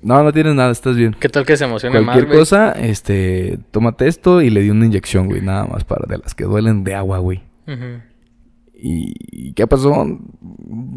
no, 0.02 0.24
no 0.24 0.32
tienes 0.34 0.56
nada, 0.56 0.72
estás 0.72 0.96
bien. 0.96 1.16
¿Qué 1.20 1.30
tal 1.30 1.46
que 1.46 1.58
se 1.58 1.66
emocione 1.66 1.96
más, 2.02 2.06
Cualquier 2.16 2.26
güey? 2.28 2.40
cosa, 2.40 2.72
este, 2.74 3.60
tómate 3.72 4.08
esto 4.08 4.42
y 4.42 4.50
le 4.50 4.62
di 4.62 4.70
una 4.70 4.86
inyección, 4.86 5.28
güey, 5.28 5.42
nada 5.42 5.66
más 5.66 5.84
para 5.84 6.06
de 6.08 6.18
las 6.18 6.36
que 6.36 6.44
duelen 6.44 6.84
de 6.84 6.96
agua, 6.96 7.18
güey. 7.20 7.42
¿Y, 8.82 9.14
y 9.32 9.54
qué 9.54 9.68
pasó? 9.68 10.06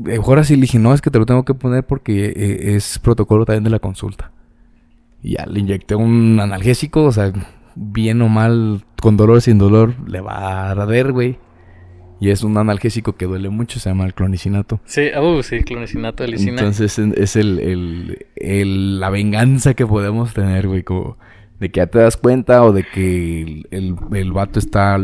Eh, 0.07 0.18
Ahora 0.24 0.44
sí 0.44 0.55
le 0.57 0.62
dije, 0.62 0.78
no, 0.78 0.94
es 0.94 1.00
que 1.02 1.11
te 1.11 1.18
lo 1.18 1.26
tengo 1.26 1.44
que 1.44 1.55
poner 1.55 1.85
porque 1.85 2.26
eh, 2.26 2.74
es 2.76 2.98
protocolo 2.98 3.44
también 3.44 3.64
de 3.64 3.70
la 3.70 3.78
consulta. 3.78 4.31
Y 5.22 5.37
ya 5.37 5.46
le 5.46 5.61
inyecté 5.61 5.94
un 5.94 6.38
analgésico, 6.40 7.05
o 7.05 7.12
sea, 7.12 7.33
bien 7.76 8.20
o 8.22 8.28
mal, 8.28 8.85
con 9.00 9.16
dolor 9.16 9.37
o 9.37 9.40
sin 9.40 9.59
dolor, 9.59 9.94
le 10.07 10.20
va 10.20 10.33
a 10.35 10.70
arder, 10.72 11.12
güey. 11.12 11.38
Y 12.23 12.31
es 12.31 12.45
un 12.45 12.57
analgésico 12.57 13.17
que 13.17 13.27
duele 13.27 13.49
mucho, 13.49 13.81
se 13.81 13.89
llama 13.91 14.05
el 14.07 14.15
clonicinato. 14.15 14.79
Sí, 14.85 15.09
uh, 15.21 15.43
sí, 15.43 15.65
clonicinato 15.65 16.23
de 16.23 16.29
lisina. 16.29 16.53
Entonces 16.53 16.97
en- 17.01 17.15
es 17.17 17.35
el, 17.35 17.59
el- 17.59 18.27
el- 18.37 19.01
la 19.01 19.11
venganza 19.11 19.75
que 19.75 19.85
podemos 19.87 20.33
tener, 20.33 20.69
güey, 20.69 20.85
como 20.85 21.17
de 21.59 21.71
que 21.73 21.79
ya 21.81 21.89
te 21.89 21.99
das 21.99 22.17
cuenta 22.17 22.63
o 22.63 22.73
de 22.73 22.85
que 22.85 23.65
el, 23.73 23.97
el, 24.13 24.33
vato 24.33 24.61
está 24.61 24.99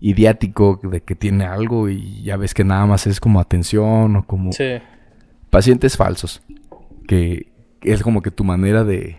idiático, 0.00 0.78
de 0.82 1.00
que 1.00 1.14
tiene 1.14 1.44
algo 1.46 1.88
y 1.88 2.22
ya 2.22 2.36
ves 2.36 2.52
que 2.52 2.64
nada 2.64 2.84
más 2.86 3.06
es 3.06 3.20
como 3.20 3.40
atención 3.40 4.16
o 4.16 4.26
como 4.26 4.52
Sí. 4.52 4.74
pacientes 5.48 5.96
falsos, 5.96 6.42
que 7.08 7.46
es 7.82 8.02
como 8.02 8.20
que 8.20 8.30
tu 8.30 8.44
manera 8.44 8.84
de, 8.84 9.16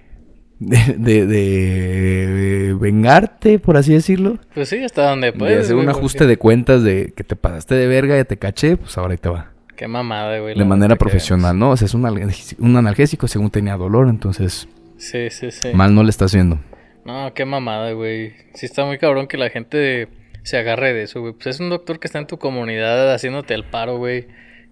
de, 0.59 0.77
de- 0.97 1.25
de 1.27 2.73
vengarte, 2.79 3.59
por 3.59 3.77
así 3.77 3.93
decirlo. 3.93 4.37
Pues 4.53 4.69
sí, 4.69 4.83
hasta 4.83 5.09
donde 5.09 5.27
de 5.27 5.33
puedes. 5.33 5.65
hacer 5.65 5.75
un 5.75 5.89
ajuste 5.89 6.19
porque- 6.19 6.27
de 6.29 6.37
cuentas 6.37 6.83
de 6.83 7.13
que 7.15 7.23
te 7.23 7.35
pasaste 7.35 7.75
de 7.75 7.87
verga, 7.87 8.15
ya 8.15 8.25
te 8.25 8.37
caché, 8.37 8.77
pues 8.77 8.97
ahora 8.97 9.11
ahí 9.13 9.17
te 9.17 9.29
va 9.29 9.51
Qué 9.75 9.87
mamada, 9.87 10.39
güey. 10.39 10.57
de 10.57 10.65
manera 10.65 10.95
que 10.95 10.99
profesional, 10.99 11.57
¿no? 11.59 11.71
O 11.71 11.77
sea, 11.77 11.85
es 11.85 11.93
un, 11.93 12.03
analgésico- 12.05 12.55
un 12.63 12.77
analgésico 12.77 13.27
según 13.27 13.49
tenía 13.51 13.75
dolor, 13.75 14.07
entonces 14.07 14.67
Sí, 14.97 15.29
sí, 15.29 15.51
sí. 15.51 15.69
mal 15.73 15.93
no 15.93 16.03
le 16.03 16.09
está 16.09 16.25
haciendo. 16.25 16.59
No, 17.03 17.33
qué 17.33 17.45
mamada, 17.45 17.91
güey. 17.91 18.33
Sí 18.53 18.65
está 18.65 18.85
muy 18.85 18.97
cabrón 18.97 19.27
que 19.27 19.37
la 19.37 19.49
gente 19.49 20.07
se 20.43 20.57
agarre 20.57 20.93
de 20.93 21.03
eso, 21.03 21.19
güey. 21.21 21.33
Pues 21.33 21.47
es 21.47 21.59
un 21.59 21.69
doctor 21.69 21.99
que 21.99 22.07
está 22.07 22.19
en 22.19 22.27
tu 22.27 22.37
comunidad 22.39 23.13
haciéndote 23.13 23.53
el 23.53 23.63
paro, 23.65 23.97
güey. 23.97 24.27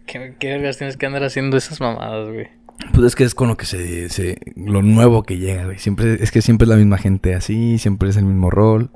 ¿Qué, 0.07 0.33
qué 0.39 0.47
vergas 0.49 0.77
tienes 0.77 0.97
que 0.97 1.05
andar 1.05 1.23
haciendo 1.23 1.57
esas 1.57 1.79
mamadas, 1.79 2.29
güey? 2.29 2.47
Pues 2.93 3.07
es 3.07 3.15
que 3.15 3.23
es 3.23 3.33
con 3.35 3.47
lo 3.47 3.57
que 3.57 3.65
se, 3.65 4.09
se- 4.09 4.37
lo 4.55 4.81
nuevo 4.81 5.23
que 5.23 5.37
llega, 5.37 5.65
güey. 5.65 5.79
Siempre, 5.79 6.15
es 6.21 6.31
que 6.31 6.41
siempre 6.41 6.65
es 6.65 6.69
la 6.69 6.75
misma 6.75 6.97
gente 6.97 7.33
así, 7.35 7.77
siempre 7.77 8.09
es 8.09 8.17
el 8.17 8.25
mismo 8.25 8.49
rol. 8.49 8.89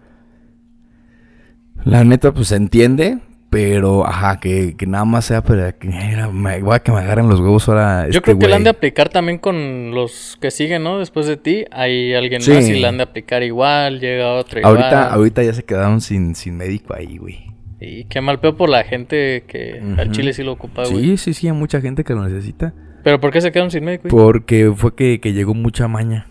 La 1.83 2.03
neta, 2.03 2.33
pues 2.33 2.49
se 2.49 2.55
entiende, 2.55 3.19
pero 3.49 4.05
ajá, 4.05 4.39
que, 4.39 4.75
que 4.75 4.87
nada 4.87 5.05
más 5.05 5.25
sea 5.25 5.41
para 5.43 5.71
que 5.73 5.87
me, 6.33 6.61
voy 6.61 6.75
a 6.75 6.79
que 6.79 6.91
me 6.91 6.99
agarren 6.99 7.29
los 7.29 7.39
huevos 7.39 7.69
ahora. 7.69 8.03
Yo 8.05 8.09
este 8.09 8.21
creo 8.21 8.39
que 8.39 8.47
la 8.47 8.55
han 8.57 8.63
de 8.63 8.71
güey. 8.71 8.77
aplicar 8.77 9.09
también 9.09 9.37
con 9.37 9.91
los 9.91 10.37
que 10.41 10.51
siguen, 10.51 10.83
¿no? 10.83 10.99
Después 10.99 11.27
de 11.27 11.37
ti, 11.37 11.65
hay 11.71 12.13
alguien 12.13 12.41
Sí. 12.41 12.51
más 12.51 12.67
y 12.67 12.79
la 12.79 12.89
han 12.89 12.97
de 12.97 13.03
aplicar 13.03 13.43
igual, 13.43 13.99
llega 13.99 14.33
otro 14.33 14.59
igual. 14.59 14.75
Ahorita, 14.77 15.13
ahorita 15.13 15.43
ya 15.43 15.53
se 15.53 15.63
quedaron 15.63 16.01
sin, 16.01 16.35
sin 16.35 16.57
médico 16.57 16.93
ahí, 16.93 17.17
güey. 17.17 17.45
Y 17.79 18.05
qué 18.05 18.21
mal 18.21 18.39
peor 18.39 18.57
por 18.57 18.69
la 18.69 18.83
gente 18.83 19.43
que 19.47 19.79
al 19.97 20.07
Ujú. 20.07 20.11
chile 20.11 20.33
sí 20.33 20.43
lo 20.43 20.53
ocupa, 20.53 20.83
güey. 20.87 21.11
Sí, 21.11 21.17
sí, 21.17 21.33
sí, 21.35 21.47
hay 21.47 21.53
mucha 21.53 21.79
gente 21.79 22.03
que 22.03 22.13
lo 22.13 22.27
necesita. 22.27 22.73
Pero 23.03 23.19
¿por 23.19 23.31
qué 23.31 23.41
se 23.41 23.51
quedaron 23.51 23.71
sin 23.71 23.85
médico? 23.85 24.07
Porque 24.09 24.71
fue 24.75 24.95
que, 24.95 25.19
que 25.19 25.33
llegó 25.33 25.53
mucha 25.53 25.87
maña. 25.87 26.27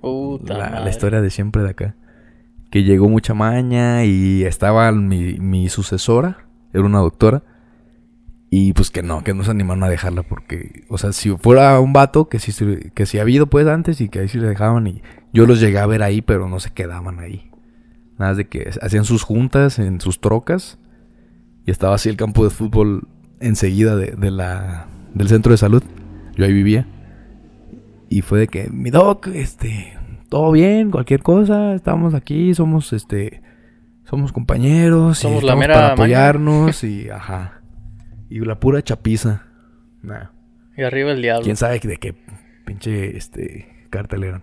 Puta 0.00 0.80
la, 0.80 0.90
historia 0.90 1.20
de 1.20 1.30
siempre 1.30 1.62
de 1.62 1.70
acá. 1.70 1.96
Que 2.70 2.82
llegó 2.82 3.08
mucha 3.08 3.34
maña 3.34 4.04
y 4.04 4.44
estaba 4.44 4.90
mi, 4.92 5.38
mi 5.38 5.68
sucesora, 5.68 6.46
era 6.72 6.84
una 6.84 6.98
doctora. 6.98 7.42
Y 8.50 8.74
pues 8.74 8.90
que 8.90 9.02
no, 9.02 9.24
que 9.24 9.32
no 9.32 9.44
se 9.44 9.50
animaron 9.50 9.82
a 9.84 9.88
dejarla 9.88 10.24
porque, 10.24 10.84
o 10.90 10.98
sea, 10.98 11.12
si 11.12 11.34
fuera 11.36 11.80
un 11.80 11.94
vato 11.94 12.28
que 12.28 12.38
sí, 12.38 12.52
que 12.94 13.06
sí 13.06 13.18
ha 13.18 13.22
habido 13.22 13.46
pues 13.46 13.66
antes 13.66 14.00
y 14.02 14.10
que 14.10 14.18
ahí 14.18 14.28
sí 14.28 14.38
le 14.38 14.46
dejaban 14.46 14.86
y 14.86 15.02
yo 15.32 15.46
los 15.46 15.58
llegué 15.58 15.78
a 15.78 15.86
ver 15.86 16.02
ahí, 16.02 16.20
pero 16.20 16.48
no 16.48 16.60
se 16.60 16.70
quedaban 16.70 17.18
ahí. 17.18 17.50
Nada 18.18 18.32
más 18.32 18.36
de 18.36 18.48
que 18.48 18.70
hacían 18.82 19.04
sus 19.04 19.22
juntas 19.22 19.78
en 19.78 20.02
sus 20.02 20.20
trocas 20.20 20.78
y 21.64 21.70
estaba 21.70 21.94
así 21.94 22.10
el 22.10 22.18
campo 22.18 22.44
de 22.44 22.50
fútbol 22.50 23.08
enseguida 23.40 23.96
de, 23.96 24.10
de 24.10 24.30
la, 24.30 24.86
del 25.14 25.28
centro 25.28 25.52
de 25.52 25.56
salud. 25.56 25.82
Yo 26.36 26.44
ahí 26.44 26.52
vivía. 26.52 26.86
Y 28.08 28.22
fue 28.22 28.40
de 28.40 28.48
que, 28.48 28.68
mi 28.70 28.90
doc, 28.90 29.28
este, 29.28 29.94
todo 30.28 30.52
bien, 30.52 30.90
cualquier 30.90 31.22
cosa, 31.22 31.74
estamos 31.74 32.14
aquí, 32.14 32.54
somos, 32.54 32.92
este, 32.92 33.42
somos 34.04 34.32
compañeros, 34.32 35.18
y 35.20 35.22
Somos 35.22 35.42
la 35.42 35.48
estamos 35.52 35.60
mera 35.60 35.74
para 35.74 35.86
maña". 35.88 35.92
apoyarnos 35.94 36.84
y, 36.84 37.08
ajá. 37.10 37.62
Y 38.28 38.40
la 38.40 38.58
pura 38.60 38.82
chapiza. 38.82 39.42
Nah. 40.02 40.30
Y 40.76 40.82
arriba 40.82 41.12
el 41.12 41.22
diablo. 41.22 41.44
Quién 41.44 41.56
sabe 41.56 41.78
de 41.78 41.96
qué 41.96 42.14
pinche, 42.64 43.16
este, 43.16 43.86
cartel 43.90 44.24
eran. 44.24 44.42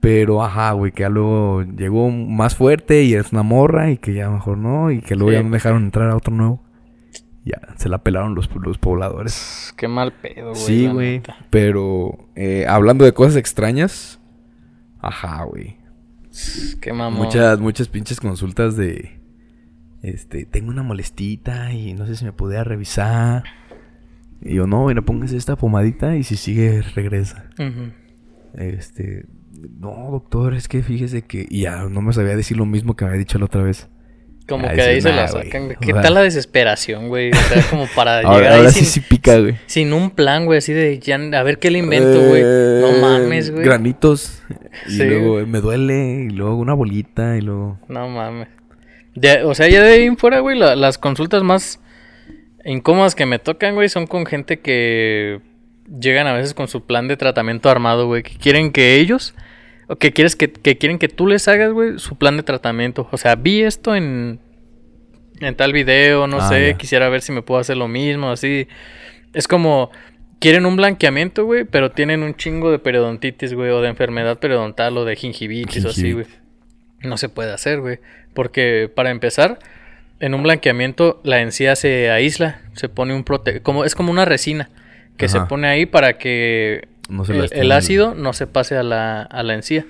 Pero, 0.00 0.42
ajá, 0.42 0.72
güey, 0.72 0.92
que 0.92 1.02
ya 1.02 1.08
luego 1.08 1.62
llegó 1.62 2.10
más 2.10 2.54
fuerte 2.54 3.02
y 3.02 3.14
es 3.14 3.32
una 3.32 3.42
morra 3.42 3.90
y 3.90 3.98
que 3.98 4.14
ya 4.14 4.30
mejor 4.30 4.56
no, 4.56 4.90
y 4.90 5.00
que 5.00 5.16
luego 5.16 5.30
Sí, 5.30 5.36
ya 5.36 5.42
no 5.42 5.50
dejaron 5.50 5.84
entrar 5.84 6.10
a 6.10 6.16
otro 6.16 6.32
nuevo. 6.34 6.62
Ya, 7.48 7.74
se 7.76 7.88
la 7.88 7.98
pelaron 7.98 8.34
los, 8.34 8.54
los 8.56 8.76
pobladores. 8.76 9.72
Qué 9.78 9.88
mal 9.88 10.12
pedo, 10.12 10.50
güey. 10.50 10.60
Sí, 10.60 10.86
güey. 10.86 11.22
Pero 11.48 12.28
eh, 12.36 12.66
hablando 12.68 13.06
de 13.06 13.14
cosas 13.14 13.36
extrañas. 13.36 14.20
Ajá, 15.00 15.44
güey. 15.44 15.78
Qué 16.82 16.92
mamón. 16.92 17.24
Muchas, 17.24 17.58
muchas 17.58 17.88
pinches 17.88 18.20
consultas 18.20 18.76
de. 18.76 19.18
Este, 20.02 20.44
tengo 20.44 20.70
una 20.70 20.82
molestita 20.82 21.72
y 21.72 21.94
no 21.94 22.06
sé 22.06 22.16
si 22.16 22.26
me 22.26 22.32
podía 22.32 22.64
revisar. 22.64 23.44
Y 24.42 24.56
yo, 24.56 24.66
no, 24.66 24.86
mira, 24.86 25.00
póngase 25.00 25.36
esta 25.38 25.56
pomadita 25.56 26.16
y 26.16 26.24
si 26.24 26.36
sigue, 26.36 26.82
regresa. 26.94 27.48
Este, 28.52 29.24
no, 29.80 30.10
doctor, 30.10 30.52
es 30.52 30.68
que 30.68 30.82
fíjese 30.82 31.22
que. 31.22 31.46
Y 31.48 31.62
ya 31.62 31.84
no 31.84 32.02
me 32.02 32.12
sabía 32.12 32.36
decir 32.36 32.58
lo 32.58 32.66
mismo 32.66 32.94
que 32.94 33.06
me 33.06 33.12
había 33.12 33.20
dicho 33.20 33.38
la 33.38 33.46
otra 33.46 33.62
vez. 33.62 33.88
Como 34.48 34.66
Ah, 34.66 34.72
que 34.72 34.80
ahí 34.80 34.94
dices, 34.96 35.10
se 35.10 35.16
la 35.16 35.28
sacan, 35.28 35.64
güey. 35.66 35.76
O 35.76 35.80
¿Qué 35.80 35.92
sea- 35.92 36.00
tal 36.00 36.14
la 36.14 36.22
desesperación, 36.22 37.08
güey? 37.08 37.30
O 37.30 37.34
sea, 37.36 37.62
como 37.70 37.86
para 37.94 38.20
Ahora, 38.24 38.36
llegar 38.38 38.52
ahí 38.52 38.58
ahora 38.60 38.70
sin, 38.70 38.84
sí 38.86 38.90
sí 38.92 39.00
pica, 39.00 39.38
güey. 39.38 39.56
sin 39.66 39.92
un 39.92 40.10
plan, 40.10 40.46
güey, 40.46 40.58
así 40.58 40.72
de 40.72 40.98
ya, 40.98 41.16
a 41.16 41.42
ver 41.42 41.58
qué 41.58 41.70
le 41.70 41.80
invento, 41.80 42.18
güey. 42.28 42.42
Eh, 42.44 42.80
No 42.80 42.92
mames, 43.06 43.50
güey. 43.50 43.64
Granitos. 43.64 44.42
Y 44.86 44.92
Sí. 44.92 45.04
luego 45.04 45.46
me 45.46 45.60
duele. 45.60 46.26
Y 46.26 46.30
luego 46.30 46.56
una 46.56 46.72
bolita. 46.74 47.36
Y 47.36 47.42
luego. 47.42 47.78
No 47.88 48.08
mames. 48.08 48.48
De- 49.14 49.42
o 49.44 49.54
sea, 49.54 49.68
ya 49.68 49.82
de 49.82 49.92
ahí 49.92 50.04
en 50.04 50.16
fuera, 50.16 50.38
güey, 50.40 50.58
la- 50.58 50.76
las 50.76 50.96
consultas 50.96 51.42
más 51.42 51.80
incómodas 52.64 53.14
que 53.14 53.26
me 53.26 53.38
tocan, 53.38 53.74
güey, 53.74 53.88
son 53.88 54.06
con 54.06 54.24
gente 54.26 54.60
que 54.60 55.40
llegan 56.00 56.26
a 56.26 56.32
veces 56.34 56.54
con 56.54 56.68
su 56.68 56.84
plan 56.86 57.08
de 57.08 57.16
tratamiento 57.16 57.68
armado, 57.70 58.06
güey, 58.06 58.22
que 58.22 58.36
quieren 58.36 58.72
que 58.72 58.96
ellos, 58.96 59.34
o 59.88 59.96
que 59.96 60.12
quieres 60.12 60.36
que, 60.36 60.52
que 60.52 60.78
quieren 60.78 60.98
que 60.98 61.08
tú 61.08 61.26
les 61.26 61.48
hagas, 61.48 61.72
güey, 61.72 61.98
su 61.98 62.16
plan 62.16 62.36
de 62.36 62.42
tratamiento. 62.42 63.08
O 63.10 63.16
sea, 63.16 63.34
vi 63.34 63.62
esto 63.62 63.96
en, 63.96 64.38
en 65.40 65.54
tal 65.56 65.72
video, 65.72 66.26
no 66.26 66.38
Ah, 66.40 66.48
sé, 66.48 66.76
quisiera 66.78 67.08
ver 67.08 67.22
si 67.22 67.32
me 67.32 67.42
puedo 67.42 67.60
hacer 67.60 67.76
lo 67.76 67.88
mismo, 67.88 68.30
así. 68.30 68.68
Es 69.32 69.48
como, 69.48 69.90
quieren 70.40 70.66
un 70.66 70.76
blanqueamiento, 70.76 71.44
güey, 71.44 71.64
pero 71.64 71.90
tienen 71.90 72.22
un 72.22 72.34
chingo 72.34 72.70
de 72.70 72.78
periodontitis, 72.78 73.54
güey, 73.54 73.70
o 73.70 73.80
de 73.80 73.88
enfermedad 73.88 74.38
periodontal 74.38 74.96
o 74.98 75.04
de 75.04 75.16
gingivitis 75.16 75.84
o 75.84 75.88
así, 75.88 76.12
güey. 76.12 76.26
No 77.00 77.16
se 77.16 77.28
puede 77.28 77.52
hacer, 77.52 77.80
güey. 77.80 77.98
Porque 78.34 78.90
para 78.94 79.10
empezar, 79.10 79.58
en 80.20 80.34
un 80.34 80.42
blanqueamiento 80.42 81.20
la 81.24 81.40
encía 81.40 81.76
se 81.76 82.10
aísla, 82.10 82.60
se 82.74 82.88
pone 82.88 83.14
un 83.14 83.24
prote 83.24 83.60
como 83.62 83.84
es 83.84 83.94
como 83.94 84.10
una 84.10 84.24
resina 84.24 84.68
que 85.16 85.28
se 85.28 85.40
pone 85.42 85.66
ahí 85.68 85.86
para 85.86 86.18
que 86.18 86.88
No 87.08 87.24
se 87.24 87.32
el, 87.38 87.72
ácido 87.72 88.14
no 88.14 88.32
se 88.32 88.46
pase 88.46 88.76
a 88.76 88.82
la, 88.82 89.22
a 89.22 89.42
la 89.42 89.54
encía. 89.54 89.86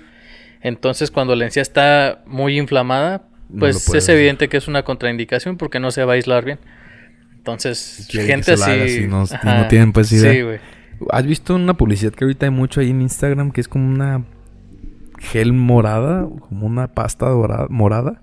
Entonces, 0.61 1.11
cuando 1.11 1.37
la 1.37 1.45
encía 1.45 1.63
está 1.63 2.23
muy 2.27 2.59
inflamada, 2.59 3.23
pues 3.59 3.89
es 3.89 3.95
hacer. 3.95 4.17
evidente 4.17 4.49
que 4.49 4.57
es 4.57 4.69
una 4.69 4.83
contraindicación 4.83 5.57
porque 5.57 5.81
no 5.81 5.91
se 5.91 6.05
va 6.05 6.13
a 6.13 6.17
aislar 6.17 6.45
bien. 6.45 6.59
Entonces, 7.37 8.09
gente 8.11 8.53
así, 8.53 9.07
no 9.07 9.27
tienen, 9.69 9.93
pues, 9.93 10.13
idea. 10.13 10.33
Sí, 10.33 10.43
güey. 10.43 10.59
¿Has 11.11 11.25
visto 11.25 11.55
una 11.55 11.75
publicidad 11.75 12.13
que 12.13 12.25
ahorita 12.25 12.47
hay 12.47 12.51
mucho 12.51 12.81
ahí 12.81 12.91
en 12.91 13.01
Instagram? 13.01 13.53
Que 13.53 13.61
es 13.61 13.69
como 13.69 13.89
una 13.89 14.25
gel 15.19 15.53
morada. 15.53 16.29
Como 16.41 16.67
una 16.67 16.89
pasta 16.89 17.29
dorada, 17.29 17.67
morada. 17.71 18.23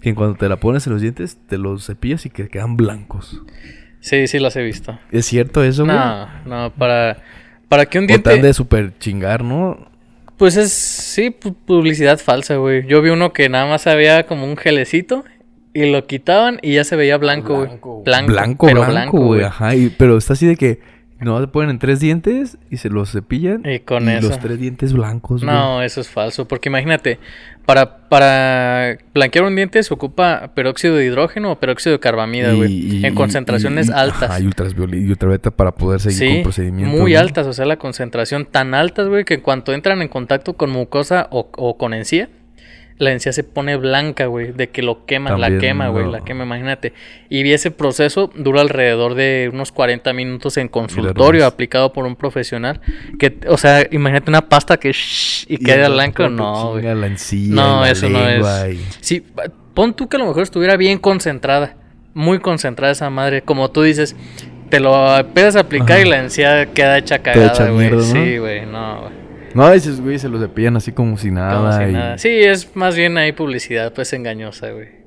Que 0.00 0.14
cuando 0.14 0.36
te 0.36 0.48
la 0.48 0.56
pones 0.56 0.86
en 0.86 0.94
los 0.94 1.02
dientes, 1.02 1.38
te 1.46 1.58
los 1.58 1.86
cepillas 1.86 2.26
y 2.26 2.30
que 2.30 2.48
quedan 2.48 2.76
blancos. 2.76 3.40
Sí, 4.00 4.26
sí 4.26 4.40
las 4.40 4.56
he 4.56 4.62
visto. 4.62 4.98
¿Es 5.12 5.26
cierto 5.26 5.62
eso, 5.62 5.84
güey? 5.84 5.96
No, 5.96 6.26
no, 6.44 6.72
para, 6.72 7.22
para 7.72 7.86
que 7.86 7.98
un 7.98 8.04
O 8.04 8.06
diente... 8.06 8.36
de 8.42 8.52
super 8.52 8.92
chingar, 8.98 9.42
¿no? 9.42 9.78
Pues 10.36 10.56
es, 10.56 10.72
sí, 10.72 11.30
pu- 11.30 11.54
publicidad 11.64 12.18
falsa, 12.18 12.56
güey. 12.56 12.86
Yo 12.86 13.00
vi 13.00 13.08
uno 13.08 13.32
que 13.32 13.48
nada 13.48 13.64
más 13.66 13.86
había 13.86 14.26
como 14.26 14.44
un 14.44 14.58
gelecito 14.58 15.24
y 15.72 15.90
lo 15.90 16.06
quitaban 16.06 16.58
y 16.60 16.74
ya 16.74 16.84
se 16.84 16.96
veía 16.96 17.16
blanco, 17.16 17.54
güey. 17.54 17.68
Blanco, 18.04 18.32
Blanco, 18.32 18.66
pero 18.66 18.84
blanco, 18.84 19.16
güey. 19.18 19.26
güey. 19.40 19.44
Ajá. 19.44 19.74
y- 19.74 19.88
pero 19.88 20.18
está 20.18 20.34
así 20.34 20.46
de 20.46 20.56
que 20.56 20.80
No, 21.22 21.40
se 21.40 21.46
ponen 21.48 21.78
tres 21.78 22.00
dientes 22.00 22.58
y 22.70 22.76
se 22.78 22.88
los 22.90 23.12
cepillan. 23.12 23.62
Y 23.64 23.78
con 23.80 24.08
eso. 24.08 24.28
los 24.28 24.38
tres 24.40 24.58
dientes 24.58 24.92
blancos, 24.92 25.44
güey. 25.44 25.54
No, 25.54 25.82
eso 25.82 26.00
es 26.00 26.08
falso, 26.08 26.46
porque 26.48 26.68
imagínate, 26.68 27.18
para, 27.64 28.08
para 28.08 28.98
blanquear 29.14 29.44
un 29.44 29.54
diente 29.54 29.82
se 29.82 29.94
ocupa 29.94 30.50
peróxido 30.54 30.96
de 30.96 31.04
hidrógeno 31.06 31.52
o 31.52 31.60
peróxido 31.60 31.92
de 31.94 32.00
carbamida, 32.00 32.52
Y- 32.52 32.56
güey, 32.56 32.72
y- 32.72 33.06
en 33.06 33.12
y- 33.12 33.14
concentraciones 33.14 33.88
y- 33.88 33.92
altas. 33.92 34.24
Ajá, 34.30 34.40
y 34.40 34.46
ultravioleta 34.46 35.48
y 35.48 35.52
para 35.52 35.72
poder 35.72 36.00
seguir 36.00 36.18
con 36.28 36.36
Sí, 36.38 36.42
procedimientos. 36.42 37.00
muy 37.00 37.12
¿no? 37.14 37.20
altas, 37.20 37.46
o 37.46 37.52
sea, 37.52 37.64
la 37.66 37.76
concentración 37.78 38.46
tan 38.46 38.74
altas, 38.74 39.08
güey, 39.08 39.24
que 39.24 39.34
en 39.34 39.40
cuanto 39.40 39.72
entran 39.72 40.02
en 40.02 40.08
contacto 40.08 40.54
con 40.54 40.70
mucosa 40.70 41.28
o, 41.30 41.48
o 41.56 41.78
con 41.78 41.94
encía, 41.94 42.28
la 43.02 43.10
encía 43.12 43.32
se 43.32 43.42
pone 43.42 43.76
blanca, 43.76 44.26
güey, 44.26 44.52
de 44.52 44.70
que 44.70 44.80
lo 44.80 45.04
queman, 45.06 45.40
la 45.40 45.58
quema, 45.58 45.88
güey, 45.88 46.04
no. 46.04 46.12
la 46.12 46.20
quema, 46.20 46.44
imagínate. 46.44 46.92
Y 47.28 47.50
ese 47.52 47.72
proceso 47.72 48.30
dura 48.34 48.60
alrededor 48.60 49.14
de 49.14 49.50
unos 49.52 49.72
40 49.72 50.12
minutos 50.12 50.56
en 50.56 50.68
consultorio 50.68 51.44
aplicado 51.46 51.92
por 51.92 52.06
un 52.06 52.14
profesional. 52.14 52.80
Que, 53.18 53.38
o 53.48 53.58
sea, 53.58 53.86
imagínate 53.90 54.30
una 54.30 54.48
pasta 54.48 54.76
que 54.76 54.92
shh, 54.92 55.46
y, 55.48 55.54
Y 55.54 55.56
queda 55.58 55.88
te 55.88 56.28
no, 56.30 56.70
güey. 56.70 56.84
No, 57.48 57.84
eso 57.84 58.08
no 58.08 58.28
es. 58.28 58.74
y- 58.74 58.80
Sí, 59.00 59.26
pon 59.74 59.94
tú 59.94 60.08
que 60.08 60.16
a 60.16 60.20
lo 60.20 60.26
mejor 60.26 60.44
estuviera 60.44 60.76
bien 60.76 60.98
concentrada, 60.98 61.76
muy 62.14 62.38
concentrada 62.38 62.92
esa 62.92 63.10
madre, 63.10 63.42
como 63.42 63.70
tú 63.72 63.82
dices, 63.82 64.14
te 64.70 64.78
lo 64.78 65.18
empiezas 65.18 65.56
a 65.56 65.60
aplicar 65.60 65.92
Ajá. 65.98 66.00
y 66.06 66.08
la 66.08 66.18
encía 66.20 66.66
queda 66.66 66.98
hecha 66.98 67.18
cagada, 67.18 67.68
güey. 67.70 67.90
¿no? 67.90 68.00
Sí, 68.02 68.38
güey, 68.38 68.64
no, 68.64 69.00
güey. 69.00 69.21
No, 69.54 69.72
esos 69.72 70.00
güey 70.00 70.18
se 70.18 70.28
los 70.28 70.40
cepillan 70.40 70.76
así 70.76 70.92
como 70.92 71.16
si 71.18 71.30
nada. 71.30 71.56
Como 71.56 71.72
si 71.72 71.82
y- 71.90 71.92
nada. 71.92 72.18
Sí, 72.18 72.28
es 72.28 72.74
más 72.76 72.94
bien 72.96 73.16
ahí 73.18 73.32
publicidad, 73.32 73.92
pues 73.92 74.12
engañosa, 74.12 74.70
güey. 74.70 75.02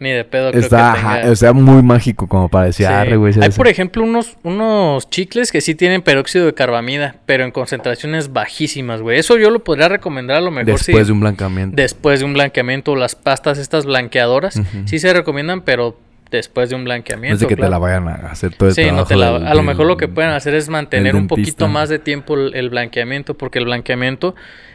Ni 0.00 0.10
de 0.10 0.24
pedo 0.24 0.50
creo 0.52 0.62
Está, 0.62 0.92
que 0.94 1.00
tenga. 1.00 1.32
o 1.32 1.34
sea, 1.34 1.52
muy 1.52 1.82
mágico 1.82 2.28
como 2.28 2.48
para 2.48 2.66
decir, 2.66 2.86
Sí. 2.86 3.14
güey. 3.16 3.34
Hay, 3.34 3.48
hace". 3.48 3.56
por 3.56 3.66
ejemplo, 3.66 4.04
unos, 4.04 4.36
unos 4.44 5.10
chicles 5.10 5.50
que 5.50 5.60
sí 5.60 5.74
tienen 5.74 6.02
peróxido 6.02 6.46
de 6.46 6.54
carbamida, 6.54 7.16
pero 7.26 7.42
en 7.44 7.50
concentraciones 7.50 8.32
bajísimas, 8.32 9.02
güey. 9.02 9.18
Eso 9.18 9.36
yo 9.38 9.50
lo 9.50 9.64
podría 9.64 9.88
recomendar 9.88 10.36
a 10.36 10.40
lo 10.40 10.52
mejor 10.52 10.66
Después 10.66 11.08
de 11.08 11.12
un 11.12 11.18
blancamiento. 11.20 11.74
después 11.74 12.20
de 12.20 12.26
un 12.26 12.32
blanqueamiento, 12.34 12.94
las 12.94 13.16
pastas 13.16 13.58
estas 13.58 13.86
blanqueadoras, 13.86 14.60
sí 14.84 15.00
se 15.00 15.12
recomiendan, 15.12 15.62
pero 15.62 15.98
después 16.30 16.68
de 16.70 16.76
un 16.76 16.82
No 16.82 16.86
blanqueamiento. 16.86 17.34
es 17.34 17.40
de 17.40 17.46
que 17.46 17.56
te 17.56 17.68
la 17.68 17.78
vayan 17.78 18.08
a 18.08 18.14
hacer 18.30 18.54
todo 18.54 18.68
el 18.68 18.74
Sí, 18.74 18.90
no 18.90 19.04
te 19.04 19.16
la- 19.16 19.32
del- 19.38 19.46
a 19.46 19.54
lo 19.54 19.62
mejor 19.62 19.86
lo 19.86 19.96
que 19.96 20.08
pueden 20.08 20.30
hacer 20.30 20.54
es 20.54 20.68
mantener 20.68 21.16
un 21.16 21.26
poquito 21.28 21.68
más 21.68 21.88
de 21.88 21.98
tiempo 21.98 22.34
el, 22.34 22.54
el 22.54 22.70
blanqueamiento, 22.70 23.34
porque 23.34 23.58
el 23.58 23.64
blanqueamiento, 23.66 24.34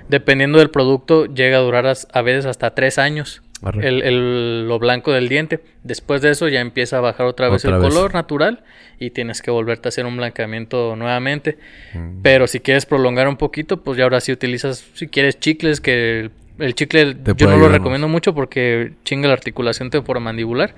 dependiendo 0.10 0.60
del 0.60 0.70
producto, 0.70 1.26
llega 1.26 1.58
a 1.58 1.62
durar 1.62 1.86
as- 1.88 2.08
a 2.14 2.22
veces 2.22 2.46
hasta 2.46 2.74
tres 2.76 2.98
años. 2.98 3.42
El, 3.82 4.02
el- 4.04 4.68
lo 4.68 4.78
blanco 4.78 5.14
del 5.14 5.30
diente. 5.30 5.62
Después 5.84 6.22
de 6.22 6.32
eso 6.32 6.50
ya 6.50 6.60
empieza 6.60 6.98
a 6.98 7.00
bajar 7.00 7.26
otra 7.28 7.48
vez 7.48 7.64
Otra 7.64 7.78
el 7.78 7.82
vez. 7.84 7.94
color 7.94 8.14
natural 8.14 8.62
y 9.00 9.12
tienes 9.12 9.42
que 9.42 9.52
volverte 9.52 9.88
a 9.88 9.90
hacer 9.90 10.06
un 10.06 10.18
blanqueamiento 10.18 10.98
nuevamente. 10.98 11.58
Mm. 11.94 12.22
Pero 12.22 12.48
si 12.48 12.60
quieres 12.60 12.86
prolongar 12.86 13.30
un 13.30 13.38
poquito, 13.38 13.82
pues 13.82 13.98
ya 13.98 14.04
ahora 14.04 14.20
sí 14.20 14.34
utilizas, 14.34 14.84
si 14.96 15.08
quieres 15.08 15.40
chicles, 15.40 15.80
que 15.80 16.20
el, 16.20 16.32
el 16.60 16.76
chicle 16.76 17.16
yo 17.38 17.48
no 17.50 17.56
lo 17.56 17.70
recomiendo 17.70 18.10
mucho 18.10 18.36
porque 18.36 18.92
chinga 19.06 19.30
la 19.30 19.34
articulación 19.34 19.90
temporomandibular. 19.90 20.76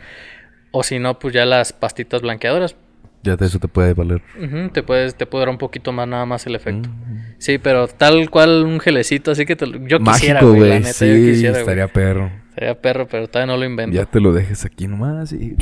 O 0.78 0.84
si 0.84 1.00
no, 1.00 1.18
pues 1.20 1.34
ya 1.34 1.46
las 1.46 1.72
pastitas 1.72 2.22
blanqueadoras. 2.22 2.76
Ya 3.24 3.38
te- 3.38 3.46
eso 3.46 3.60
te 3.60 3.70
puede 3.70 3.94
valer. 3.94 4.22
Ujú, 4.38 4.70
te 4.74 4.84
puedes, 4.84 5.16
te 5.16 5.26
puede 5.26 5.44
dar 5.44 5.50
un 5.50 5.58
poquito 5.58 5.94
más 5.94 6.06
nada 6.06 6.26
más 6.26 6.46
el 6.48 6.54
efecto. 6.56 6.90
Mm. 6.90 7.36
Sí, 7.38 7.58
pero 7.60 7.88
tal 7.88 8.30
cual 8.30 8.64
un 8.66 8.82
gelecito, 8.82 9.32
así 9.32 9.46
que 9.46 9.56
te 9.56 9.66
yo 9.88 10.00
quisiera, 10.00 10.42
Mágico, 10.42 10.54
güey, 10.54 10.70
la 10.70 10.80
neta, 10.80 10.92
Sí, 10.94 11.08
yo 11.08 11.32
quisiera, 11.32 11.60
estaría 11.60 11.88
perro. 11.88 12.30
Sería 12.56 12.80
perro, 12.82 13.08
pero 13.08 13.28
todavía 13.30 13.54
no 13.54 13.58
lo 13.58 13.66
invento. 13.66 13.96
Ya 13.96 14.06
te 14.06 14.20
lo 14.20 14.34
dejes 14.34 14.66
aquí 14.66 14.88
nomás 14.88 15.32
y 15.32 15.56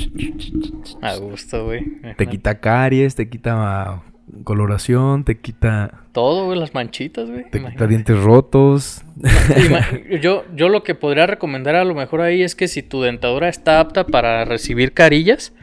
A 1.02 1.16
gusto, 1.18 1.66
güey. 1.66 1.86
te 2.18 2.26
quita 2.26 2.60
caries, 2.60 3.14
te 3.14 3.30
quita 3.30 4.02
coloración, 4.44 5.24
te 5.24 5.38
quita 5.40 6.06
Todo, 6.12 6.46
güey, 6.46 6.58
las 6.60 6.74
manchitas, 6.74 7.30
güey. 7.30 7.50
te 7.50 7.64
quita 7.64 7.88
dientes 7.88 8.20
rotos. 8.22 9.02
Yo, 10.22 10.44
yo 10.56 10.70
lo 10.70 10.84
que 10.84 10.96
podría 10.96 11.28
recomendar 11.28 11.76
a 11.76 11.84
lo 11.86 11.94
mejor 11.96 12.22
ahí 12.22 12.42
es 12.44 12.56
que 12.56 12.68
si 12.68 12.82
tu 12.84 13.02
dentadura 13.02 13.50
está 13.50 13.80
apta 13.80 14.06
para 14.06 14.46
recibir 14.46 14.94
carillas, 14.94 15.54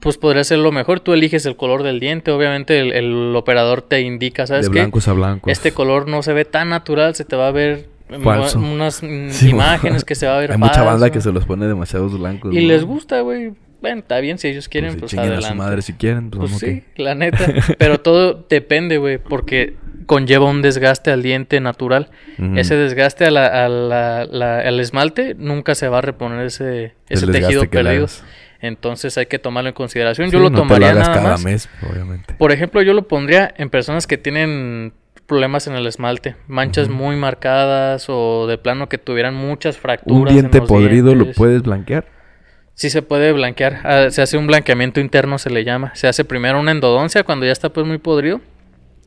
pues 0.00 0.16
podría 0.16 0.44
ser 0.44 0.58
lo 0.58 0.72
mejor. 0.72 1.00
Tú 1.00 1.12
eliges 1.12 1.44
el 1.46 1.56
color 1.56 1.82
del 1.82 2.00
diente. 2.00 2.30
Obviamente 2.30 2.78
el, 2.80 2.92
el 2.92 3.36
operador 3.36 3.82
te 3.82 4.00
indica, 4.00 4.46
¿sabes 4.46 4.66
de 4.66 4.72
qué? 4.72 4.78
blancos 4.80 5.08
a 5.08 5.12
blancos. 5.12 5.52
Este 5.52 5.72
color 5.72 6.08
no 6.08 6.22
se 6.22 6.32
ve 6.32 6.44
tan 6.44 6.68
natural, 6.70 7.14
se 7.14 7.24
te 7.24 7.36
va 7.36 7.48
a 7.48 7.52
ver 7.52 7.88
Falso. 8.22 8.58
unas 8.58 8.96
Sí, 9.30 9.50
imágenes 9.50 10.04
que 10.04 10.14
se 10.14 10.26
va 10.26 10.36
a 10.36 10.40
ver 10.40 10.52
Hay 10.52 10.58
mucha 10.58 10.82
banda 10.82 11.10
que 11.10 11.20
se 11.20 11.32
los 11.32 11.44
pone 11.44 11.66
demasiados 11.66 12.18
blancos. 12.18 12.54
Y 12.54 12.60
¿no? 12.62 12.68
les 12.68 12.84
gusta, 12.84 13.20
güey. 13.20 13.52
Bueno, 13.80 14.00
está 14.00 14.20
bien 14.20 14.38
si 14.38 14.48
ellos 14.48 14.64
Pues 14.64 14.68
quieren, 14.68 14.92
si 14.92 14.96
pues, 14.98 15.10
chinguen 15.10 15.30
a 15.30 15.32
adelante. 15.34 15.56
su 15.56 15.62
madre 15.62 15.82
si 15.82 15.92
quieren, 15.94 16.30
pues, 16.30 16.50
Pues 16.50 16.50
vamos, 16.50 16.60
sí, 16.60 16.84
la 16.96 17.14
neta. 17.14 17.38
Pero 17.78 18.00
todo 18.00 18.46
depende, 18.48 18.98
güey, 18.98 19.18
porque 19.18 19.74
conlleva 20.06 20.46
un 20.46 20.60
desgaste 20.62 21.10
al 21.10 21.22
diente 21.22 21.60
natural. 21.60 22.10
Ese 22.56 22.74
desgaste 22.76 23.26
a 23.26 23.30
la- 23.30 23.64
a 23.64 23.68
la- 23.68 24.24
la- 24.26 24.58
al 24.60 24.80
esmalte 24.80 25.34
nunca 25.38 25.74
se 25.74 25.88
va 25.88 25.98
a 25.98 26.00
reponer 26.00 26.44
ese, 26.46 26.94
ese 27.08 27.26
tejido 27.28 27.64
perdido. 27.70 28.06
Entonces 28.62 29.16
hay 29.16 29.26
que 29.26 29.38
tomarlo 29.38 29.68
en 29.68 29.74
consideración. 29.74 30.28
Sí, 30.28 30.32
yo 30.34 30.40
lo 30.40 30.50
no 30.50 30.56
te 30.56 30.62
tomaría 30.62 30.90
hagas 30.90 31.08
nada 31.08 31.14
cada 31.20 31.30
más. 31.32 31.44
mes, 31.44 31.68
obviamente. 31.90 32.34
Por 32.34 32.52
ejemplo, 32.52 32.82
yo 32.82 32.92
lo 32.92 33.08
pondría 33.08 33.54
en 33.56 33.70
personas 33.70 34.06
que 34.06 34.18
tienen 34.18 34.92
problemas 35.26 35.66
en 35.68 35.74
el 35.76 35.86
esmalte, 35.86 36.34
manchas 36.48 36.88
muy 36.88 37.16
marcadas 37.16 38.06
o 38.08 38.46
de 38.48 38.58
plano 38.58 38.88
que 38.88 38.98
tuvieran 38.98 39.34
muchas 39.34 39.76
Un 39.76 39.80
fracturas. 39.82 40.34
en 40.34 40.40
diente 40.40 40.58
los 40.58 40.68
podrido 40.68 41.14
lo 41.14 41.32
puedes 41.32 41.62
blanquear. 41.62 42.04
Sí 42.80 42.88
se 42.88 43.02
puede 43.02 43.30
blanquear. 43.32 43.80
Ah, 43.84 44.06
se 44.08 44.22
hace 44.22 44.38
un 44.38 44.46
blanqueamiento 44.46 45.00
interno, 45.00 45.36
se 45.36 45.50
le 45.50 45.64
llama. 45.64 45.94
Se 45.94 46.08
hace 46.08 46.24
primero 46.24 46.58
una 46.58 46.70
endodoncia 46.70 47.24
cuando 47.24 47.44
ya 47.44 47.52
está 47.52 47.68
pues 47.68 47.86
muy 47.86 47.98
podrido. 47.98 48.40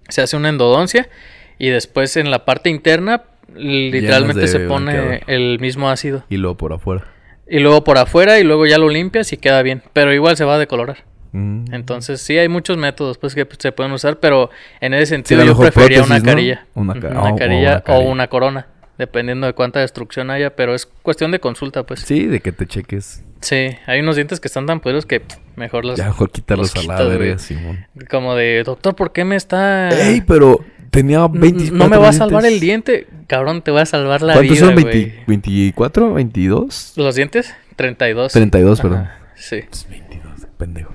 Se 0.10 0.22
hace 0.22 0.38
una 0.38 0.50
endodoncia 0.50 1.10
y 1.58 1.70
después 1.70 2.16
en 2.18 2.30
la 2.30 2.46
parte 2.46 2.70
interna 2.70 3.24
literalmente 3.56 4.46
se 4.48 4.60
pone 4.60 4.94
blanqueador. 4.94 5.24
el 5.28 5.58
mismo 5.60 5.90
ácido. 5.90 6.24
Y 6.30 6.38
luego 6.38 6.56
por 6.56 6.72
afuera. 6.72 7.06
Y 7.50 7.58
luego 7.62 7.84
por 7.84 7.98
afuera 7.98 8.38
y 8.38 8.44
luego 8.44 8.68
ya 8.68 8.78
lo 8.78 8.90
limpias 8.90 9.34
y 9.34 9.38
queda 9.38 9.64
bien. 9.64 9.82
Pero 9.92 10.14
igual 10.14 10.38
se 10.38 10.46
va 10.46 10.54
a 10.54 10.60
decolorar. 10.60 11.06
Mm. 11.32 11.74
Entonces 11.74 12.22
sí 12.22 12.38
hay 12.38 12.50
muchos 12.50 12.78
métodos 12.78 13.18
pues 13.18 13.34
que 13.34 13.48
se 13.58 13.72
pueden 13.72 13.92
usar, 13.92 14.20
pero 14.20 14.52
en 14.82 14.94
ese 14.94 15.08
sentido 15.08 15.44
yo 15.44 15.58
prefería 15.58 16.04
prótesis, 16.04 16.10
una 16.12 16.20
¿no? 16.20 16.26
carilla. 16.26 16.66
Una 16.76 16.92
Ujú, 16.94 17.02
ca- 17.02 17.08
una 17.22 17.36
carilla 17.36 17.78
o 17.80 17.84
carilla. 17.84 18.08
una 18.12 18.28
corona, 18.28 18.68
dependiendo 18.98 19.48
de 19.48 19.54
cuánta 19.54 19.80
destrucción 19.80 20.30
haya, 20.32 20.56
pero 20.56 20.76
es 20.76 20.86
cuestión 20.86 21.32
de 21.32 21.40
consulta 21.40 21.84
pues. 21.84 22.02
Sí, 22.02 22.26
de 22.28 22.40
que 22.40 22.52
te 22.52 22.66
cheques. 22.68 23.24
Sí, 23.42 23.70
hay 23.88 24.00
unos 24.00 24.16
dientes 24.16 24.40
que 24.40 24.48
están 24.48 24.66
tan 24.66 24.80
poderosos 24.80 25.06
que 25.06 25.20
pff, 25.20 25.36
mejor 25.58 25.84
los 25.86 25.98
Ya 25.98 26.06
mejor 26.06 26.32
quitarlos 26.32 26.74
los 26.76 26.88
a 26.90 27.04
la 27.04 27.04
verga. 27.10 27.38
Simón. 27.40 27.86
como 28.10 28.36
de, 28.36 28.64
doctor, 28.64 28.96
¿por 28.96 29.12
qué 29.12 29.26
me 29.26 29.36
está 29.36 29.90
Ey, 29.90 30.22
pero 30.22 30.64
tenía 30.92 31.26
N- 31.26 31.40
24 31.40 31.78
No 31.78 31.90
me 31.90 31.98
va 31.98 32.10
a 32.10 32.14
salvar 32.14 32.46
el 32.46 32.60
diente, 32.62 33.08
cabrón, 33.28 33.62
te 33.62 33.72
voy 33.72 33.82
a 33.82 33.86
salvar 33.86 34.22
la 34.22 34.34
¿Cuántos 34.34 34.58
vida, 34.58 34.66
son? 34.68 34.82
güey. 34.82 35.12
20 35.28 35.74
¿24? 35.76 36.14
¿22? 36.14 36.94
¿Los 36.96 37.16
dientes? 37.16 37.54
32. 37.76 38.32
32, 38.32 38.80
perdón. 38.82 39.00
Ajá, 39.00 39.20
Sí. 39.36 39.60
Pues 39.70 39.88
22, 39.90 40.48
pendejo. 40.58 40.94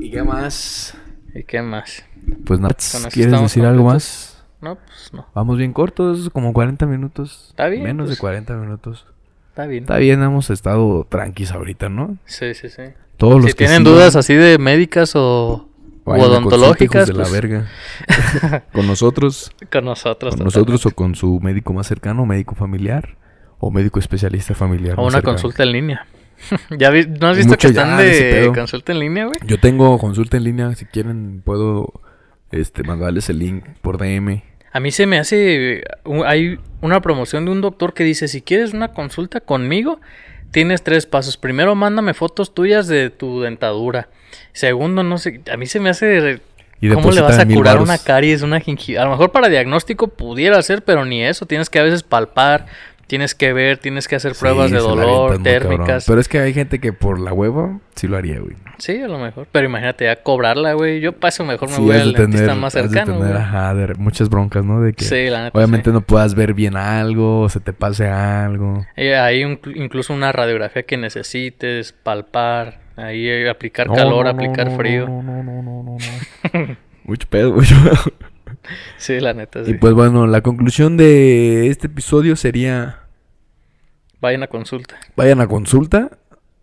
¿Y 0.00 0.10
qué 0.10 0.22
más? 0.22 0.94
¿Y 1.34 1.44
qué 1.44 1.62
más? 1.62 2.04
Pues 2.44 2.60
nada, 2.60 2.74
¿quieres 3.10 3.40
decir 3.40 3.64
algo 3.64 3.84
completos. 3.84 3.84
más? 3.84 4.31
No, 4.62 4.76
pues 4.76 5.10
no. 5.12 5.26
Vamos 5.34 5.58
bien 5.58 5.72
cortos, 5.72 6.30
como 6.30 6.52
40 6.52 6.86
minutos. 6.86 7.48
Está 7.50 7.66
bien, 7.68 7.82
Menos 7.82 8.06
pues. 8.06 8.16
de 8.16 8.20
40 8.20 8.54
minutos. 8.54 9.06
Está 9.50 9.66
bien. 9.66 9.82
Está 9.84 9.96
bien, 9.98 10.22
hemos 10.22 10.48
estado 10.50 11.06
tranquis 11.10 11.50
ahorita, 11.52 11.88
¿no? 11.90 12.16
Sí, 12.24 12.54
sí, 12.54 12.68
sí. 12.70 12.82
Todos 13.18 13.34
los 13.34 13.46
Si 13.46 13.50
que 13.52 13.58
tienen 13.58 13.78
sigan, 13.80 13.92
dudas 13.92 14.16
así 14.16 14.34
de 14.34 14.56
médicas 14.58 15.14
o, 15.14 15.68
o 16.04 16.12
odontológicas, 16.14 17.10
pues, 17.10 17.16
de 17.18 17.22
la 17.24 17.28
verga. 17.28 17.68
con 18.72 18.86
nosotros, 18.86 19.52
con 19.70 19.84
nosotros. 19.84 20.36
con 20.36 20.44
nosotros 20.44 20.86
o 20.86 20.90
con 20.92 21.14
su 21.14 21.38
médico 21.40 21.72
más 21.72 21.86
cercano, 21.86 22.24
médico 22.24 22.54
familiar 22.54 23.16
o 23.58 23.70
médico 23.70 23.98
especialista 23.98 24.54
familiar. 24.54 24.94
O 24.98 25.02
una 25.02 25.12
cercano. 25.18 25.34
consulta 25.34 25.62
en 25.64 25.72
línea. 25.72 26.06
¿Ya 26.78 26.90
vi- 26.90 27.06
¿No 27.06 27.28
has 27.28 27.36
visto 27.36 27.50
Mucho 27.52 27.68
que 27.68 27.72
están 27.72 27.98
de 27.98 28.50
consulta 28.54 28.92
en 28.92 28.98
línea, 29.00 29.24
güey? 29.26 29.36
Yo 29.46 29.60
tengo 29.60 29.98
consulta 29.98 30.36
en 30.36 30.44
línea, 30.44 30.74
si 30.74 30.86
quieren 30.86 31.42
puedo 31.44 32.00
este 32.50 32.82
mandarles 32.82 33.28
el 33.30 33.38
link 33.38 33.64
por 33.80 33.98
DM. 33.98 34.42
A 34.72 34.80
mí 34.80 34.90
se 34.90 35.06
me 35.06 35.18
hace. 35.18 35.84
Hay 36.24 36.58
una 36.80 37.00
promoción 37.02 37.44
de 37.44 37.50
un 37.50 37.60
doctor 37.60 37.94
que 37.94 38.04
dice: 38.04 38.28
si 38.28 38.42
quieres 38.42 38.72
una 38.72 38.88
consulta 38.88 39.40
conmigo, 39.40 40.00
tienes 40.50 40.82
tres 40.82 41.06
pasos. 41.06 41.36
Primero, 41.36 41.74
mándame 41.74 42.14
fotos 42.14 42.54
tuyas 42.54 42.88
de 42.88 43.10
tu 43.10 43.42
dentadura. 43.42 44.08
Segundo, 44.52 45.02
no 45.02 45.18
sé. 45.18 45.42
A 45.52 45.56
mí 45.56 45.66
se 45.66 45.80
me 45.80 45.90
hace. 45.90 46.40
Y 46.80 46.88
¿Cómo 46.88 47.12
le 47.12 47.20
vas 47.20 47.38
a 47.38 47.46
curar 47.46 47.80
una 47.80 47.96
caries, 47.96 48.42
una 48.42 48.58
gingiva? 48.58 49.02
A 49.02 49.04
lo 49.04 49.12
mejor 49.12 49.30
para 49.30 49.48
diagnóstico 49.48 50.08
pudiera 50.08 50.60
ser, 50.62 50.82
pero 50.82 51.04
ni 51.04 51.22
eso. 51.22 51.46
Tienes 51.46 51.70
que 51.70 51.78
a 51.78 51.84
veces 51.84 52.02
palpar, 52.02 52.66
tienes 53.12 53.34
que 53.34 53.52
ver, 53.52 53.76
tienes 53.76 54.08
que 54.08 54.16
hacer 54.16 54.32
pruebas 54.34 54.68
Sí, 54.68 54.72
de 54.72 54.80
dolor, 54.80 55.42
térmicas. 55.42 56.06
Pero 56.06 56.18
es 56.18 56.28
que 56.28 56.38
hay 56.38 56.54
gente 56.54 56.78
que 56.78 56.94
por 56.94 57.20
la 57.20 57.34
hueva 57.34 57.78
sí 57.94 58.08
lo 58.08 58.16
haría, 58.16 58.40
güey. 58.40 58.56
Sí, 58.78 59.02
a 59.02 59.06
lo 59.06 59.18
mejor. 59.18 59.46
Pero 59.52 59.66
imagínate 59.66 60.06
ya 60.06 60.16
cobrarla, 60.22 60.72
güey. 60.72 61.00
Yo 61.00 61.12
paso 61.12 61.44
mejor 61.44 61.68
me 61.68 61.76
Sí, 61.76 61.82
voy 61.82 61.94
al 61.96 62.14
de 62.14 62.20
dentista 62.20 62.46
tener, 62.46 62.58
más 62.58 62.74
has 62.74 62.84
de 62.84 62.88
cercano. 62.88 63.18
tener, 63.18 63.32
güey. 63.34 63.42
ajá, 63.42 63.74
de- 63.74 63.94
muchas 63.96 64.30
broncas, 64.30 64.64
¿no? 64.64 64.80
De 64.80 64.94
que 64.94 65.04
Sí, 65.04 65.28
la 65.28 65.42
neta. 65.44 65.58
obviamente 65.58 65.90
no 65.90 66.00
puedas 66.00 66.34
ver 66.34 66.54
bien 66.54 66.74
algo, 66.74 67.42
o 67.42 67.48
se 67.50 67.60
te 67.60 67.74
pase 67.74 68.08
algo. 68.08 68.86
Eh, 68.96 69.14
hay 69.14 69.44
un- 69.44 69.60
incluso 69.74 70.14
una 70.14 70.32
radiografía 70.32 70.84
que 70.84 70.96
necesites, 70.96 71.92
palpar, 71.92 72.80
Ahí 72.96 73.28
eh, 73.28 73.48
aplicar 73.50 73.88
No, 73.88 73.94
calor, 73.94 74.24
no, 74.24 74.30
aplicar 74.30 74.70
no, 74.70 74.76
frío. 74.76 75.06
No, 75.06 75.22
no, 75.22 75.42
no, 75.42 75.62
no, 75.62 75.82
no, 75.82 75.96
no. 76.54 76.76
mucho 77.04 77.26
pedo, 77.28 77.52
mucho 77.52 77.74
pedo. 77.84 78.12
Sí, 78.96 79.18
la 79.20 79.34
neta, 79.34 79.64
sí. 79.64 79.72
Y 79.72 79.74
pues 79.74 79.92
bueno, 79.92 80.26
la 80.26 80.40
conclusión 80.40 80.96
de 80.96 81.68
este 81.68 81.88
episodio 81.88 82.36
sería... 82.36 83.01
Vayan 84.22 84.42
a 84.42 84.46
consulta. 84.46 84.94
Vayan 85.16 85.40
a 85.42 85.46
consulta. 85.48 86.10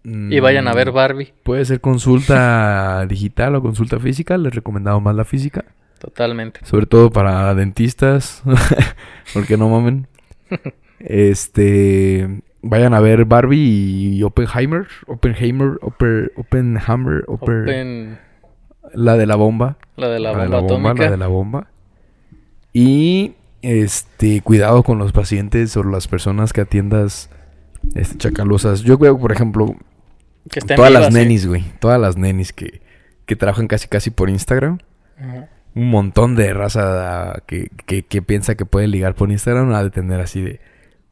Y 0.03 0.39
vayan 0.39 0.68
a 0.68 0.74
ver 0.74 0.91
Mm, 0.91 0.95
Barbie. 0.95 1.34
Puede 1.43 1.66
ser 1.66 1.82
consulta 1.82 3.05
digital 3.10 3.53
o 3.55 3.62
consulta 3.62 3.99
física. 3.99 4.38
Les 4.38 4.55
recomendamos 4.55 5.03
más 5.03 5.14
la 5.16 5.26
física. 5.26 5.66
Totalmente. 5.99 6.62
Sobre 6.64 6.86
todo 6.88 7.12
para 7.12 7.53
dentistas. 7.53 8.41
porque 9.34 9.57
no 9.57 9.70
mamen. 9.70 10.07
Este. 10.99 12.41
Vayan 12.62 12.93
a 12.93 12.99
ver 12.99 13.26
Barbie 13.26 14.16
y 14.18 14.24
Oppenheimer. 14.24 14.88
Oppenheimer. 15.07 15.78
Oper, 15.82 16.32
Oppenheimer. 16.38 17.26
Oper- 17.28 17.64
Open 17.64 18.20
La 18.93 19.16
de 19.18 19.26
la 19.26 19.36
bomba. 19.36 19.78
la 19.95 20.10
de 20.10 20.20
la 20.20 20.32
La 20.34 20.43
de 20.43 20.47
bomba 20.47 20.55
la 20.55 20.62
bomba. 20.62 20.89
atómica. 20.89 21.05
La 21.05 21.12
de 21.12 21.18
la 21.18 21.28
bomba. 21.28 21.68
Y. 22.74 23.34
Este. 23.62 24.41
Cuidado 24.41 24.84
con 24.84 24.97
los 24.97 25.12
pacientes 25.12 25.76
o 25.78 25.84
las 25.84 26.07
personas 26.07 26.53
que 26.53 26.62
atiendas. 26.62 27.30
Este, 27.96 28.18
chacalosas. 28.18 28.82
Yo 28.82 28.98
veo, 28.98 29.18
por 29.18 29.32
ejemplo, 29.32 29.76
Que 30.50 30.62
todas 30.62 30.92
las 30.92 31.02
vivas, 31.02 31.14
sí. 31.14 31.20
nenis, 31.20 31.48
güey. 31.48 31.64
Todas 31.80 32.00
las 32.00 32.18
nenis 32.18 32.54
que, 32.54 32.82
que 33.26 33.36
trabajan 33.36 33.68
casi 33.68 33.88
casi 33.88 34.10
por 34.10 34.30
Instagram. 34.30 34.80
Un 35.76 35.90
montón 35.90 36.36
de 36.36 36.54
raza 36.54 37.44
que, 37.46 37.70
que, 37.86 38.04
que 38.04 38.22
piensa 38.22 38.56
que 38.56 38.66
puede 38.66 38.88
ligar 38.88 39.16
por 39.16 39.32
Instagram. 39.32 39.74
Ha 39.74 39.84
de 39.84 39.92
tener 39.92 40.20
así 40.20 40.42
de... 40.42 40.60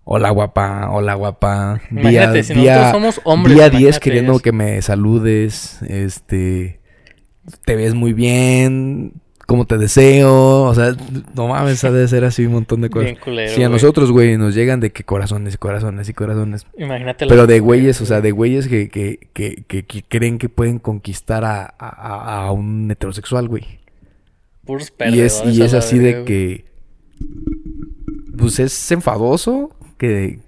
Hola 0.10 0.30
guapa, 0.30 0.90
hola 0.90 1.16
guapa. 1.16 1.82
Día, 1.92 2.32
si 2.42 2.54
día, 2.54 2.76
nosotros 2.78 2.92
somos 2.92 3.22
hombres, 3.26 3.56
día 3.56 3.70
10 3.70 3.74
imagínate 3.74 4.00
queriendo 4.00 4.40
que 4.40 4.52
me 4.52 4.82
saludes. 4.82 5.82
Este... 5.84 6.80
Te 7.66 7.76
ves 7.76 7.94
muy 7.94 8.14
bien. 8.14 9.14
Como 9.48 9.66
te 9.66 9.78
deseo. 9.78 10.64
O 10.64 10.76
sea, 10.76 10.96
no 11.34 11.48
mames, 11.48 11.84
ha 11.86 11.92
de 11.92 12.08
ser 12.08 12.26
así 12.26 12.46
un 12.46 12.52
montón 12.54 12.82
de 12.82 12.90
cosas. 12.90 13.06
Bien 13.12 13.18
culero, 13.24 13.52
Si 13.56 13.64
a 13.64 13.70
nosotros, 13.70 14.12
güey, 14.12 14.38
nos 14.38 14.54
llegan 14.54 14.80
de 14.82 14.92
que 14.92 15.04
corazones 15.04 15.56
y 15.56 15.58
corazones 15.58 16.08
y 16.10 16.14
corazones. 16.14 16.68
Imagínate 16.78 17.26
Pero 17.28 17.48
de 17.48 17.60
güeyes, 17.62 18.00
o 18.02 18.06
sea, 18.06 18.20
de 18.22 18.32
güeyes 18.32 18.68
que, 18.68 18.90
que, 18.90 19.30
que, 19.34 19.64
que, 19.66 20.04
creen 20.04 20.38
que 20.38 20.50
pueden 20.50 20.80
conquistar 20.80 21.46
a, 21.46 21.64
a, 21.80 22.46
a- 22.48 22.52
un 22.52 22.92
heterosexual, 22.92 23.48
güey. 23.48 23.64
Puros 24.66 24.94
Y 25.12 25.22
es, 25.22 25.42
y 25.46 25.62
es 25.62 25.74
así 25.74 25.98
de 25.98 26.26
que. 26.26 26.66
Pues 28.38 28.60
es 28.60 28.92
enfadoso 28.92 29.72
que, 29.98 30.40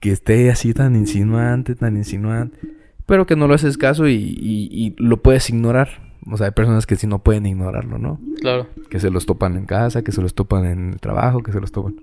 que 0.00 0.10
esté 0.10 0.50
así 0.50 0.74
tan 0.74 0.96
insinuante, 0.96 1.74
tan 1.76 1.96
insinuante. 1.96 2.58
Pero 3.06 3.24
que 3.26 3.36
no 3.36 3.46
lo 3.46 3.54
haces 3.54 3.78
caso 3.78 4.08
y, 4.08 4.14
y- 4.14 4.68
y 4.72 4.94
lo 4.98 5.18
puedes 5.22 5.48
ignorar. 5.48 6.05
O 6.30 6.36
sea, 6.36 6.46
hay 6.46 6.52
personas 6.52 6.86
que 6.86 6.96
sí 6.96 7.06
no 7.06 7.20
pueden 7.20 7.46
ignorarlo, 7.46 7.98
¿no? 7.98 8.18
Claro. 8.40 8.66
Que 8.90 8.98
se 9.00 9.10
los 9.10 9.26
topan 9.26 9.56
en 9.56 9.64
casa, 9.66 10.02
que 10.02 10.12
se 10.12 10.20
los 10.20 10.34
topan 10.34 10.64
en 10.66 10.92
el 10.94 11.00
trabajo, 11.00 11.42
que 11.42 11.52
se 11.52 11.60
los 11.60 11.70
topan. 11.72 11.96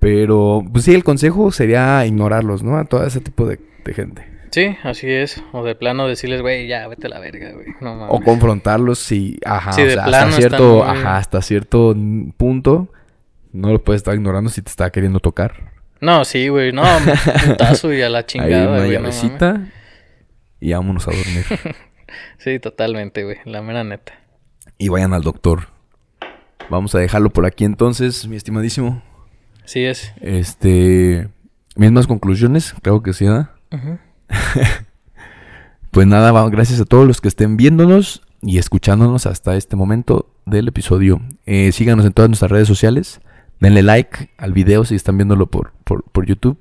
Pero, 0.00 0.62
pues 0.72 0.84
sí, 0.84 0.94
el 0.94 1.04
consejo 1.04 1.50
sería 1.50 2.04
ignorarlos, 2.06 2.62
¿no? 2.62 2.76
A 2.78 2.84
todo 2.84 3.04
ese 3.06 3.20
tipo 3.20 3.46
de, 3.46 3.58
de 3.84 3.94
gente. 3.94 4.26
Sí, 4.50 4.76
así 4.82 5.10
es. 5.10 5.42
O 5.52 5.64
de 5.64 5.74
plano 5.74 6.06
decirles, 6.08 6.40
güey, 6.40 6.66
ya, 6.68 6.86
vete 6.88 7.06
a 7.06 7.10
la 7.10 7.18
verga, 7.20 7.52
güey. 7.52 7.66
No 7.80 7.94
mames. 7.96 8.08
O 8.10 8.20
confrontarlos 8.20 8.98
si, 8.98 9.38
ajá, 9.44 9.72
Sí, 9.72 9.82
o 9.82 9.86
de 9.86 9.94
sea, 9.94 10.04
plano 10.04 10.26
hasta 10.28 10.36
cierto, 10.40 10.74
muy- 10.84 10.88
ajá, 10.96 11.16
hasta 11.18 11.42
cierto 11.42 11.94
punto 12.36 12.88
no 13.52 13.72
lo 13.72 13.82
puedes 13.82 14.00
estar 14.00 14.14
ignorando 14.14 14.50
si 14.50 14.62
te 14.62 14.70
está 14.70 14.90
queriendo 14.90 15.20
tocar. 15.20 15.72
No, 16.00 16.24
sí, 16.24 16.48
güey. 16.48 16.72
No, 16.72 16.82
putazo 17.46 17.92
y 17.92 18.00
a 18.02 18.08
la 18.08 18.18
Ahí 18.18 18.24
chingada, 18.24 18.68
una 18.68 18.78
güey. 18.78 18.98
no 18.98 19.68
y 20.60 20.72
vámonos 20.72 21.06
a 21.08 21.10
dormir. 21.12 21.44
Sí, 22.38 22.58
totalmente, 22.58 23.24
güey. 23.24 23.38
La 23.44 23.62
mera 23.62 23.84
neta. 23.84 24.12
y 24.78 24.88
vayan 24.88 25.12
al 25.12 25.22
doctor. 25.22 25.68
Vamos 26.70 26.94
a 26.94 26.98
dejarlo 26.98 27.30
por 27.30 27.46
aquí 27.46 27.64
entonces, 27.64 28.28
mi 28.28 28.36
estimadísimo. 28.36 29.02
Sí 29.64 29.84
es. 29.84 30.12
Este, 30.20 31.28
mismas 31.76 32.06
conclusiones, 32.06 32.74
creo 32.82 33.02
que 33.02 33.12
sí, 33.12 33.26
¿verdad? 33.26 33.50
Pues 35.90 36.06
nada, 36.06 36.48
gracias 36.50 36.80
a 36.80 36.84
todos 36.84 37.06
los 37.06 37.20
que 37.22 37.28
estén 37.28 37.56
viéndonos 37.56 38.22
y 38.42 38.58
escuchándonos 38.58 39.26
hasta 39.26 39.56
este 39.56 39.74
momento 39.74 40.30
del 40.44 40.68
episodio. 40.68 41.22
Eh, 41.46 41.72
síganos 41.72 42.04
en 42.04 42.12
todas 42.12 42.28
nuestras 42.28 42.50
redes 42.50 42.68
sociales. 42.68 43.20
Denle 43.58 43.82
like 43.82 44.30
al 44.36 44.52
video 44.52 44.84
si 44.84 44.94
están 44.94 45.16
viéndolo 45.16 45.46
por, 45.46 45.72
por, 45.84 46.04
por 46.04 46.26
YouTube. 46.26 46.58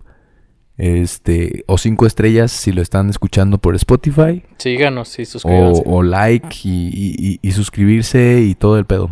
Este, 0.78 1.64
o 1.66 1.78
cinco 1.80 2.06
estrellas 2.06 2.52
si 2.52 2.72
lo 2.72 2.82
están 2.84 3.10
escuchando 3.10 3.58
por 3.58 3.76
Spotify. 3.76 4.44
Síganos 4.58 5.18
y 5.18 5.24
O, 5.24 5.26
suscríbanse. 5.26 5.84
o 5.86 6.04
like 6.04 6.50
y, 6.64 6.90
y- 6.94 7.16
y- 7.18 7.40
y 7.42 7.52
suscribirse 7.52 8.42
y 8.42 8.54
todo 8.54 8.78
el 8.78 8.86
pedo. 8.86 9.12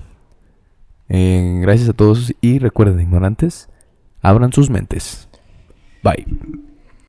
Eh, 1.09 1.59
gracias 1.61 1.89
a 1.89 1.93
todos 1.93 2.33
y 2.41 2.59
recuerden, 2.59 2.99
ignorantes, 3.01 3.69
abran 4.21 4.53
sus 4.53 4.69
mentes. 4.69 5.27
Bye. 6.03 6.25